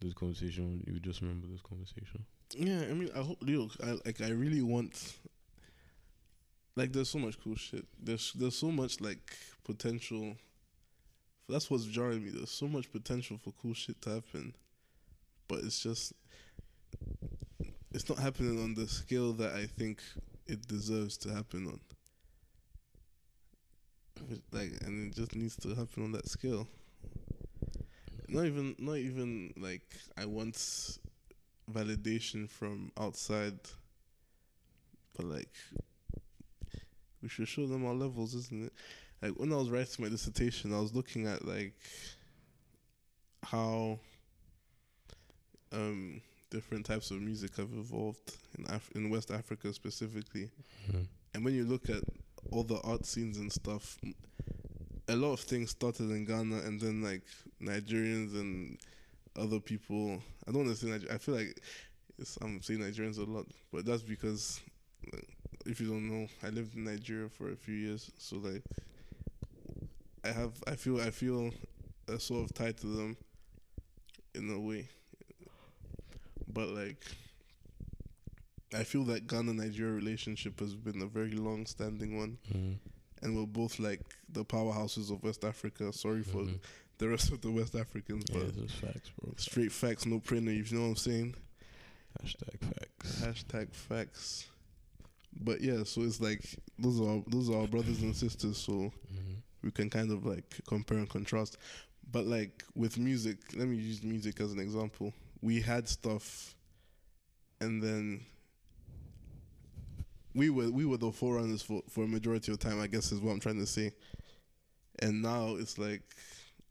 this 0.00 0.12
conversation, 0.14 0.82
you 0.86 0.98
just 1.00 1.20
remember 1.22 1.46
this 1.46 1.62
conversation. 1.62 2.24
Yeah, 2.54 2.80
I 2.88 2.92
mean, 2.92 3.10
I 3.14 3.20
hope, 3.20 3.38
yo, 3.44 3.68
I 3.82 3.98
like, 4.04 4.20
I 4.20 4.28
really 4.28 4.62
want. 4.62 5.16
Like, 6.76 6.92
there's 6.92 7.08
so 7.08 7.18
much 7.18 7.38
cool 7.42 7.56
shit. 7.56 7.86
There's 8.02 8.32
there's 8.34 8.56
so 8.56 8.70
much 8.70 9.00
like 9.00 9.36
potential. 9.64 10.36
That's 11.48 11.70
what's 11.70 11.84
jarring 11.86 12.24
me. 12.24 12.30
There's 12.30 12.50
so 12.50 12.66
much 12.66 12.90
potential 12.92 13.38
for 13.42 13.52
cool 13.62 13.74
shit 13.74 14.00
to 14.02 14.10
happen, 14.10 14.54
but 15.48 15.60
it's 15.60 15.80
just, 15.80 16.12
it's 17.94 18.08
not 18.08 18.18
happening 18.18 18.62
on 18.62 18.74
the 18.74 18.88
scale 18.88 19.32
that 19.34 19.54
I 19.54 19.66
think 19.66 20.02
it 20.46 20.66
deserves 20.66 21.16
to 21.18 21.32
happen 21.32 21.66
on. 21.68 21.80
Like, 24.50 24.72
and 24.84 25.08
it 25.08 25.16
just 25.16 25.36
needs 25.36 25.56
to 25.56 25.68
happen 25.74 26.02
on 26.02 26.12
that 26.12 26.28
scale. 26.28 26.66
Not 28.28 28.46
even, 28.46 28.74
not 28.78 28.96
even 28.96 29.54
like 29.56 29.84
I 30.16 30.24
want 30.24 30.98
validation 31.72 32.48
from 32.48 32.92
outside, 32.98 33.58
but 35.16 35.26
like 35.26 35.52
we 37.22 37.28
should 37.28 37.48
show 37.48 37.66
them 37.66 37.84
our 37.86 37.94
levels, 37.94 38.34
isn't 38.34 38.66
it? 38.66 38.72
Like 39.22 39.32
when 39.32 39.52
I 39.52 39.56
was 39.56 39.70
writing 39.70 40.04
my 40.04 40.08
dissertation, 40.10 40.74
I 40.74 40.80
was 40.80 40.94
looking 40.94 41.26
at 41.26 41.44
like 41.46 41.74
how 43.42 43.98
um 45.72 46.20
different 46.50 46.86
types 46.86 47.10
of 47.10 47.20
music 47.20 47.56
have 47.56 47.72
evolved 47.72 48.36
in 48.58 48.64
Af- 48.68 48.90
in 48.94 49.10
West 49.10 49.30
Africa 49.30 49.72
specifically. 49.72 50.50
And 51.34 51.44
when 51.44 51.54
you 51.54 51.64
look 51.64 51.88
at 51.90 52.02
all 52.52 52.62
the 52.62 52.80
art 52.82 53.04
scenes 53.04 53.38
and 53.38 53.52
stuff, 53.52 53.98
a 55.08 55.16
lot 55.16 55.32
of 55.32 55.40
things 55.40 55.70
started 55.70 56.10
in 56.10 56.24
Ghana, 56.24 56.58
and 56.58 56.80
then 56.80 57.02
like 57.02 57.22
Nigerians 57.60 58.34
and 58.34 58.78
other 59.38 59.60
people. 59.60 60.22
I 60.46 60.52
don't 60.52 60.64
want 60.66 60.76
to 60.78 60.86
say 60.86 60.90
Niger- 60.90 61.12
I 61.12 61.18
feel 61.18 61.34
like 61.34 61.60
I'm 62.40 62.62
saying 62.62 62.80
Nigerians 62.80 63.18
a 63.18 63.24
lot, 63.30 63.46
but 63.72 63.84
that's 63.84 64.02
because 64.02 64.60
like, 65.12 65.28
if 65.66 65.80
you 65.80 65.88
don't 65.88 66.08
know, 66.08 66.26
I 66.42 66.48
lived 66.50 66.74
in 66.76 66.84
Nigeria 66.84 67.28
for 67.28 67.50
a 67.50 67.56
few 67.56 67.74
years, 67.74 68.10
so 68.18 68.36
like 68.36 68.62
I 70.24 70.28
have, 70.32 70.52
I 70.66 70.74
feel, 70.76 71.00
I 71.00 71.10
feel 71.10 71.52
a 72.08 72.18
sort 72.18 72.44
of 72.48 72.54
tied 72.54 72.76
to 72.78 72.86
them 72.86 73.16
in 74.34 74.50
a 74.50 74.58
way, 74.58 74.88
but 76.52 76.68
like. 76.68 77.02
I 78.74 78.82
feel 78.82 79.04
that 79.04 79.28
Ghana 79.28 79.54
Nigeria 79.54 79.92
relationship 79.92 80.58
has 80.58 80.74
been 80.74 81.00
a 81.00 81.06
very 81.06 81.30
long 81.30 81.66
standing 81.66 82.18
one 82.18 82.36
and 83.22 83.36
we're 83.36 83.46
both 83.46 83.78
like 83.78 84.00
the 84.28 84.44
powerhouses 84.44 85.10
of 85.12 85.22
West 85.22 85.44
Africa. 85.44 85.92
Sorry 85.92 86.22
for 86.24 86.38
Mhm. 86.42 86.58
The 86.98 87.08
rest 87.08 87.30
of 87.32 87.40
the 87.40 87.50
West 87.50 87.74
Africans, 87.74 88.24
Yeah, 88.32 88.40
but 88.56 88.70
facts, 88.70 89.10
bro. 89.20 89.34
straight 89.36 89.72
facts, 89.72 90.06
no 90.06 90.18
printer. 90.20 90.52
You 90.52 90.64
know 90.72 90.82
what 90.82 90.86
I'm 90.88 90.96
saying? 90.96 91.34
Hashtag 92.22 92.60
facts. 92.60 93.20
Hashtag 93.20 93.74
facts. 93.74 94.46
But 95.38 95.60
yeah, 95.60 95.84
so 95.84 96.00
it's 96.02 96.20
like 96.20 96.42
those 96.78 97.00
are 97.00 97.22
those 97.28 97.50
are 97.50 97.60
our 97.60 97.66
brothers 97.66 98.00
and 98.02 98.16
sisters. 98.16 98.56
So 98.56 98.72
Mhm. 98.72 99.42
we 99.62 99.70
can 99.70 99.90
kind 99.90 100.10
of 100.10 100.24
like 100.24 100.60
compare 100.66 100.96
and 100.98 101.08
contrast. 101.08 101.58
But 102.10 102.26
like 102.26 102.64
with 102.74 102.98
music, 102.98 103.36
let 103.54 103.68
me 103.68 103.76
use 103.76 104.02
music 104.02 104.40
as 104.40 104.52
an 104.52 104.60
example. 104.60 105.12
We 105.42 105.60
had 105.60 105.88
stuff, 105.88 106.54
and 107.60 107.82
then 107.82 108.24
we 110.34 110.50
were 110.50 110.70
we 110.70 110.84
were 110.86 110.96
the 110.96 111.12
forerunners 111.12 111.62
for 111.62 111.82
for 111.90 112.04
a 112.04 112.08
majority 112.08 112.50
of 112.52 112.58
time. 112.58 112.80
I 112.80 112.86
guess 112.86 113.12
is 113.12 113.20
what 113.20 113.32
I'm 113.32 113.40
trying 113.40 113.58
to 113.58 113.66
say. 113.66 113.92
And 115.00 115.20
now 115.20 115.56
it's 115.56 115.76
like 115.76 116.02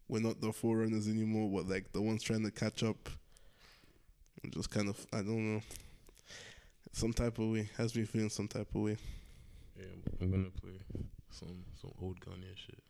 we're 0.08 0.20
not 0.20 0.40
the 0.40 0.52
forerunners 0.52 1.08
anymore. 1.08 1.50
But 1.50 1.68
like 1.70 1.92
the 1.92 2.02
ones 2.02 2.22
trying 2.22 2.44
to 2.44 2.50
catch 2.50 2.82
up. 2.82 3.08
I'm 4.44 4.50
just 4.50 4.70
kind 4.70 4.88
of 4.88 5.06
I 5.12 5.18
don't 5.18 5.54
know. 5.54 5.60
Some 6.92 7.12
type 7.12 7.38
of 7.38 7.48
way 7.50 7.68
has 7.76 7.94
me 7.94 8.04
feeling 8.04 8.30
some 8.30 8.48
type 8.48 8.68
of 8.74 8.80
way. 8.80 8.96
Yeah, 9.78 9.84
I'm 10.20 10.30
gonna 10.30 10.44
play 10.60 10.78
some 11.30 11.64
some 11.80 11.90
old 12.00 12.18
Ghanaian 12.20 12.56
shit 12.56 12.82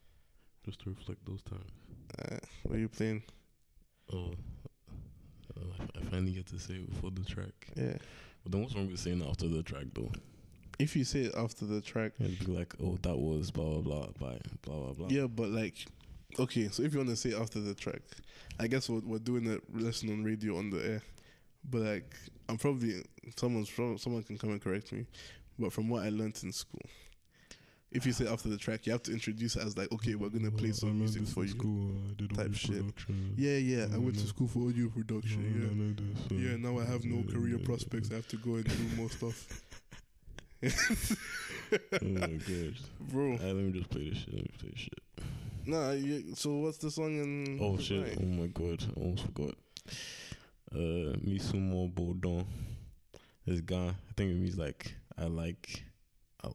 just 0.64 0.80
to 0.80 0.90
reflect 0.90 1.24
those 1.26 1.42
times. 1.42 1.70
Uh, 2.18 2.38
what 2.62 2.76
are 2.76 2.78
you 2.78 2.88
playing? 2.88 3.22
Oh, 4.12 4.30
uh, 5.56 5.84
I 5.96 6.04
finally 6.10 6.32
get 6.32 6.46
to 6.46 6.58
say 6.58 6.74
it 6.74 6.90
before 6.90 7.10
the 7.10 7.24
track. 7.24 7.68
Yeah. 7.76 7.96
But 8.42 8.52
then 8.52 8.62
what's 8.62 8.74
wrong 8.74 8.86
with 8.88 9.00
saying 9.00 9.24
after 9.28 9.48
the 9.48 9.62
track 9.62 9.86
though? 9.94 10.10
If 10.78 10.94
you 10.94 11.04
say 11.04 11.20
it 11.22 11.34
after 11.34 11.64
the 11.64 11.80
track, 11.80 12.12
It'd 12.20 12.38
be 12.38 12.52
like, 12.52 12.74
oh, 12.82 12.98
that 13.02 13.16
was 13.16 13.50
blah 13.50 13.80
blah 13.80 13.80
blah 13.80 14.06
by 14.20 14.38
blah 14.62 14.76
blah 14.76 14.92
blah. 14.92 15.08
Yeah, 15.08 15.26
but 15.26 15.48
like, 15.48 15.86
okay, 16.38 16.68
so 16.68 16.82
if 16.82 16.92
you 16.92 16.98
want 16.98 17.10
to 17.10 17.16
say 17.16 17.34
after 17.34 17.60
the 17.60 17.74
track, 17.74 18.02
I 18.58 18.66
guess 18.66 18.88
we're, 18.88 19.00
we're 19.00 19.18
doing 19.18 19.46
a 19.48 19.78
lesson 19.78 20.10
on 20.10 20.24
radio 20.24 20.58
on 20.58 20.70
the 20.70 20.84
air. 20.84 21.02
But 21.68 21.80
like, 21.82 22.14
I'm 22.48 22.58
probably 22.58 23.02
someone's 23.36 23.68
from 23.68 23.98
someone 23.98 24.22
can 24.22 24.38
come 24.38 24.50
and 24.50 24.62
correct 24.62 24.92
me. 24.92 25.06
But 25.58 25.72
from 25.72 25.88
what 25.88 26.04
I 26.04 26.10
learnt 26.10 26.42
in 26.42 26.52
school, 26.52 26.82
if 27.90 28.04
you 28.04 28.12
say 28.12 28.26
after 28.26 28.48
the 28.48 28.58
track, 28.58 28.86
you 28.86 28.92
have 28.92 29.02
to 29.04 29.12
introduce 29.12 29.56
it 29.56 29.62
as 29.62 29.76
like, 29.76 29.90
okay, 29.92 30.14
we're 30.14 30.28
gonna 30.28 30.50
play 30.50 30.72
some 30.72 30.98
music 30.98 31.26
for 31.26 31.44
you. 31.44 31.54
type 32.34 32.54
shit. 32.54 32.84
Yeah, 33.36 33.56
yeah. 33.56 33.86
I 33.92 33.98
went 33.98 34.14
to 34.14 34.20
mm-hmm. 34.20 34.28
school 34.28 34.48
for 34.48 34.68
audio 34.68 34.88
production. 34.88 35.42
Mm-hmm, 35.42 36.36
yeah, 36.36 36.48
uh, 36.48 36.50
yeah. 36.50 36.56
Now 36.56 36.78
I 36.78 36.84
have 36.84 37.04
no 37.04 37.22
career 37.32 37.58
prospects. 37.58 38.10
I 38.12 38.16
have 38.16 38.28
to 38.28 38.36
go 38.36 38.56
and 38.56 38.64
do 38.64 38.96
more 38.96 39.10
stuff, 39.10 39.62
oh 40.62 40.68
my 42.02 42.26
gosh. 42.26 42.80
bro. 43.00 43.32
Alright, 43.32 43.40
let 43.42 43.56
me 43.56 43.72
just 43.72 43.90
play 43.90 44.08
this 44.08 44.18
shit. 44.18 44.32
Let 44.32 44.42
me 44.42 44.50
play 44.58 44.70
this 44.70 44.80
shit. 44.80 45.02
Nah. 45.66 45.90
You, 45.92 46.34
so 46.34 46.50
what's 46.58 46.78
the 46.78 46.90
song 46.90 47.16
in? 47.18 47.58
Oh 47.60 47.76
shit! 47.78 48.16
Oh 48.20 48.24
my 48.24 48.46
god! 48.46 48.84
I 48.96 49.00
almost 49.00 49.24
forgot. 49.24 49.54
Uh, 50.72 51.16
Misumo 51.24 51.92
Bodon. 51.92 52.46
This 53.46 53.60
guy. 53.60 53.88
I 53.88 54.12
think 54.16 54.30
it 54.30 54.36
means 54.36 54.56
like 54.58 54.94
I 55.18 55.24
like, 55.26 55.84
I, 56.44 56.48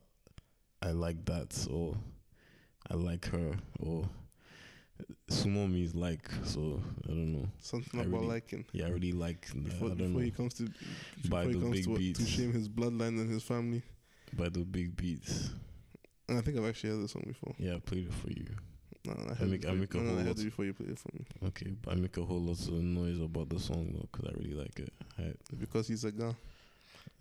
I 0.81 0.91
like 0.91 1.23
that 1.25 1.67
or 1.71 1.95
I 2.89 2.95
like 2.95 3.25
her 3.27 3.53
or 3.79 4.05
sumo 5.29 5.69
means 5.71 5.95
like. 5.95 6.29
So 6.43 6.81
I 7.05 7.07
don't 7.07 7.33
know. 7.33 7.47
Something 7.59 7.99
I 7.99 8.03
about 8.03 8.13
really- 8.21 8.27
liking. 8.27 8.65
Yeah, 8.73 8.87
I 8.87 8.89
really 8.89 9.11
like. 9.13 9.47
Before, 9.63 9.87
I 9.87 9.95
don't 9.95 9.97
before 9.97 10.09
know. 10.09 10.19
he 10.19 10.31
comes 10.31 10.53
to 10.55 10.69
By 11.29 11.45
the 11.45 11.53
comes 11.59 11.85
big 11.85 12.15
to, 12.15 12.23
to 12.23 12.29
shame 12.29 12.53
his 12.53 12.69
bloodline 12.69 13.19
and 13.19 13.29
his 13.31 13.43
family. 13.43 13.81
By 14.37 14.49
the 14.49 14.59
big 14.59 14.95
beats. 14.95 15.49
And 16.29 16.37
I 16.37 16.41
think 16.41 16.57
I've 16.57 16.65
actually 16.65 16.91
heard 16.91 17.03
this 17.03 17.11
song 17.11 17.23
before. 17.27 17.53
Yeah, 17.57 17.75
I 17.75 17.79
played 17.79 18.05
it 18.07 18.13
for 18.13 18.29
you. 18.29 18.45
No, 19.05 19.13
no, 19.13 19.31
I 19.31 19.33
heard, 19.33 19.49
make- 19.49 19.65
I 19.67 19.71
make 19.73 19.93
a 19.95 19.99
whole 19.99 20.09
I 20.19 20.21
lot. 20.23 20.39
it 20.39 20.43
before 20.43 20.65
you 20.65 20.73
played 20.73 20.89
it 20.91 20.99
for 20.99 21.09
me 21.13 21.25
Okay, 21.47 21.71
but 21.81 21.93
I 21.93 21.95
make 21.95 22.15
a 22.17 22.23
whole 22.23 22.39
lot 22.41 22.59
of 22.67 22.73
noise 22.73 23.19
about 23.19 23.49
the 23.49 23.59
song 23.59 23.91
though, 23.93 24.07
because 24.11 24.29
I 24.29 24.37
really 24.37 24.53
like 24.53 24.77
it. 24.79 24.93
Right? 25.17 25.35
because 25.59 25.87
he's 25.87 26.03
a 26.05 26.11
guy. 26.11 26.35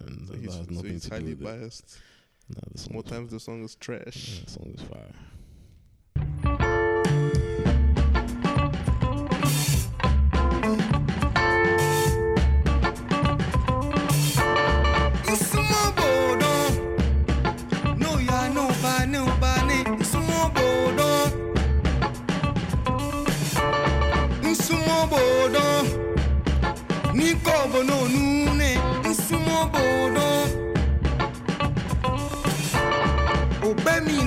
And 0.01 0.27
So 0.27 0.33
that 0.33 0.41
he's, 0.41 0.55
uh, 0.55 0.59
has 0.59 0.67
so 0.79 0.83
he's 0.83 1.03
to 1.05 1.09
do 1.09 1.15
highly 1.15 1.35
with 1.35 1.41
it. 1.41 1.45
biased. 1.45 1.99
Nah, 2.55 2.61
the 2.73 2.79
song 2.79 2.93
More 2.95 3.03
times 3.03 3.31
the 3.31 3.41
song 3.41 3.65
is 3.65 3.75
trash. 3.77 4.35
Yeah, 4.39 4.45
the 4.45 4.51
song 4.51 4.75
is 4.77 4.83
fire. 4.83 5.13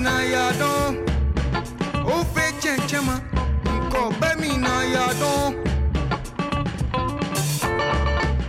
Na 0.04 0.20
ya 0.32 0.52
don, 0.60 0.94
be 4.20 4.30
mi 4.40 4.50
na 4.64 4.74
ya 4.94 5.06
don, 5.20 5.54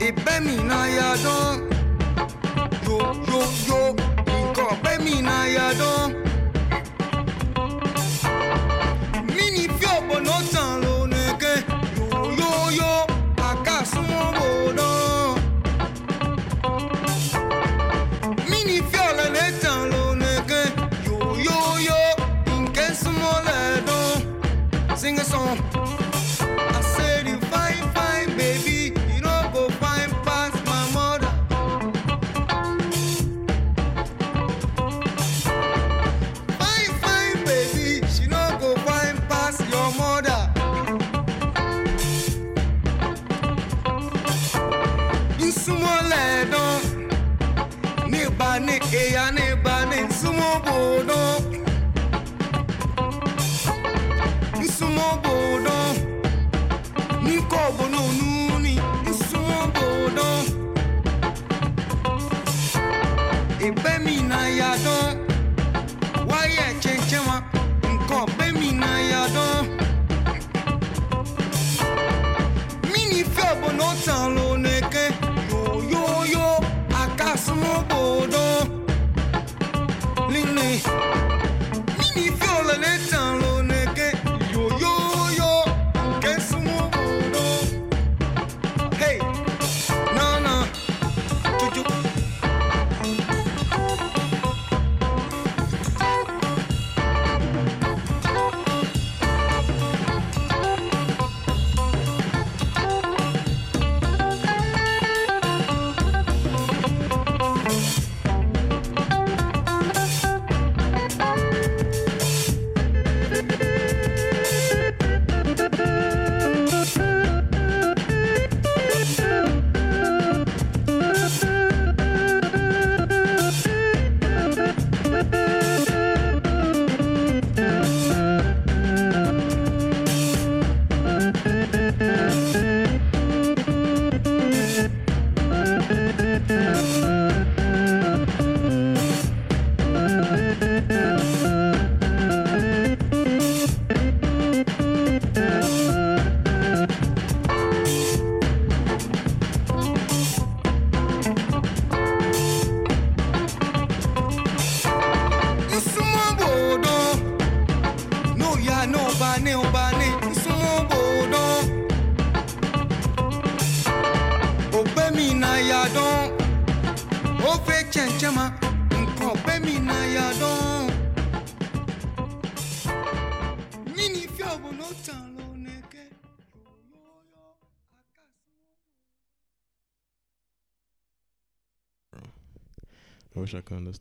ebe 0.08 0.36
mi 0.46 0.56
na 0.70 0.80
ya 0.98 1.10
don. 1.24 1.76
yo 2.88 2.98
yo 3.30 3.40
yo 3.68 3.80
nǹkan 4.28 4.66
ọ̀pẹ 4.74 4.92
mi 5.04 5.14
náà 5.28 5.44
yà 5.56 5.68
dán. 5.80 6.25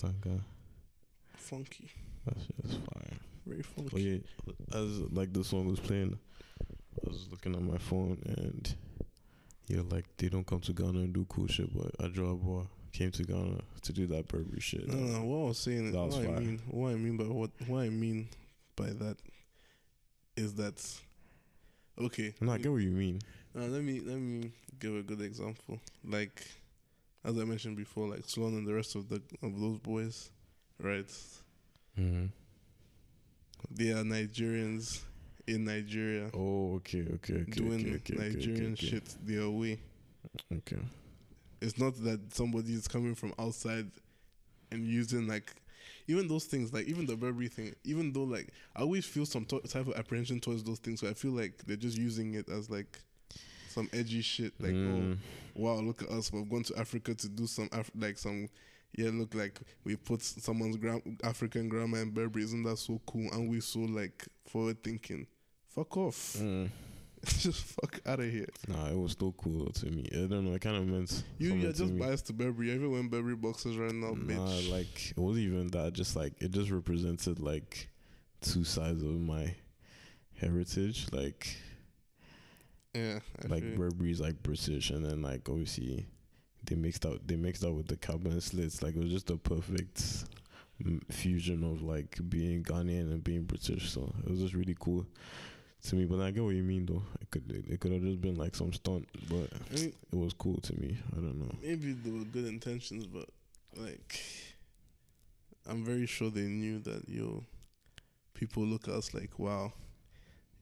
I 0.03 0.09
could 0.09 0.21
guy. 0.23 0.41
Funky. 1.37 1.91
That's 2.25 2.47
just 2.63 2.79
fire. 2.81 3.19
Very 3.47 3.63
funky. 3.63 4.23
Yeah, 4.47 4.53
as 4.73 5.01
like 5.13 5.33
the 5.33 5.45
song 5.45 5.69
was 5.69 5.79
playing, 5.81 6.19
I 6.63 7.09
was 7.09 7.29
looking 7.31 7.55
at 7.55 7.63
my 7.63 7.79
phone 7.79 8.19
and 8.27 8.75
yeah, 9.67 9.83
like 9.91 10.07
they 10.17 10.29
don't 10.29 10.47
come 10.47 10.61
to 10.61 10.73
Ghana 10.73 10.99
and 10.99 11.13
do 11.13 11.27
cool 11.29 11.47
shit, 11.47 11.75
but 11.75 11.97
Adra 11.99 12.41
Boy 12.41 12.63
came 12.93 13.11
to 13.11 13.25
Ghana 13.25 13.61
to 13.83 13.93
do 13.93 14.07
that 14.07 14.29
Burberry 14.29 14.61
shit. 14.61 14.89
No, 14.89 14.97
no. 14.97 15.25
What 15.25 15.45
I 15.45 15.49
was 15.49 15.59
saying, 15.59 15.93
That 15.93 15.99
what 15.99 16.07
was 16.07 16.17
I 16.19 16.41
mean, 16.41 16.63
what 16.71 16.89
I 16.91 16.95
mean 16.95 17.17
by 17.17 17.25
what, 17.25 17.51
what 17.67 17.81
I 17.81 17.89
mean 17.91 18.29
by 18.77 18.87
that 18.87 19.17
is 20.37 20.55
that 20.55 20.83
okay. 22.01 22.35
No, 22.41 22.53
I 22.53 22.59
get 22.59 22.73
what 22.73 22.83
you 22.83 22.91
mean. 22.91 23.21
Now 23.55 23.67
let 23.67 23.83
me 23.83 24.01
let 24.01 24.17
me 24.17 24.53
give 24.79 24.97
a 24.97 25.03
good 25.03 25.21
example. 25.21 25.81
Like 26.05 26.43
as 27.25 27.39
I 27.39 27.45
mentioned 27.45 27.77
before, 27.77 28.09
like 28.09 28.25
Sloan 28.27 28.55
and 28.55 28.67
the 28.67 28.75
rest 28.75 28.95
of 28.95 29.09
the 29.09 29.21
of 29.43 29.59
those 29.61 29.79
boys, 29.79 30.31
right? 30.81 31.09
Mm-hmm. 31.99 32.27
They 33.71 33.91
are 33.91 34.05
Nigerians 34.05 35.01
in 35.47 35.65
Nigeria 35.65 36.31
Oh, 36.35 36.75
okay, 36.77 37.05
okay, 37.15 37.35
okay, 37.35 37.51
doing 37.51 37.81
okay, 37.81 37.95
okay, 37.95 38.15
Nigerian 38.17 38.73
okay, 38.75 38.87
shit 38.87 39.15
their 39.25 39.49
way. 39.49 39.81
Okay. 40.53 40.79
It's 41.61 41.79
not 41.79 41.95
that 42.05 42.35
somebody 42.35 42.75
is 42.75 42.89
coming 42.89 43.15
from 43.15 43.33
outside 43.39 43.91
and 44.71 44.85
using 44.85 45.27
like 45.27 45.55
even 46.07 46.29
those 46.29 46.45
things, 46.45 46.73
like 46.73 46.87
even 46.87 47.07
the 47.07 47.17
Burberry 47.17 47.49
thing, 47.49 47.75
even 47.85 48.13
though 48.13 48.25
like 48.25 48.49
I 48.77 48.81
always 48.81 49.07
feel 49.07 49.25
some 49.25 49.45
to- 49.47 49.61
type 49.61 49.87
of 49.87 49.95
apprehension 49.95 50.41
towards 50.41 50.63
those 50.63 50.79
things, 50.79 51.01
so 51.01 51.09
I 51.09 51.15
feel 51.15 51.33
like 51.33 51.65
they're 51.67 51.77
just 51.77 51.97
using 51.97 52.35
it 52.35 52.49
as 52.49 52.69
like 52.71 52.99
some 53.75 53.89
edgy 53.93 54.23
shit, 54.23 54.53
like 54.61 54.73
Mm. 54.73 55.17
oh 55.17 55.19
wow, 55.55 55.75
look 55.81 56.03
at 56.03 56.09
us, 56.11 56.33
we've 56.33 56.49
gone 56.49 56.63
to 56.65 56.79
Africa 56.79 57.15
to 57.15 57.29
do 57.29 57.47
some 57.47 57.69
Af- 57.73 57.91
like 57.95 58.17
some 58.19 58.49
yeah, 58.97 59.11
look 59.13 59.35
like 59.35 59.61
we 59.85 59.97
put 59.97 60.23
someone's 60.23 60.77
gram- 60.77 61.19
African 61.25 61.69
grandma 61.69 61.99
in 61.99 62.11
Burberry, 62.11 62.45
isn't 62.45 62.63
that 62.63 62.79
so 62.79 63.01
cool? 63.07 63.29
And 63.33 63.51
we 63.51 63.61
so 63.61 63.81
like 63.81 64.25
forward 64.47 64.83
thinking. 64.85 65.27
Fuck 65.69 65.97
off. 65.97 66.37
Mm. 66.39 66.69
just 67.27 67.63
fuck 67.65 68.01
out 68.07 68.21
of 68.21 68.31
here. 68.31 68.47
Nah, 68.69 68.87
it 68.91 68.97
was 68.97 69.13
still 69.13 69.33
cool 69.33 69.67
to 69.67 69.87
me. 69.87 70.09
I 70.13 70.27
don't 70.29 70.45
know. 70.45 70.53
It 70.55 70.61
kind 70.61 70.77
of 70.77 70.87
meant 70.87 71.25
You 71.39 71.55
you're 71.55 71.73
to 71.73 71.79
just 71.79 71.93
me. 71.93 71.99
biased 71.99 72.27
to 72.27 72.33
Burberry. 72.35 72.79
When 72.87 73.09
Burberry 73.09 73.35
boxes 73.35 73.77
right 73.77 73.93
now, 73.95 74.11
Nah, 74.11 74.15
bitch. 74.15 74.71
like 74.71 75.11
it 75.11 75.19
wasn't 75.19 75.47
even 75.47 75.69
that. 75.69 75.93
Just 75.95 76.15
like 76.15 76.35
it 76.41 76.53
just 76.53 76.71
represented 76.71 77.41
like 77.41 77.89
two 78.43 78.63
sides 78.63 79.03
of 79.03 79.09
my 79.21 79.57
heritage. 80.39 81.07
Like 81.13 81.57
yeah, 82.95 83.19
I 83.43 83.49
like 83.49 83.63
feel- 83.63 83.77
Burberry's 83.77 84.21
like 84.21 84.43
British, 84.43 84.91
and 84.91 85.05
then 85.05 85.23
like 85.23 85.49
obviously 85.49 86.07
they 86.65 86.77
mixed 86.77 87.05
out 87.05 87.27
they 87.27 87.37
mixed 87.37 87.65
out 87.65 87.75
with 87.75 87.89
the 87.89 87.97
carbon 87.97 88.41
slits. 88.41 88.83
Like 88.83 88.97
it 88.97 89.03
was 89.03 89.11
just 89.13 89.31
a 89.31 89.37
perfect 89.37 90.25
fusion 91.11 91.63
of 91.65 91.83
like 91.83 92.19
being 92.29 92.63
Ghanaian 92.63 93.13
and 93.13 93.23
being 93.23 93.45
British. 93.45 93.91
So 93.91 94.13
it 94.25 94.31
was 94.31 94.41
just 94.41 94.55
really 94.55 94.77
cool 94.79 95.07
to 95.83 95.97
me. 95.97 96.05
But 96.05 96.21
I 96.21 96.31
get 96.31 96.43
what 96.43 96.55
you 96.55 96.63
mean 96.63 96.87
though. 96.87 97.03
It 97.21 97.31
could 97.31 97.51
it, 97.51 97.65
it 97.69 97.81
could 97.81 97.93
have 97.93 98.03
just 98.03 98.21
been 98.21 98.37
like 98.37 98.55
some 98.55 98.73
stunt, 98.73 99.09
but 99.29 99.49
I 99.71 99.75
mean, 99.75 99.93
it 100.13 100.17
was 100.17 100.33
cool 100.33 100.59
to 100.63 100.81
me. 100.81 100.97
I 101.13 101.17
don't 101.17 101.39
know. 101.39 101.55
maybe 101.63 101.93
there 101.93 102.13
were 102.13 102.25
good 102.25 102.47
intentions, 102.47 103.07
but 103.07 103.29
like, 103.77 104.21
I'm 105.69 105.85
very 105.85 106.07
sure 106.07 106.31
they 106.31 106.43
knew 106.43 106.79
that 106.81 107.09
yo, 107.09 107.45
people 108.35 108.63
look 108.65 108.89
at 108.89 108.95
us 108.95 109.13
like, 109.15 109.39
wow, 109.39 109.73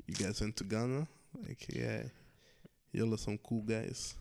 you 0.06 0.14
guys 0.14 0.40
went 0.40 0.56
to 0.56 0.64
Ghana, 0.64 1.06
like 1.46 1.66
yeah, 1.68 2.02
y'all 2.92 3.12
are 3.14 3.18
some 3.18 3.38
cool 3.38 3.62
guys. 3.62 4.14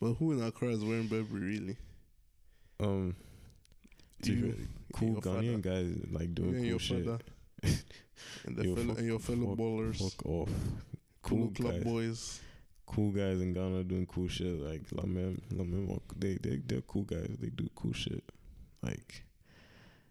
But 0.00 0.14
who 0.14 0.32
in 0.32 0.42
Accra 0.42 0.68
is 0.68 0.84
wearing 0.84 1.08
Burberry 1.08 1.40
really? 1.40 1.76
Um, 2.78 3.14
You, 4.24 4.54
cool 4.94 5.08
your. 5.12 5.20
Ghanaian 5.20 5.60
guys 5.62 5.94
like 6.10 6.34
doing 6.34 6.54
cool 6.54 6.64
your 6.64 6.78
shit. 6.78 7.06
and, 7.62 8.56
the 8.56 8.64
Yo, 8.64 8.74
fellow, 8.74 8.88
fuck- 8.88 8.98
and 8.98 9.06
your 9.06 9.18
fellow 9.18 9.46
fuck- 9.48 9.58
ballers, 9.58 9.98
Fuck 9.98 10.26
off. 10.26 10.48
cool 11.22 11.38
Cool 11.38 11.48
club 11.50 11.72
guys, 11.74 11.84
boys. 11.84 12.40
cool 12.86 13.10
guys 13.10 13.40
in 13.40 13.52
Ghana 13.52 13.84
doing 13.84 14.06
cool 14.06 14.28
shit. 14.28 14.58
Like 14.60 14.82
La 14.92 15.04
Meme, 15.04 15.40
Lamem, 15.52 16.00
they 16.16 16.34
they 16.40 16.56
they're 16.66 16.80
cool 16.82 17.02
guys. 17.02 17.36
They 17.38 17.48
do 17.50 17.68
cool 17.74 17.92
shit. 17.92 18.24
Like 18.82 19.24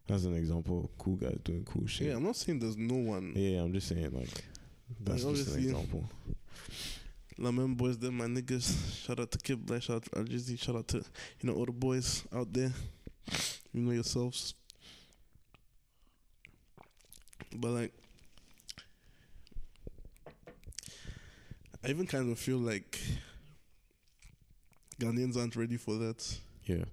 that's 0.07 0.25
an 0.25 0.35
example 0.35 0.83
of 0.85 0.97
cool 0.99 1.15
guys 1.15 1.37
doing 1.43 1.65
cool 1.65 1.87
shit. 1.87 2.07
Yeah, 2.07 2.15
I'm 2.17 2.23
not 2.23 2.35
saying 2.35 2.59
there's 2.59 2.77
no 2.77 2.95
one. 2.95 3.33
Yeah, 3.35 3.61
I'm 3.61 3.73
just 3.73 3.87
saying 3.87 4.11
like 4.11 4.43
that's 5.01 5.23
Like, 5.23 5.35
just 5.35 5.55
an 5.55 5.75
obviously- 5.75 6.03
example. 7.39 7.45
La 7.45 7.51
Meme 7.51 7.75
boys, 7.75 7.97
they're 7.97 8.11
my 8.11 8.25
niggas. 8.25 9.05
Shout 9.05 9.19
out 9.19 9.31
to 9.31 9.37
Kid 9.37 9.65
Black, 9.65 9.81
shout 9.81 9.97
out 9.97 10.03
to 10.03 10.09
RJZ, 10.11 10.59
shout 10.59 10.75
out 10.75 10.87
to, 10.89 10.97
you 10.97 11.49
know, 11.49 11.53
all 11.53 11.65
the 11.65 11.71
boys 11.71 12.23
out 12.33 12.51
there. 12.53 12.71
You 13.73 13.81
know 13.81 13.91
yourselves. 13.91 14.55
But 17.55 17.71
like, 17.71 17.93
I 21.83 21.89
even 21.89 22.07
kind 22.07 22.31
of 22.31 22.39
feel 22.39 22.57
like 22.57 22.99
Ghanaians 24.99 25.37
aren't 25.37 25.55
ready 25.55 25.77
for 25.77 25.95
that. 25.95 26.39
Yeah, 26.65 26.85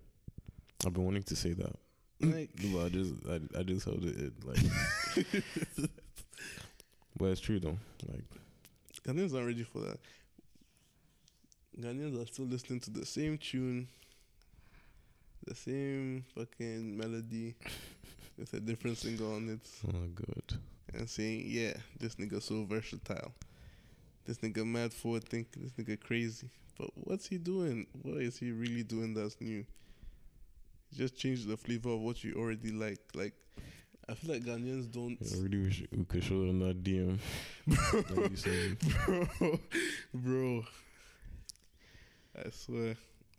I've 0.84 0.92
been 0.94 1.04
wanting 1.04 1.24
to 1.24 1.36
say 1.36 1.52
that, 1.54 1.74
Like, 2.20 2.50
but 2.72 2.84
I 2.84 2.88
just 2.88 3.14
I, 3.28 3.40
I 3.58 3.62
just 3.62 3.84
held 3.84 4.04
it 4.04 4.16
in, 4.16 4.32
like. 4.44 4.58
but 7.18 7.26
it's 7.26 7.40
true 7.40 7.58
though. 7.60 7.78
Like 8.10 8.24
Ghanaians 9.06 9.34
aren't 9.34 9.46
ready 9.46 9.62
for 9.64 9.80
that. 9.80 9.98
Ghanaians 11.80 12.20
are 12.22 12.26
still 12.26 12.46
listening 12.46 12.80
to 12.80 12.90
the 12.90 13.04
same 13.04 13.36
tune, 13.38 13.88
the 15.46 15.54
same 15.54 16.24
fucking 16.34 16.96
melody, 16.96 17.54
with 18.38 18.52
a 18.54 18.60
different 18.60 18.98
singer 18.98 19.26
on 19.26 19.48
it, 19.50 19.60
oh 19.94 20.06
god. 20.14 20.58
and 20.94 21.08
saying, 21.08 21.44
"Yeah, 21.46 21.74
this 22.00 22.14
nigga 22.16 22.42
so 22.42 22.64
versatile. 22.64 23.32
This 24.24 24.38
nigga 24.38 24.66
mad 24.66 24.92
forward 24.92 25.24
thinking. 25.28 25.62
This 25.64 25.72
nigga 25.72 26.00
crazy. 26.00 26.48
But 26.78 26.90
what's 26.94 27.26
he 27.28 27.38
doing? 27.38 27.86
What 28.02 28.22
is 28.22 28.38
he 28.38 28.50
really 28.52 28.82
doing 28.82 29.14
that's 29.14 29.40
new? 29.40 29.64
He 30.90 30.96
just 30.96 31.16
changed 31.16 31.46
the 31.48 31.56
flavor 31.56 31.90
of 31.90 32.00
what 32.00 32.22
you 32.24 32.34
already 32.34 32.70
like. 32.70 33.00
Like, 33.14 33.34
I 34.08 34.14
feel 34.14 34.32
like 34.34 34.44
Ghanaians 34.44 34.90
don't." 34.90 35.18
I 35.20 35.42
really 35.42 35.58
wish 35.58 35.82
we 35.94 36.04
could 36.04 36.24
show 36.24 36.40
them 36.46 36.58
that 36.60 36.82
DM. 36.82 37.18
You 38.76 38.76
bro, 39.44 39.58
bro. 40.14 40.64
I 42.36 42.50
swear. 42.50 42.96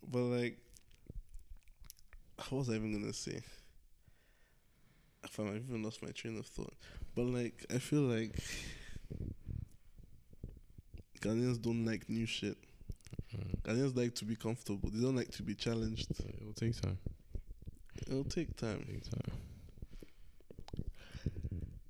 But 0.10 0.20
like, 0.20 0.58
what 2.50 2.60
was 2.60 2.70
I 2.70 2.74
even 2.74 2.94
gonna 2.94 3.14
say? 3.14 3.36
If 3.36 3.64
I 5.24 5.28
found 5.28 5.50
I 5.50 5.56
even 5.58 5.84
lost 5.84 6.02
my 6.02 6.12
train 6.12 6.38
of 6.38 6.46
thought. 6.46 6.74
But 7.16 7.26
like, 7.26 7.66
I 7.74 7.80
feel 7.80 8.02
like 8.02 8.32
Ghanaians 11.22 11.62
don't 11.62 11.86
like 11.86 12.10
new 12.10 12.26
shit. 12.26 12.58
Mm. 13.36 13.62
Ghanaians 13.62 13.96
like 13.96 14.16
to 14.16 14.26
be 14.26 14.36
comfortable. 14.36 14.90
They 14.92 15.02
don't 15.02 15.16
like 15.16 15.32
to 15.32 15.44
be 15.44 15.56
challenged. 15.56 16.12
It 16.12 16.46
will 16.46 16.54
take 16.54 16.80
time. 16.80 16.98
It'll 18.08 18.24
take 18.24 18.56
time. 18.56 18.86
Take 18.88 19.04
time. 19.04 19.38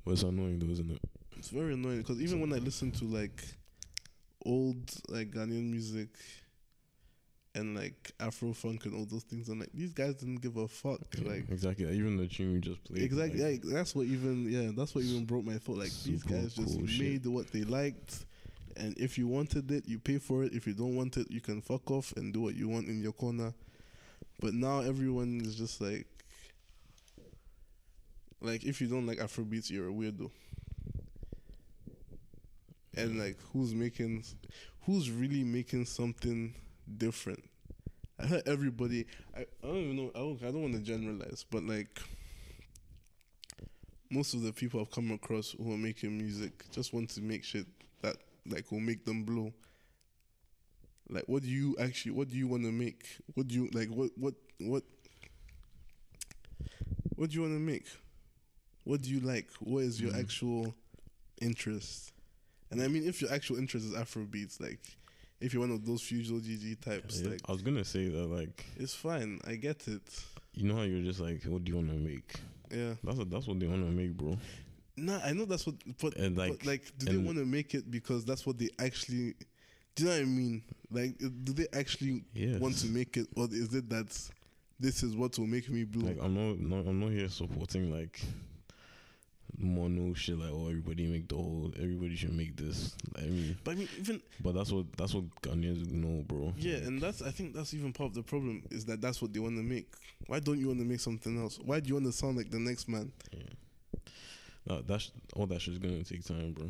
But 0.04 0.12
it's 0.12 0.24
annoying 0.24 0.60
though, 0.60 0.72
isn't 0.72 0.90
it? 0.90 1.02
It's 1.38 1.50
very 1.50 1.74
annoying 1.74 2.00
because 2.00 2.22
even 2.22 2.40
when 2.40 2.54
I 2.54 2.58
listen 2.58 2.92
to 2.92 3.06
like 3.06 3.44
old 4.46 4.92
like 5.10 5.32
Ghanaian 5.32 5.70
music 5.70 6.10
and 7.58 7.76
like 7.76 8.12
Afro 8.20 8.54
funk 8.54 8.86
and 8.86 8.94
all 8.96 9.06
those 9.06 9.24
things, 9.24 9.50
I'm 9.50 9.60
like, 9.60 9.72
these 9.74 9.92
guys 9.94 10.16
didn't 10.16 10.42
give 10.42 10.58
a 10.58 10.68
fuck. 10.68 11.00
Yeah, 11.18 11.30
Like 11.32 11.50
exactly. 11.50 11.86
Even 11.92 12.16
the 12.18 12.28
tune 12.28 12.54
we 12.54 12.60
just 12.60 12.84
played. 12.84 13.02
exactly, 13.04 13.42
like, 13.42 13.64
yeah, 13.66 13.74
that's 13.74 13.96
what 13.96 14.06
even 14.06 14.50
yeah, 14.50 14.72
that's 14.76 14.94
what 14.94 15.04
even 15.04 15.26
broke 15.26 15.44
my 15.46 15.58
thought. 15.58 15.78
Like 15.78 15.92
these 16.04 16.24
guys 16.24 16.54
just 16.54 16.78
cool 16.78 16.88
shit. 16.88 17.02
made 17.02 17.26
what 17.26 17.52
they 17.52 17.64
liked. 17.64 18.26
And 18.78 18.96
if 19.00 19.18
you 19.18 19.28
wanted 19.28 19.72
it, 19.72 19.88
you 19.88 19.98
pay 19.98 20.20
for 20.20 20.44
it. 20.44 20.54
If 20.54 20.68
you 20.68 20.74
don't 20.74 20.96
want 20.96 21.18
it, 21.18 21.32
you 21.32 21.42
can 21.42 21.62
fuck 21.62 21.90
off 21.90 22.14
and 22.16 22.32
do 22.32 22.42
what 22.42 22.56
you 22.56 22.68
want 22.70 22.88
in 22.88 23.02
your 23.02 23.12
corner. 23.14 23.54
But 24.40 24.54
now 24.54 24.82
everyone 24.82 25.42
is 25.44 25.56
just 25.56 25.82
like, 25.82 26.06
like 28.40 28.64
if 28.66 28.80
you 28.80 28.88
don't 28.88 29.08
like 29.08 29.18
Afrobeats, 29.18 29.72
you're 29.72 29.90
a 29.90 29.92
weirdo. 29.92 30.30
And 32.96 33.20
like, 33.20 33.38
who's 33.52 33.74
making, 33.74 34.24
who's 34.86 35.10
really 35.10 35.44
making 35.44 35.86
something 35.86 36.54
different? 36.98 37.44
I 38.20 38.26
heard 38.26 38.48
everybody. 38.48 39.06
I, 39.36 39.42
I 39.42 39.46
don't 39.68 39.78
even 39.78 39.96
know. 39.96 40.12
I 40.16 40.20
don't, 40.20 40.44
I 40.44 40.46
don't 40.46 40.62
want 40.62 40.74
to 40.74 40.80
generalize, 40.82 41.46
but 41.50 41.64
like, 41.64 42.00
most 44.10 44.34
of 44.34 44.42
the 44.42 44.54
people 44.54 44.80
I've 44.80 44.92
come 44.92 45.12
across 45.12 45.56
who 45.62 45.74
are 45.74 45.78
making 45.78 46.18
music 46.18 46.70
just 46.72 46.94
want 46.94 47.10
to 47.12 47.22
make 47.22 47.44
shit 47.44 47.66
that 48.02 48.18
like 48.48 48.72
will 48.72 48.80
make 48.80 49.06
them 49.06 49.24
blow. 49.24 49.54
Like, 51.10 51.26
what 51.28 51.44
do 51.44 51.50
you 51.50 51.76
actually? 51.80 52.12
What 52.12 52.30
do 52.30 52.38
you 52.38 52.48
want 52.48 52.64
to 52.64 52.72
make? 52.72 53.06
What 53.36 53.48
do 53.48 53.56
you 53.56 53.70
like? 53.74 53.90
What 53.90 54.12
what 54.18 54.34
what? 54.60 54.84
What 57.16 57.30
do 57.30 57.36
you 57.36 57.42
want 57.42 57.54
to 57.54 57.60
make? 57.60 57.86
What 58.84 59.02
do 59.02 59.10
you 59.10 59.20
like? 59.20 59.50
What 59.60 59.84
is 59.84 60.00
your 60.00 60.12
mm-hmm. 60.12 60.22
actual 60.22 60.76
interest? 61.42 62.12
And 62.72 62.82
I 62.82 62.88
mean, 62.88 63.08
if 63.08 63.22
your 63.22 63.32
actual 63.32 63.58
interest 63.58 63.86
is 63.86 63.96
Afro 63.96 64.24
beats, 64.24 64.60
like 64.60 64.80
if 65.40 65.54
you're 65.54 65.62
one 65.62 65.72
of 65.72 65.86
those 65.86 66.02
fusion 66.02 66.40
GG 66.42 66.82
types, 66.82 67.22
yeah, 67.22 67.30
like 67.32 67.42
I 67.48 67.52
was 67.52 67.62
gonna 67.62 67.86
say 67.86 68.10
that 68.10 68.26
like 68.28 68.66
it's 68.78 68.94
fine. 68.96 69.40
I 69.48 69.56
get 69.56 69.88
it. 69.88 70.02
you 70.54 70.68
know 70.68 70.76
how 70.76 70.82
you're 70.84 71.04
just 71.04 71.20
like, 71.20 71.44
what 71.46 71.64
do 71.64 71.72
you 71.72 71.78
want 71.78 71.90
to 71.90 71.96
make? 71.96 72.34
Yeah. 72.72 72.94
That's 73.04 73.18
what 73.18 73.30
that's 73.30 73.48
what 73.48 73.60
they 73.60 73.68
want 73.68 73.86
to 73.86 73.92
make, 73.92 74.16
bro. 74.18 74.38
Nah, 74.98 75.20
I 75.24 75.34
know 75.34 75.46
that's 75.46 75.66
what, 75.68 75.76
but 76.02 76.16
And, 76.18 76.36
like, 76.36 76.50
like- 76.50 76.60
but 76.60 76.68
like, 76.68 76.92
do 76.98 77.06
they 77.06 77.18
want 77.18 77.38
to 77.38 77.46
make 77.46 77.76
it 77.76 77.90
because 77.92 78.26
that's 78.26 78.46
what 78.48 78.58
they 78.58 78.70
actually? 78.80 79.36
Do 79.96 80.04
you 80.04 80.10
know 80.10 80.16
what 80.16 80.22
I 80.22 80.26
mean? 80.26 80.64
Like, 80.92 81.18
do 81.44 81.54
they 81.54 81.68
actually 81.74 82.24
Yes. 82.34 82.60
want 82.60 82.78
to 82.80 82.88
make 82.88 83.16
it, 83.18 83.28
or 83.36 83.48
is 83.52 83.74
it 83.76 83.90
that 83.90 84.08
this 84.80 85.04
is 85.04 85.16
what 85.16 85.38
will 85.38 85.46
make 85.48 85.70
me 85.70 85.84
blue? 85.84 86.08
Like 86.08 86.18
I'm 86.22 86.34
not, 86.34 86.60
not 86.60 86.88
I'm 86.88 87.00
not 87.00 87.12
here 87.12 87.30
supporting 87.30 87.92
like 87.92 88.20
mono 89.58 90.14
shit 90.14 90.38
like 90.38 90.52
oh 90.52 90.68
everybody 90.68 91.08
make 91.08 91.28
the 91.28 91.36
whole 91.36 91.72
everybody 91.78 92.16
should 92.16 92.34
make 92.34 92.56
this. 92.56 92.96
I 93.18 93.22
mean, 93.22 93.58
but 93.64 93.72
I 93.72 93.76
mean, 93.76 93.90
even 94.00 94.22
but 94.42 94.54
that's 94.54 94.72
what 94.72 94.86
that's 94.96 95.14
what 95.14 95.26
Ghanaians 95.42 95.92
know, 95.92 96.24
bro. 96.24 96.54
yeah, 96.58 96.78
and 96.78 97.02
that's 97.02 97.22
I 97.22 97.32
think 97.32 97.56
that's 97.56 97.74
even 97.74 97.94
part 97.94 98.10
of 98.10 98.16
the 98.16 98.24
problem 98.24 98.64
is 98.70 98.86
that 98.86 99.02
that's 99.02 99.22
what 99.22 99.34
they 99.34 99.40
want 99.40 99.58
to 99.58 99.64
make. 99.64 99.92
Why 100.28 100.40
don't 100.40 100.60
you 100.60 100.68
want 100.68 100.80
to 100.80 100.86
make 100.86 101.00
something 101.00 101.42
else? 101.42 101.60
Why 101.64 101.80
do 101.80 101.88
you 101.88 101.96
want 101.96 102.06
to 102.06 102.12
sound 102.12 102.38
like 102.38 102.52
the 102.52 102.60
next 102.60 102.88
man? 102.88 103.12
Yeah. 103.32 104.00
That, 104.68 104.88
that's 104.88 105.12
all 105.36 105.46
that 105.48 105.62
shit's 105.62 105.80
gonna 105.80 106.04
take 106.04 106.26
time, 106.26 106.52
bro. 106.52 106.68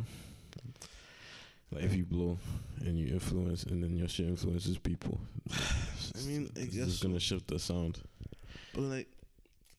Like 1.71 1.83
if 1.83 1.95
you 1.95 2.05
blow 2.05 2.37
and 2.79 2.97
you 2.97 3.07
influence, 3.13 3.63
and 3.63 3.83
then 3.83 3.97
your 3.97 4.07
shit 4.07 4.27
influences 4.27 4.77
people. 4.77 5.19
I 5.51 6.25
mean, 6.25 6.49
it's 6.55 6.73
just 6.75 7.03
gonna 7.03 7.19
shift 7.19 7.47
the 7.47 7.59
sound. 7.59 7.99
But 8.73 8.83
like, 8.83 9.07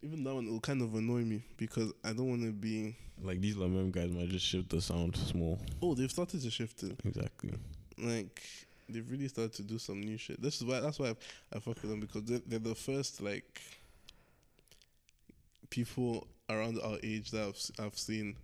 even 0.03 0.25
that 0.25 0.35
one 0.35 0.47
will 0.51 0.61
kind 0.61 0.83
of 0.83 0.95
annoy 0.95 1.21
me 1.25 1.43
because 1.57 1.93
I 2.05 2.13
don't 2.13 2.29
want 2.29 2.43
to 2.43 2.53
be. 2.53 2.97
Like 3.23 3.41
these 3.41 3.57
La 3.57 3.67
Meme 3.67 3.91
guys 3.91 4.11
might 4.11 4.29
just 4.29 4.47
shift 4.47 4.71
the 4.71 4.81
sound 4.81 5.17
small. 5.17 5.59
Oh, 5.83 5.95
they've 5.95 6.11
started 6.11 6.41
to 6.43 6.51
shift 6.51 6.83
it. 6.85 7.01
Exactly. 7.05 7.55
like 7.99 8.43
they've 8.89 9.11
really 9.11 9.29
started 9.29 9.53
to 9.55 9.63
do 9.63 9.79
some 9.79 10.01
new 10.01 10.17
shit. 10.17 10.41
This 10.41 10.57
is 10.57 10.65
why 10.65 10.81
that's 10.81 10.99
why 10.99 11.09
I, 11.09 11.17
I 11.57 11.59
fuck 11.59 11.83
with 11.83 11.91
them 11.91 12.01
because 12.01 12.23
they're, 12.25 12.41
they're 12.47 12.59
the 12.61 12.75
first 12.77 13.21
like 13.21 13.61
people 15.71 16.27
around 16.49 16.79
our 16.83 16.97
age 17.03 17.31
that 17.33 17.43
I've, 17.49 17.87
I've 17.87 17.99
seen 17.99 18.37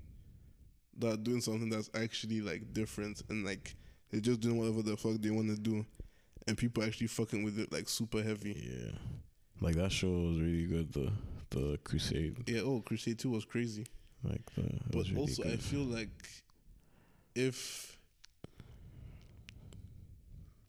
that 0.98 1.12
are 1.14 1.16
doing 1.16 1.40
something 1.40 1.70
that's 1.70 1.90
actually 1.94 2.40
like 2.40 2.72
different 2.74 3.22
and 3.28 3.44
like 3.44 3.74
They're 4.10 4.20
just 4.20 4.40
doing 4.40 4.58
whatever 4.58 4.82
the 4.82 4.96
fuck 4.96 5.14
they 5.20 5.30
want 5.30 5.48
to 5.48 5.60
do, 5.60 5.84
and 6.46 6.56
people 6.56 6.84
actually 6.84 7.08
fucking 7.08 7.42
with 7.42 7.58
it 7.58 7.72
like 7.72 7.88
super 7.88 8.22
heavy. 8.22 8.52
Yeah, 8.52 8.92
like 9.60 9.74
that 9.76 9.90
show 9.90 10.08
was 10.08 10.40
really 10.40 10.66
good. 10.66 10.92
The 10.92 11.10
the 11.54 11.78
Crusade, 11.84 12.36
Yeah. 12.48 12.60
Oh, 12.60 12.80
Crusade 12.84 13.18
Two 13.18 13.30
was 13.30 13.44
crazy, 13.44 13.86
like 14.22 14.42
the. 14.54 14.62
but 14.90 15.06
really 15.08 15.16
also 15.20 15.44
I 15.44 15.56
feel 15.56 15.84
like 15.84 16.08
if 17.34 17.98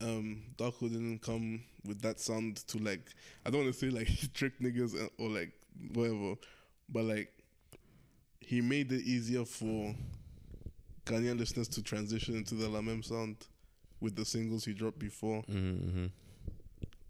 um 0.02 0.42
Darko 0.58 0.82
didn't 0.92 1.20
come 1.22 1.62
with 1.86 2.02
that 2.02 2.20
sound 2.20 2.58
to 2.68 2.78
like 2.80 3.02
I 3.46 3.50
don't 3.50 3.64
want 3.64 3.74
to 3.74 3.80
say 3.80 3.90
like 3.90 4.08
he 4.20 4.28
tricked 4.28 4.62
niggas 4.62 4.94
or 5.18 5.30
like 5.30 5.52
whatever, 5.94 6.36
but 6.90 7.04
like 7.06 7.32
he 8.40 8.62
made 8.62 8.92
it 8.92 9.02
easier 9.04 9.46
for 9.46 9.96
Ghanaian 11.06 11.40
listeners 11.40 11.68
to 11.70 11.82
transition 11.84 12.36
into 12.36 12.56
the 12.56 12.68
La 12.68 12.82
Meme 12.82 13.04
sound 13.04 13.38
with 14.02 14.16
the 14.16 14.26
singles 14.26 14.66
he 14.66 14.74
dropped 14.74 15.00
before, 15.00 15.44
Mm-hmm. 15.50 16.06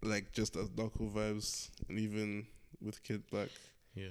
like 0.02 0.32
just 0.32 0.56
as 0.56 0.68
Darko 0.70 1.10
vibes, 1.12 1.70
and 1.88 1.98
even 1.98 2.46
with 2.82 3.02
Kid 3.02 3.22
Black, 3.30 3.48
Yeah. 3.94 4.08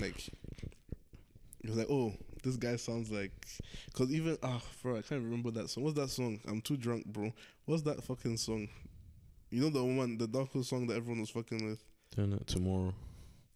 like 0.00 0.28
it 0.28 1.68
was 1.70 1.76
like, 1.76 1.90
oh, 1.90 2.12
this 2.42 2.56
guy 2.56 2.76
sounds 2.76 3.10
like, 3.10 3.32
cause 3.94 4.10
even 4.12 4.38
ah, 4.42 4.62
bro, 4.82 4.96
I 4.96 5.02
can't 5.02 5.22
remember 5.22 5.50
that 5.52 5.68
song. 5.70 5.84
What's 5.84 5.96
that 5.96 6.10
song? 6.10 6.40
I'm 6.46 6.60
too 6.60 6.76
drunk, 6.76 7.06
bro. 7.06 7.32
What's 7.64 7.82
that 7.82 8.02
fucking 8.04 8.36
song? 8.36 8.68
You 9.50 9.62
know 9.62 9.70
the 9.70 9.82
one, 9.82 10.18
the 10.18 10.28
Darko 10.28 10.64
song 10.64 10.86
that 10.86 10.96
everyone 10.96 11.20
was 11.20 11.30
fucking 11.30 11.64
with. 11.66 11.82
Then 12.16 12.34
uh, 12.34 12.38
tomorrow. 12.46 12.94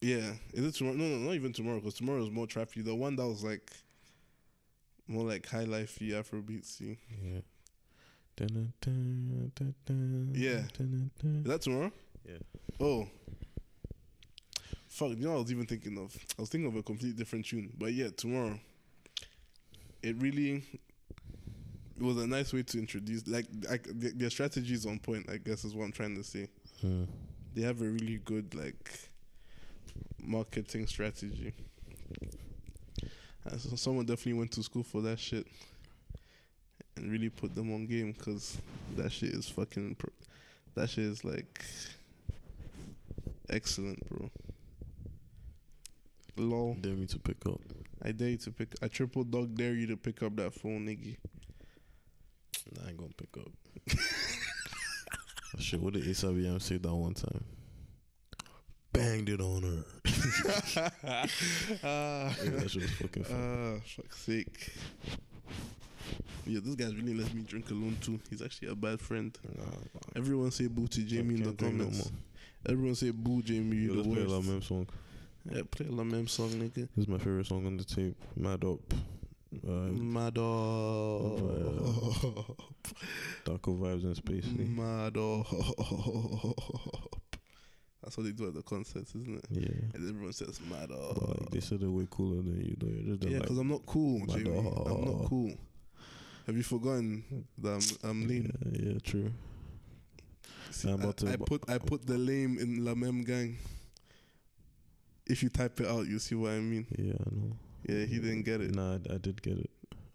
Yeah, 0.01 0.33
is 0.53 0.65
it 0.67 0.75
tomorrow? 0.75 0.97
No, 0.97 1.05
no, 1.07 1.17
not 1.19 1.35
even 1.35 1.53
tomorrow, 1.53 1.79
because 1.79 1.95
tomorrow 1.95 2.23
is 2.23 2.31
more 2.31 2.47
trappy. 2.47 2.85
The 2.85 2.95
one 2.95 3.15
that 3.17 3.27
was 3.27 3.45
like 3.45 3.71
more 5.07 5.25
like 5.25 5.47
high 5.47 5.65
lifey 5.65 6.11
Afrobeatsy. 6.11 6.97
Yeah. 7.23 7.41
Dun, 8.35 8.73
dun, 8.81 9.53
dun, 9.55 9.75
dun, 9.87 10.33
Yeah. 10.35 10.63
Is 11.23 11.45
that 11.45 11.61
tomorrow? 11.63 11.93
Yeah. 12.27 12.39
Oh. 12.81 13.07
Fuck, 14.93 15.13
you 15.17 15.27
know 15.27 15.37
I 15.37 15.39
was 15.39 15.51
even 15.51 15.65
thinking 15.65 15.97
of? 15.97 16.15
I 16.39 16.43
was 16.43 16.51
thinking 16.51 16.69
of 16.69 16.77
a 16.77 16.83
completely 16.83 17.17
different 17.17 17.47
tune. 17.47 17.73
But 17.79 17.95
yeah, 17.95 18.09
tomorrow. 18.15 18.61
It 20.03 20.17
really 20.21 20.63
it 21.97 22.03
was 22.03 22.19
a 22.19 22.27
nice 22.27 22.53
way 22.53 22.63
to 22.63 22.79
introduce 22.79 23.27
like 23.27 23.47
like 23.71 23.87
their, 23.89 24.29
strategy 24.29 24.75
is 24.75 24.85
on 24.85 24.99
point, 24.99 25.31
I 25.31 25.39
guess 25.39 25.65
is 25.65 25.75
what 25.75 25.85
I'm 25.85 25.93
trying 25.93 26.15
to 26.17 26.23
say. 26.23 26.47
Mm. 26.85 27.07
They 27.55 27.63
have 27.63 27.81
a 27.81 27.87
really 27.87 28.21
good 28.23 28.55
like 28.55 28.91
marketing 30.23 30.87
strategy. 30.87 31.55
So 33.57 33.77
someone 33.77 34.05
definitely 34.05 34.35
went 34.35 34.53
to 34.53 34.63
school 34.63 34.83
for 34.83 35.01
that 35.03 35.19
shit 35.19 35.47
and 36.97 37.11
really 37.11 37.31
put 37.31 37.55
them 37.55 37.73
on 37.73 37.87
game 37.87 38.13
because 38.13 38.59
that 38.97 39.11
shit 39.11 39.31
is 39.31 39.49
fucking. 39.49 39.95
Pro- 39.95 40.13
that 40.75 40.91
shit 40.91 41.05
is 41.05 41.25
like 41.25 41.65
excellent, 43.49 44.07
bro. 44.11 44.31
Lol. 46.37 46.77
Dare 46.81 46.93
me 46.95 47.07
to 47.07 47.19
pick 47.19 47.45
up. 47.47 47.61
I 48.03 48.13
dare 48.13 48.31
you 48.31 48.37
to 48.39 48.51
pick. 48.51 48.75
I 48.83 48.89
triple 48.89 49.25
dog 49.25 49.55
dare 49.55 49.75
you 49.75 49.87
to 49.89 49.97
pick 49.97 50.23
up 50.23 50.37
that 50.37 50.55
phone, 50.55 50.87
nigga. 50.87 51.17
Nah, 52.75 52.87
I 52.87 52.89
ain't 52.91 52.97
gonna 52.99 53.11
pick 53.17 53.37
up. 53.39 53.53
Oh, 55.55 55.61
Shit, 55.61 55.81
what 55.81 55.93
did 55.93 56.05
ASABM 56.05 56.61
say 56.63 56.79
that 56.79 56.95
one 56.95 57.13
time? 57.15 57.45
Banged 58.93 59.29
it 59.29 59.41
on 59.41 59.63
her. 59.63 59.85
ah, 61.05 62.35
yeah, 62.43 62.51
that 62.51 62.71
shit 62.71 62.83
was 62.83 62.91
fucking 62.93 63.25
fun. 63.25 63.77
ah, 63.77 63.81
fuck's 63.87 64.19
sake. 64.19 64.73
Yeah, 66.47 66.61
this 66.63 66.75
guy's 66.75 66.95
really 66.95 67.15
let 67.15 67.33
me 67.35 67.43
drink 67.43 67.71
alone 67.71 67.97
too. 68.01 68.19
He's 68.31 68.43
actually 68.43 68.69
a 68.69 68.75
bad 68.75 69.01
friend. 69.01 69.37
Nah, 69.57 69.65
nah. 69.65 70.01
Everyone 70.17 70.51
say 70.51 70.67
boo 70.67 70.87
to 70.89 71.03
Jamie 71.03 71.35
in 71.37 71.43
the 71.43 71.53
Can't 71.53 71.75
no 71.77 71.85
comments. 71.85 72.11
Everyone 72.69 72.95
say 72.95 73.11
boo 73.11 73.43
Jamie, 73.43 73.77
Yo, 73.77 73.83
you 73.83 73.95
let's 73.95 74.09
the 74.09 74.15
play 74.15 74.27
worst. 74.27 74.49
Meme 74.49 74.63
song. 74.63 74.87
Yeah, 75.51 75.63
play 75.71 75.87
a 75.87 75.93
La 75.93 76.05
Meme 76.05 76.29
song, 76.29 76.51
nigga. 76.51 76.75
This 76.95 77.05
is 77.05 77.09
my 77.09 77.19
favorite 77.19 77.47
song 77.47 77.67
on 77.67 77.77
the 77.77 77.85
tape. 77.85 78.17
Mad 78.37 78.65
Up. 78.65 78.81
Uh, 79.67 79.71
Mad 79.93 80.39
up. 80.39 80.43
Darko 83.45 83.77
Vibes 83.79 84.05
in 84.05 84.15
Space. 84.15 84.47
eh? 84.47 84.65
Mad 84.65 85.17
up. 85.19 85.47
That's 88.03 88.17
what 88.17 88.25
they 88.25 88.33
do 88.33 88.49
at 88.49 88.55
the 88.55 88.63
concerts, 88.63 89.15
isn't 89.15 89.37
it? 89.39 89.45
Yeah. 89.51 89.69
And 89.95 90.09
everyone 90.09 90.33
says 90.33 90.59
mad 90.71 90.89
But 90.89 91.29
like, 91.29 91.43
up. 91.43 91.51
they 91.51 91.61
said 91.61 91.81
they're 91.81 91.91
way 91.91 92.07
cooler 92.11 92.37
than 92.43 92.61
you, 92.65 92.77
though. 92.79 93.29
Yeah, 93.29 93.35
like, 93.39 93.43
because 93.43 93.59
I'm 93.59 93.69
not 93.69 93.85
cool, 93.87 94.25
Jamie. 94.27 94.57
I'm 94.57 94.65
not 95.05 95.29
cool. 95.29 95.53
Have 96.47 96.57
you 96.57 96.63
forgotten 96.65 97.23
that 97.59 97.99
I'm, 98.03 98.11
I'm 98.11 98.27
lame? 98.27 98.51
Yeah, 98.73 98.93
yeah, 98.93 98.99
true. 99.05 99.31
See, 100.71 100.91
I'm 100.91 101.03
I, 101.03 101.09
I 101.31 101.37
put 101.37 101.69
I 101.69 101.79
put 101.79 102.07
the 102.07 102.17
lame 102.19 102.59
in 102.59 102.85
La 102.85 102.95
Meme 102.95 103.23
gang. 103.23 103.57
If 105.27 105.43
you 105.43 105.49
type 105.49 105.81
it 105.81 105.87
out, 105.87 106.07
you 106.07 106.19
see 106.19 106.35
what 106.35 106.51
I 106.53 106.59
mean. 106.61 106.87
Yeah, 106.99 107.15
I 107.15 107.35
know. 107.35 107.53
Yeah, 107.89 108.05
he 108.07 108.19
didn't 108.19 108.43
get 108.43 108.61
it. 108.61 108.75
Nah, 108.75 108.95
I, 109.11 109.15
I 109.15 109.19
did 109.19 109.41
get 109.43 109.59
it. 109.59 109.71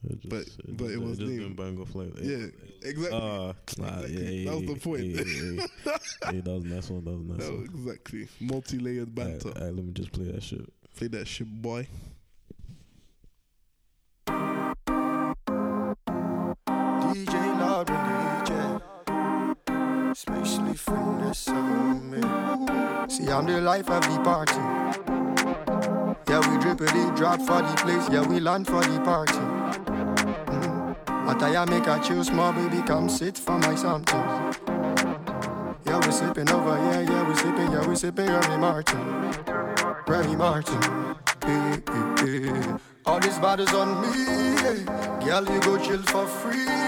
It 0.09 0.19
just, 0.21 0.29
But- 0.29 0.77
but 0.77 0.85
it 0.85 0.93
just, 0.95 1.03
was 1.03 1.17
just 1.17 1.29
lame. 1.29 1.39
didn't 1.39 1.55
bang 1.55 1.79
off 1.81 1.95
like 1.95 2.13
Yeah, 2.21 2.45
exactly. 2.83 3.19
Ah, 3.19 3.53
nah, 3.77 3.99
Exactly. 4.01 4.43
yeah, 4.43 4.49
That 4.51 4.55
was 4.57 4.63
yeah, 4.67 4.73
the 4.73 4.79
point. 4.79 5.03
Yeah, 5.03 5.23
yeah, 5.25 5.51
yeah. 5.85 5.97
Yeah, 6.33 6.41
that 6.41 6.51
was 6.51 6.63
a 6.63 6.67
nice 6.67 6.89
one. 6.89 7.03
That 7.05 7.11
was 7.11 7.21
a 7.21 7.31
nice 7.31 7.39
No, 7.49 7.55
one. 7.55 7.63
exactly. 7.65 8.27
Multi-layered 8.41 9.15
banter. 9.15 9.47
Alright, 9.49 9.61
alright, 9.61 9.75
let 9.75 9.85
me 9.85 9.91
just 9.93 10.11
play 10.11 10.25
that 10.25 10.43
shit. 10.43 10.61
Play 10.95 11.07
that 11.07 11.27
shit, 11.27 11.47
boy. 11.61 11.87
DJ 17.13 17.59
Lord 17.59 17.87
DJ, 17.87 18.06
especially 20.17 20.73
from 20.73 21.19
the 21.19 21.53
man. 22.01 23.07
See, 23.07 23.29
I'm 23.29 23.45
the 23.45 23.61
life 23.61 23.87
of 23.87 24.01
the 24.01 24.19
party. 24.23 24.61
Yeah, 26.27 26.39
we 26.39 26.57
drippity 26.57 27.15
drop 27.15 27.39
for 27.41 27.61
the 27.61 27.75
place. 27.83 28.09
Yeah, 28.11 28.25
we 28.25 28.39
land 28.39 28.65
for 28.65 28.81
the 28.81 28.99
party. 29.01 29.41
Mm. 30.51 30.95
After 31.07 31.45
I 31.45 31.65
make 31.65 31.85
a 31.85 31.99
chill, 32.03 32.23
small 32.23 32.51
baby, 32.51 32.81
come 32.81 33.09
sit 33.09 33.37
for 33.37 33.59
my 33.59 33.75
something. 33.75 34.25
Yeah, 35.85 35.99
we 36.03 36.11
sipping 36.11 36.49
over, 36.49 36.75
yeah, 36.77 37.01
yeah, 37.01 37.29
we 37.29 37.35
sipping, 37.35 37.71
yeah, 37.71 37.87
we 37.87 37.95
sipping 37.95 38.27
Remy 38.27 38.57
Martin. 38.57 38.99
Remy 40.07 40.35
Martin. 40.35 40.81
Hey, 41.45 41.83
hey, 41.91 42.49
hey. 42.49 42.75
All 43.05 43.19
these 43.19 43.37
bottles 43.37 43.73
on 43.73 44.01
me, 44.01 44.09
yeah. 44.63 45.19
Girl, 45.23 45.45
you 45.53 45.59
go 45.61 45.77
chill 45.77 46.01
for 46.01 46.25
free. 46.25 46.86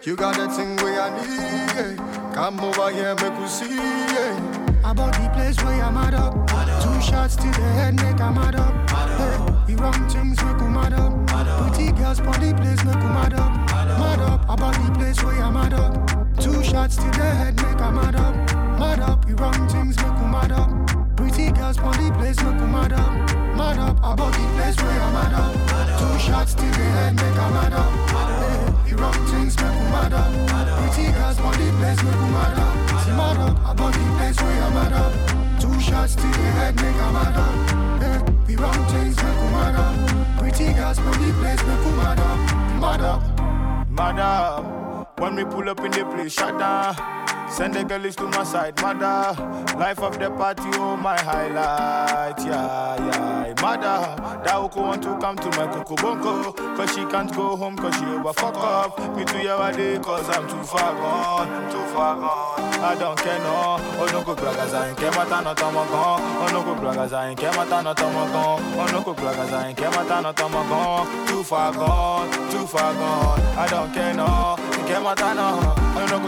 You 0.00 0.14
got 0.14 0.36
that 0.36 0.54
thing 0.54 0.76
where 0.76 1.00
I 1.00 1.10
need, 1.10 1.98
yeah. 1.98 2.32
Come 2.32 2.60
over 2.60 2.88
here, 2.90 3.16
make 3.16 3.36
we 3.40 3.48
see, 3.48 3.74
yeah. 3.74 4.88
About 4.88 5.12
the 5.12 5.28
place 5.34 5.56
where 5.64 5.82
I'm 5.82 5.94
mad 5.94 6.14
up. 6.14 6.34
Two 6.80 7.00
shots 7.02 7.34
to 7.36 7.42
the 7.42 7.66
head, 7.74 7.96
make 7.96 8.20
I'm 8.20 8.34
mad 8.36 8.54
up. 8.54 8.90
Hey, 8.90 9.74
we 9.74 9.74
wrong 9.74 10.08
things, 10.08 10.40
make 10.44 10.60
we 10.60 10.68
mad 10.68 10.92
up. 10.92 11.26
Pretty 11.26 11.90
girls 11.92 12.20
for 12.20 12.32
the 12.38 12.54
place, 12.54 12.84
make 12.84 12.94
we 12.94 13.08
mad 13.10 13.34
up. 13.34 13.50
Mad 13.98 14.20
up, 14.20 14.44
about 14.44 14.74
the 14.74 14.92
place 14.96 15.20
where 15.24 15.42
I'm 15.42 15.54
mad 15.54 15.72
up. 15.74 16.38
Two 16.40 16.62
shots 16.62 16.94
to 16.96 17.10
the 17.10 17.24
head, 17.24 17.56
make 17.56 17.80
I'm 17.80 17.96
mad 17.96 18.14
up. 18.14 18.34
Mad 18.78 19.00
up, 19.00 19.26
we 19.26 19.34
wrong 19.34 19.68
things, 19.68 19.96
make 19.96 20.14
we 20.14 20.26
mad 20.26 20.52
up. 20.52 21.07
Pretty 21.48 21.60
girls 21.62 21.76
for 21.78 21.92
the 21.92 22.12
place, 22.18 22.36
make 22.42 22.60
mad 22.68 22.92
up. 22.92 23.12
Mad 23.56 23.78
up, 23.78 23.96
about 23.98 24.32
the 24.32 24.44
place 24.52 24.76
where 24.82 25.00
I'm 25.00 25.12
mad 25.14 25.32
up. 25.32 25.54
Two 25.98 26.18
shots 26.18 26.52
to 26.52 26.60
the 26.60 26.84
head, 26.92 27.16
make 27.16 27.38
I'm 27.40 27.52
mad 27.54 27.72
eh, 27.72 27.76
up. 27.76 28.84
Hey, 28.84 28.94
wrong 28.94 29.14
things, 29.32 29.56
make 29.56 29.72
we 29.72 29.86
mad 29.88 30.12
up. 30.12 30.28
Pretty 30.76 31.10
girls 31.10 31.38
for 31.40 31.52
the 31.56 31.68
place, 31.80 32.02
make 32.04 32.20
mad 32.36 32.58
up. 32.58 32.74
Mad 33.16 33.40
up, 33.48 33.56
about 33.64 33.92
the 33.94 34.04
place 34.18 34.36
where 34.36 34.62
I'm 34.62 34.74
mad 34.74 34.92
up. 34.92 35.12
Two 35.58 35.80
shots 35.80 36.14
to 36.16 36.28
the 36.28 36.48
head, 36.58 36.76
make 36.76 37.00
I'm 37.00 37.14
mad 37.16 37.32
eh, 37.32 38.18
up. 38.18 38.46
Hey, 38.46 38.56
wrong 38.56 38.84
things, 38.92 39.16
make 39.16 39.40
we 39.40 39.48
mad 39.56 39.74
up. 39.74 40.38
Pretty 40.38 40.72
girls 40.74 40.98
for 40.98 41.16
the 41.16 41.32
place, 41.40 41.62
make 41.64 41.84
we 41.86 41.92
mad 41.96 42.20
up. 42.20 42.38
Mad 42.78 43.00
up. 43.00 43.88
Mother, 43.88 44.68
when 45.16 45.34
we 45.34 45.44
pull 45.46 45.66
up 45.70 45.80
in 45.80 45.92
the 45.92 46.04
place, 46.04 46.34
shut 46.34 46.58
down. 46.58 47.17
Send 47.50 47.74
the 47.74 47.82
girlies 47.84 48.14
to 48.16 48.24
my 48.24 48.44
side, 48.44 48.80
mother. 48.80 49.34
Life 49.76 49.98
of 50.00 50.18
the 50.18 50.30
party, 50.30 50.62
oh 50.74 50.96
my 50.96 51.18
highlight, 51.18 52.38
yeah, 52.44 52.96
yeah. 52.96 53.54
Mother, 53.60 54.14
that 54.44 54.54
Oko 54.54 54.82
want 54.82 55.02
to 55.02 55.16
come 55.18 55.36
to 55.36 55.48
my 55.56 55.66
Coco 55.66 55.96
Bonko. 55.96 56.54
Cause 56.76 56.94
she 56.94 57.04
can't 57.06 57.34
go 57.34 57.56
home, 57.56 57.76
cause 57.76 57.94
she 57.96 58.04
over 58.04 58.32
fuck 58.32 58.54
up. 58.56 59.16
Me 59.16 59.24
to 59.24 59.42
your 59.42 59.72
day, 59.72 59.98
cause 59.98 60.28
I'm 60.28 60.48
too 60.48 60.62
far 60.62 60.94
gone, 60.94 61.72
too 61.72 61.94
far 61.94 62.16
gone. 62.16 62.68
I 62.80 62.94
don't 62.94 63.18
care 63.18 63.38
no. 63.40 63.76
Oh 63.98 64.08
no 64.12 64.22
go 64.22 64.36
bragas, 64.36 64.72
I 64.72 64.88
ain't 64.90 64.98
care 64.98 65.10
mata 65.10 65.42
no 65.42 65.54
tomo 65.54 65.84
gon. 65.86 66.20
Oh 66.22 66.48
no 66.52 66.62
go 66.62 66.80
bragas, 66.80 67.12
I 67.12 67.30
ain't 67.30 67.40
care 67.40 67.52
mata 67.52 67.82
no 67.82 67.92
tomo 67.94 68.26
gon. 68.30 68.62
Oh 68.78 68.86
no 68.92 69.02
go 69.02 69.14
bragas, 69.14 69.52
I 69.52 69.68
ain't 69.68 69.76
care 69.76 69.90
mata 69.90 70.22
no 70.22 70.32
tomo 70.32 70.62
gon. 70.68 71.26
Too 71.26 71.42
far 71.42 71.72
gone, 71.72 72.30
too 72.50 72.66
far 72.66 72.94
gone. 72.94 73.40
I 73.56 73.66
don't 73.68 73.92
care 73.92 74.14
no. 74.14 74.56
Care 74.86 75.00
mata 75.00 75.34
no. 75.34 75.77
Oh 76.10 76.16
no 76.16 76.24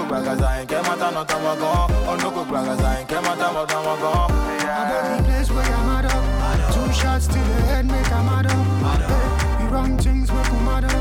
go. 1.57 1.87
Oh 2.07 2.31
go 2.31 2.45
bragas, 2.45 2.83
I 2.85 3.01
ain't 3.01 3.09
care 3.09 3.23
mata 3.23 3.51
no 3.53 3.65
tomo 3.65 3.97
gon. 3.97 4.31
About 4.31 5.17
the 5.17 5.25
place 5.25 5.51
where 5.51 5.65
I'm 5.65 5.87
mad 5.87 6.05
up. 6.05 6.75
Two 6.75 6.93
shots 6.93 7.27
to 7.29 7.33
the 7.33 7.57
head, 7.69 7.87
make 7.87 8.13
I'm 8.13 8.27
mad 8.27 8.47
up. 8.47 9.61
We 9.61 9.67
wrong 9.69 9.97
things, 9.97 10.31
make 10.31 10.53
we 10.53 10.59
mad 10.59 10.85
up. 10.85 10.93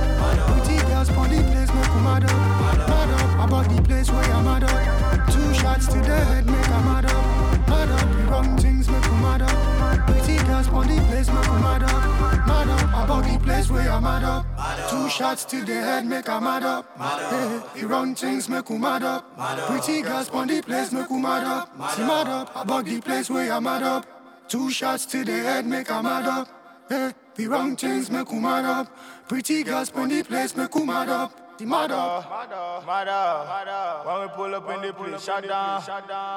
Pretty 0.63 0.77
girls 0.87 1.09
for 1.09 1.27
the 1.27 1.43
place, 1.51 1.73
make 1.73 1.93
we 1.93 2.01
mad 2.01 2.23
up. 2.23 3.43
About 3.43 3.67
the 3.67 3.81
place 3.81 4.09
where 4.09 4.23
I'm 4.23 4.45
mad 4.45 4.63
up. 4.63 5.27
Two 5.29 5.53
shots 5.55 5.87
to 5.87 5.99
the 5.99 6.15
head, 6.15 6.45
make 6.45 6.67
a 6.67 6.79
mad 6.87 7.05
up. 7.05 7.67
Mad 7.67 7.89
up, 7.89 7.99
the 7.99 8.23
wrong 8.31 8.57
things 8.57 8.89
make 8.89 9.03
you 9.03 9.11
mad 9.11 9.41
up. 9.41 10.07
Pretty 10.07 10.37
girls 10.47 10.67
on 10.69 10.87
the 10.87 10.95
place, 11.07 11.27
make 11.27 11.45
you 11.45 11.59
mad 11.59 11.83
up. 11.83 12.47
Mad 12.47 12.69
up, 12.69 13.03
about 13.03 13.23
the 13.25 13.37
place 13.39 13.69
where 13.69 13.91
I'm 13.91 14.03
mad 14.03 14.23
up. 14.23 14.48
Two 14.89 15.07
shots 15.09 15.45
to 15.45 15.63
the 15.63 15.73
head, 15.73 16.05
make 16.05 16.27
a 16.27 16.41
mad 16.41 16.63
up. 16.63 16.85
Yeah, 16.99 17.61
the 17.75 17.85
wrong 17.85 18.15
things 18.15 18.49
make 18.49 18.69
you 18.69 18.79
mad 18.79 19.03
up. 19.03 19.23
Pretty 19.67 20.01
girls 20.01 20.29
on 20.29 20.47
the 20.47 20.61
place, 20.61 20.91
make 20.91 21.09
you 21.09 21.19
mad 21.19 21.43
up. 21.43 21.69
See 21.91 22.01
mad 22.01 22.27
up, 22.27 22.51
about 22.55 22.85
the 22.85 22.99
place 22.99 23.29
where 23.29 23.51
I'm 23.51 23.63
mad 23.63 23.83
up. 23.83 24.05
Two 24.47 24.71
shots 24.71 25.05
to 25.07 25.23
the 25.23 25.31
head, 25.31 25.67
make 25.67 25.89
a 25.89 26.01
mad 26.01 26.25
up. 26.25 26.47
Yeah, 26.89 27.11
the 27.35 27.47
wrong 27.47 27.75
things 27.75 28.09
make 28.09 28.31
you 28.31 28.39
mad 28.39 28.65
up. 28.65 28.87
Pretty 29.27 29.63
girls 29.63 29.91
on 29.93 30.09
the 30.09 30.23
place, 30.23 30.55
make 30.55 30.73
you 30.73 30.85
mad 30.85 31.09
up. 31.09 31.57
The 31.59 31.65
mad 31.67 31.91
up. 31.91 32.25
Mother, 32.87 34.01
when 34.05 34.21
we 34.21 34.27
pull 34.33 34.55
up 34.55 34.69
in 34.71 34.81
the 34.87 34.93
place, 34.93 35.23
shut 35.23 35.47
down. 35.47 35.83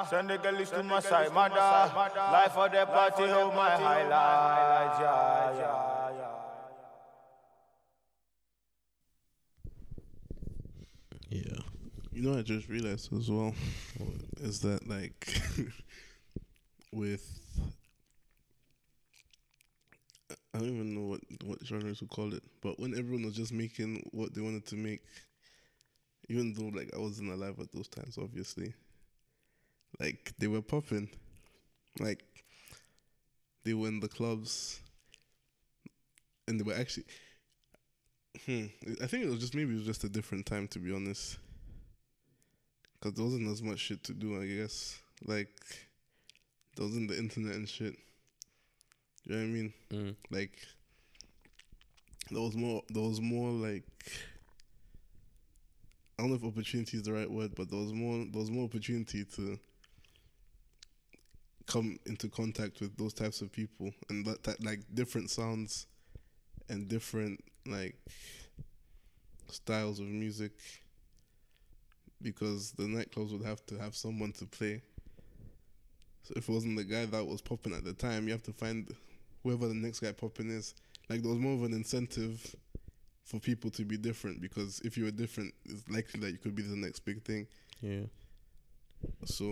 Send 0.07 0.29
the 0.29 0.37
girls 0.37 0.69
to 0.69 0.83
my 0.83 0.99
side, 0.99 1.33
mother. 1.33 1.55
Life 1.55 2.51
for 2.51 2.69
the 2.69 2.85
party, 2.85 3.27
hold 3.27 3.53
oh, 3.53 3.55
my 3.55 3.71
highlights, 3.71 4.99
yeah, 4.99 5.51
yeah, 5.53 5.59
yeah. 5.59 6.19
Yeah. 6.19 6.42
You 12.13 12.21
know, 12.21 12.37
I 12.37 12.43
just 12.43 12.69
realized 12.69 13.11
as 13.13 13.29
well 13.29 13.53
is 14.39 14.59
that 14.61 14.87
like 14.87 15.41
with 16.91 17.39
I 20.53 20.59
don't 20.59 20.69
even 20.69 20.93
know 20.95 21.01
what 21.01 21.21
what 21.45 21.65
genres 21.65 21.99
to 21.99 22.05
call 22.07 22.33
it, 22.33 22.43
but 22.61 22.79
when 22.79 22.97
everyone 22.97 23.25
was 23.25 23.35
just 23.35 23.51
making 23.51 24.07
what 24.11 24.33
they 24.33 24.41
wanted 24.41 24.65
to 24.67 24.75
make, 24.75 25.01
even 26.29 26.53
though 26.53 26.67
like 26.77 26.93
I 26.93 26.99
wasn't 26.99 27.31
alive 27.31 27.59
at 27.59 27.71
those 27.71 27.87
times, 27.87 28.17
obviously, 28.17 28.73
like 29.99 30.33
they 30.39 30.47
were 30.47 30.61
popping, 30.61 31.09
like 31.99 32.23
they 33.65 33.73
were 33.73 33.87
in 33.89 33.99
the 33.99 34.07
clubs, 34.07 34.79
and 36.47 36.59
they 36.59 36.63
were 36.63 36.73
actually. 36.73 37.05
Hmm. 38.45 38.65
I 39.01 39.07
think 39.07 39.23
it 39.25 39.29
was 39.29 39.39
just 39.39 39.55
maybe 39.55 39.73
it 39.73 39.77
was 39.77 39.85
just 39.85 40.03
a 40.03 40.09
different 40.09 40.45
time 40.45 40.67
to 40.69 40.79
be 40.79 40.93
honest. 40.93 41.37
Cause 43.03 43.15
there 43.15 43.25
wasn't 43.25 43.51
as 43.51 43.61
much 43.61 43.79
shit 43.79 44.01
to 44.05 44.13
do, 44.13 44.41
I 44.41 44.45
guess. 44.45 44.97
Like 45.25 45.49
there 46.77 46.85
wasn't 46.85 47.09
the 47.09 47.17
internet 47.17 47.53
and 47.53 47.67
shit. 47.67 47.97
You 49.25 49.35
know 49.35 49.41
what 49.41 49.43
I 49.43 49.47
mean? 49.47 49.73
Mm. 49.91 50.15
Like 50.31 50.57
there 52.31 52.41
was 52.41 52.55
more 52.55 52.81
there 52.87 53.03
was 53.03 53.19
more 53.19 53.51
like 53.51 53.83
I 56.17 56.21
don't 56.21 56.29
know 56.29 56.35
if 56.37 56.45
opportunity 56.45 56.95
is 56.95 57.03
the 57.03 57.11
right 57.11 57.29
word, 57.29 57.51
but 57.55 57.69
there 57.69 57.79
was 57.79 57.91
more 57.91 58.25
there 58.31 58.39
was 58.39 58.49
more 58.49 58.63
opportunity 58.63 59.25
to 59.35 59.59
come 61.67 61.99
into 62.05 62.29
contact 62.29 62.79
with 62.79 62.95
those 62.95 63.13
types 63.13 63.41
of 63.41 63.51
people 63.51 63.91
and 64.09 64.25
that, 64.25 64.43
that 64.43 64.63
like 64.63 64.79
different 64.93 65.29
sounds 65.29 65.87
and 66.69 66.87
different 66.87 67.43
like 67.65 67.95
styles 69.49 69.99
of 69.99 70.05
music 70.05 70.53
because 72.23 72.71
the 72.71 72.83
nightclubs 72.83 73.31
would 73.31 73.45
have 73.45 73.65
to 73.67 73.77
have 73.77 73.95
someone 73.95 74.31
to 74.33 74.45
play. 74.45 74.81
So 76.23 76.33
if 76.37 76.47
it 76.47 76.51
wasn't 76.51 76.77
the 76.77 76.85
guy 76.85 77.05
that 77.05 77.25
was 77.25 77.41
popping 77.41 77.73
at 77.73 77.83
the 77.83 77.93
time, 77.93 78.25
you 78.25 78.31
have 78.31 78.43
to 78.43 78.53
find 78.53 78.87
whoever 79.43 79.67
the 79.67 79.73
next 79.73 79.99
guy 79.99 80.11
popping 80.13 80.49
is. 80.49 80.73
Like 81.09 81.21
there 81.21 81.29
was 81.29 81.39
more 81.39 81.53
of 81.53 81.63
an 81.63 81.73
incentive 81.73 82.55
for 83.25 83.39
people 83.39 83.69
to 83.71 83.83
be 83.83 83.97
different 83.97 84.41
because 84.41 84.79
if 84.85 84.97
you 84.97 85.03
were 85.03 85.11
different, 85.11 85.53
it's 85.65 85.87
likely 85.89 86.19
that 86.21 86.31
you 86.31 86.37
could 86.37 86.55
be 86.55 86.63
the 86.63 86.75
next 86.75 87.01
big 87.01 87.23
thing. 87.23 87.47
Yeah. 87.81 88.05
So 89.25 89.45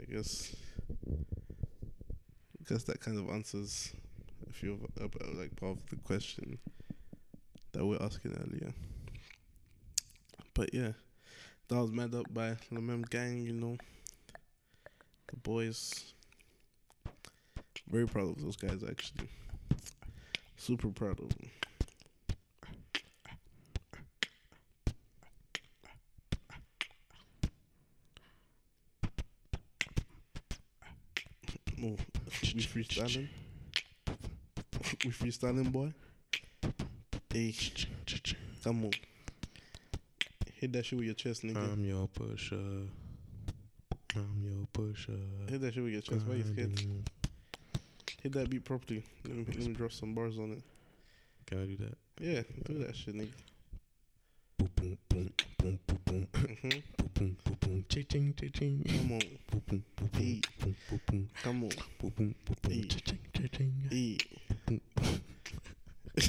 I 0.00 0.04
guess, 0.12 0.54
I 1.10 2.64
guess 2.68 2.84
that 2.84 3.00
kind 3.00 3.18
of 3.18 3.30
answers 3.30 3.92
a 4.48 4.52
few 4.52 4.74
of 4.74 4.80
about 5.02 5.34
like 5.36 5.56
part 5.56 5.78
of 5.78 5.86
the 5.88 5.96
question 5.96 6.58
that 7.72 7.84
we're 7.86 8.02
asking 8.02 8.32
earlier. 8.32 8.74
But 10.54 10.74
yeah, 10.74 10.92
that 11.68 11.76
was 11.76 11.90
made 11.92 12.14
up 12.14 12.32
by 12.32 12.56
the 12.72 12.80
Mem 12.80 13.02
Gang. 13.02 13.42
You 13.44 13.52
know, 13.52 13.76
the 15.28 15.36
boys. 15.36 16.14
Very 17.88 18.06
proud 18.06 18.30
of 18.30 18.42
those 18.42 18.56
guys 18.56 18.82
actually. 18.88 19.28
Super 20.56 20.88
proud 20.88 21.20
of 21.20 21.28
them. 21.28 21.50
Oh, 31.80 31.96
we 32.42 32.60
freestyling. 32.62 33.28
we 35.04 35.10
freestyling, 35.12 35.70
boy. 35.70 35.92
Hey, 37.32 37.54
come 38.64 38.86
on. 38.86 38.90
Hit 40.60 40.72
that 40.72 40.84
shit 40.86 40.98
with 40.98 41.06
your 41.06 41.14
chest, 41.14 41.44
nigga. 41.44 41.72
I'm 41.72 41.84
your 41.84 42.08
pusher. 42.08 42.56
I'm 44.16 44.42
your 44.42 44.66
pusher. 44.72 45.12
Hit 45.48 45.60
that 45.60 45.72
shit 45.72 45.84
with 45.84 45.92
your 45.92 46.02
chest. 46.02 46.26
Why 46.26 46.34
you 46.34 46.44
scared? 46.44 46.72
Hit 48.20 48.32
that 48.32 48.50
beat 48.50 48.64
properly. 48.64 49.04
Let 49.24 49.36
me, 49.36 49.44
let 49.46 49.56
me 49.56 49.72
drop 49.74 49.92
some 49.92 50.14
bars 50.14 50.36
on 50.36 50.50
it. 50.50 50.62
Can 51.46 51.62
I 51.62 51.66
do 51.66 51.76
that? 51.76 51.96
Yeah, 52.20 52.42
do 52.64 52.84
that 52.84 52.96
shit, 52.96 53.14
nigga. 53.14 53.28
Boom, 54.58 54.68
boom, 54.74 54.98
boom, 55.08 55.30
boom, 55.58 55.78
boom, 55.86 55.98
boom, 56.04 56.26
hmm 56.60 56.68
boom, 56.96 57.10
boom, 57.14 57.36
boom, 57.44 57.56
boom, 57.60 57.84
ching, 57.88 58.06
ching, 58.10 58.34
ching. 58.52 58.84
Come 58.88 59.12
on, 59.12 59.20
Boom, 59.52 59.62
boom, 59.68 59.84
boom, 59.96 60.10
boom, 60.58 60.76
boom, 60.88 61.00
boom, 61.06 61.28
come 61.40 61.62
on. 61.62 61.68
boom, 61.68 61.84
boom, 62.00 62.10
boom, 62.16 62.34
boom, 62.44 62.72
Hey. 62.72 62.88
ching, 62.88 63.18
ching, 63.32 63.48
ching. 63.52 63.72
Hey. 63.88 64.18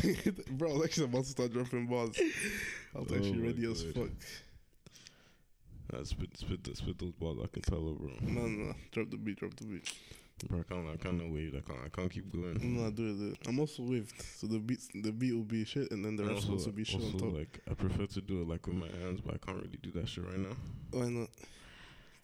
Bro, 0.52 0.70
I 0.70 0.74
was 0.74 0.86
actually 0.86 1.06
about 1.06 1.24
to 1.26 1.30
start 1.30 1.54
dropping 1.54 1.88
bars. 1.88 2.20
I 2.96 3.00
was 3.00 3.08
Oh 3.12 3.16
actually 3.16 3.40
ready 3.40 3.72
as 3.72 3.84
fuck. 3.84 4.10
Nah, 5.92 6.04
spit, 6.04 6.38
spit, 6.38 6.64
th- 6.64 6.78
spit 6.78 7.00
those 7.00 7.14
balls. 7.14 7.40
I 7.44 7.48
can 7.48 7.62
tell 7.64 7.80
bro. 7.82 8.12
No, 8.22 8.48
no. 8.48 8.74
Drop 8.92 9.10
the 9.10 9.18
beat, 9.18 9.40
drop 9.40 9.56
the 9.56 9.66
beat. 9.66 9.92
Bro, 10.48 10.60
I 10.60 10.74
can't, 10.74 10.88
I 10.88 10.98
can't 10.98 11.34
wave. 11.34 11.56
I 11.58 11.68
can't, 11.68 11.80
I 11.86 11.90
can't 11.90 12.12
keep 12.12 12.32
going. 12.32 12.58
No, 12.62 12.90
do 12.92 13.10
it, 13.10 13.18
do 13.18 13.28
it. 13.32 13.48
I'm 13.48 13.60
also 13.60 13.84
waved, 13.84 14.14
so 14.22 14.48
the 14.48 14.60
beats, 14.60 14.88
the 14.94 15.12
beat 15.12 15.34
will 15.34 15.44
be 15.44 15.66
shit, 15.66 15.92
and 15.92 16.06
then 16.06 16.16
the 16.16 16.26
rest 16.26 16.48
will 16.48 16.56
also 16.56 16.72
be 16.72 16.84
shit 16.86 17.02
on 17.02 17.06
also, 17.14 17.26
top. 17.26 17.34
like 17.36 17.60
I 17.70 17.74
prefer 17.74 18.06
to 18.06 18.22
do 18.22 18.42
it 18.42 18.48
like 18.48 18.66
with 18.66 18.76
my 18.78 18.88
hands, 19.02 19.20
but 19.20 19.34
I 19.36 19.38
can't 19.38 19.58
really 19.58 19.80
do 19.82 19.92
that 20.00 20.08
shit 20.08 20.24
right 20.26 20.38
now. 20.40 20.56
Why 20.92 21.10
not? 21.10 21.30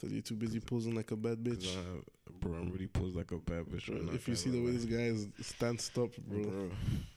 Cause 0.06 0.12
you're 0.14 0.22
too 0.22 0.36
busy 0.36 0.60
posing 0.60 0.94
like 0.94 1.10
a 1.10 1.16
bad 1.16 1.44
bitch. 1.44 1.66
I, 1.68 1.82
bro, 2.40 2.54
I'm 2.60 2.70
really 2.72 2.86
posed 2.86 3.16
like 3.16 3.32
a 3.32 3.38
bad 3.38 3.66
bitch 3.66 3.90
right 3.92 4.04
now. 4.06 4.12
if 4.14 4.28
you 4.28 4.36
see 4.36 4.52
the 4.52 4.62
way 4.62 4.70
this 4.70 4.86
guy 4.86 4.98
is 4.98 5.26
stand 5.42 5.82
stop, 5.82 6.12
bro, 6.28 6.44
bro, 6.44 6.70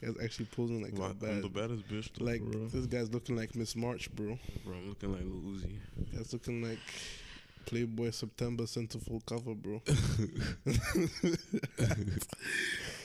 guy's 0.02 0.16
actually 0.24 0.46
posing 0.46 0.80
like 0.82 0.94
Well, 0.96 1.14
a 1.22 1.26
I'm 1.30 1.42
the 1.42 1.50
baddest 1.50 1.86
bitch, 1.86 2.08
though, 2.16 2.24
Like 2.24 2.40
bro. 2.40 2.66
this 2.68 2.86
guy's 2.86 3.12
looking 3.12 3.36
like 3.36 3.54
Miss 3.54 3.76
March, 3.76 4.10
bro. 4.14 4.38
Bro, 4.64 4.74
I'm 4.76 4.88
looking 4.88 5.12
like 5.12 5.20
Lil 5.20 5.52
Uzi. 5.54 5.76
Guy's 6.16 6.32
looking 6.32 6.62
like 6.62 6.78
Playboy 7.66 8.08
September 8.08 8.64
centerfold 8.64 9.26
cover, 9.26 9.54
bro. 9.54 9.82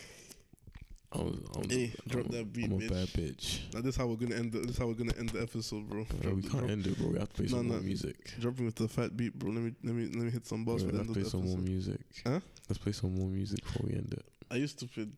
I'm, 1.15 1.43
I'm, 1.55 1.69
Hey, 1.69 1.93
drop 2.07 2.25
I'm, 2.25 2.31
that 2.31 2.51
beat, 2.53 2.65
I'm 2.65 2.71
a 2.73 2.77
bitch. 2.77 2.89
bad 2.89 3.07
bitch. 3.09 3.73
now 3.73 3.81
this 3.81 3.95
is 3.95 3.95
how 3.97 4.07
we're 4.07 4.15
gonna 4.15 4.35
end. 4.35 4.51
The, 4.51 4.59
this 4.59 4.71
is 4.71 4.77
how 4.77 4.87
we're 4.87 4.93
gonna 4.95 5.13
end 5.19 5.29
the 5.29 5.41
episode, 5.41 5.87
bro. 5.89 6.05
Bro, 6.05 6.19
Drop, 6.21 6.35
we 6.35 6.41
can't 6.41 6.51
drop, 6.53 6.69
end 6.71 6.87
it, 6.87 6.97
bro. 6.97 7.07
We 7.09 7.19
have 7.19 7.29
to 7.29 7.35
play 7.35 7.45
No, 7.45 7.57
some 7.57 7.67
more 7.67 7.77
no. 7.77 7.83
music. 7.83 8.33
dropping 8.39 8.65
with 8.65 8.75
the 8.75 8.87
fat 8.87 9.15
beat, 9.15 9.37
bro. 9.37 9.51
Let 9.51 9.61
me 9.63 9.73
let 9.83 9.93
me 9.95 10.05
let 10.05 10.15
me 10.25 10.31
hit 10.31 10.47
some 10.47 10.65
bars 10.65 10.81
we 10.83 10.87
for 10.89 10.91
the 10.93 10.97
have 10.99 11.07
end 11.07 11.15
to 11.15 11.21
play 11.21 11.29
some 11.29 11.45
more 11.45 11.57
music. 11.57 11.99
Huh? 12.25 12.39
Let's 12.69 12.79
play 12.79 12.91
some 12.93 13.13
more 13.15 13.27
music 13.29 13.63
before 13.63 13.85
we 13.87 13.93
end 13.95 14.13
it. 14.13 14.25
I 14.49 14.55
used 14.55 14.79
to 14.79 14.87
fit. 14.87 15.09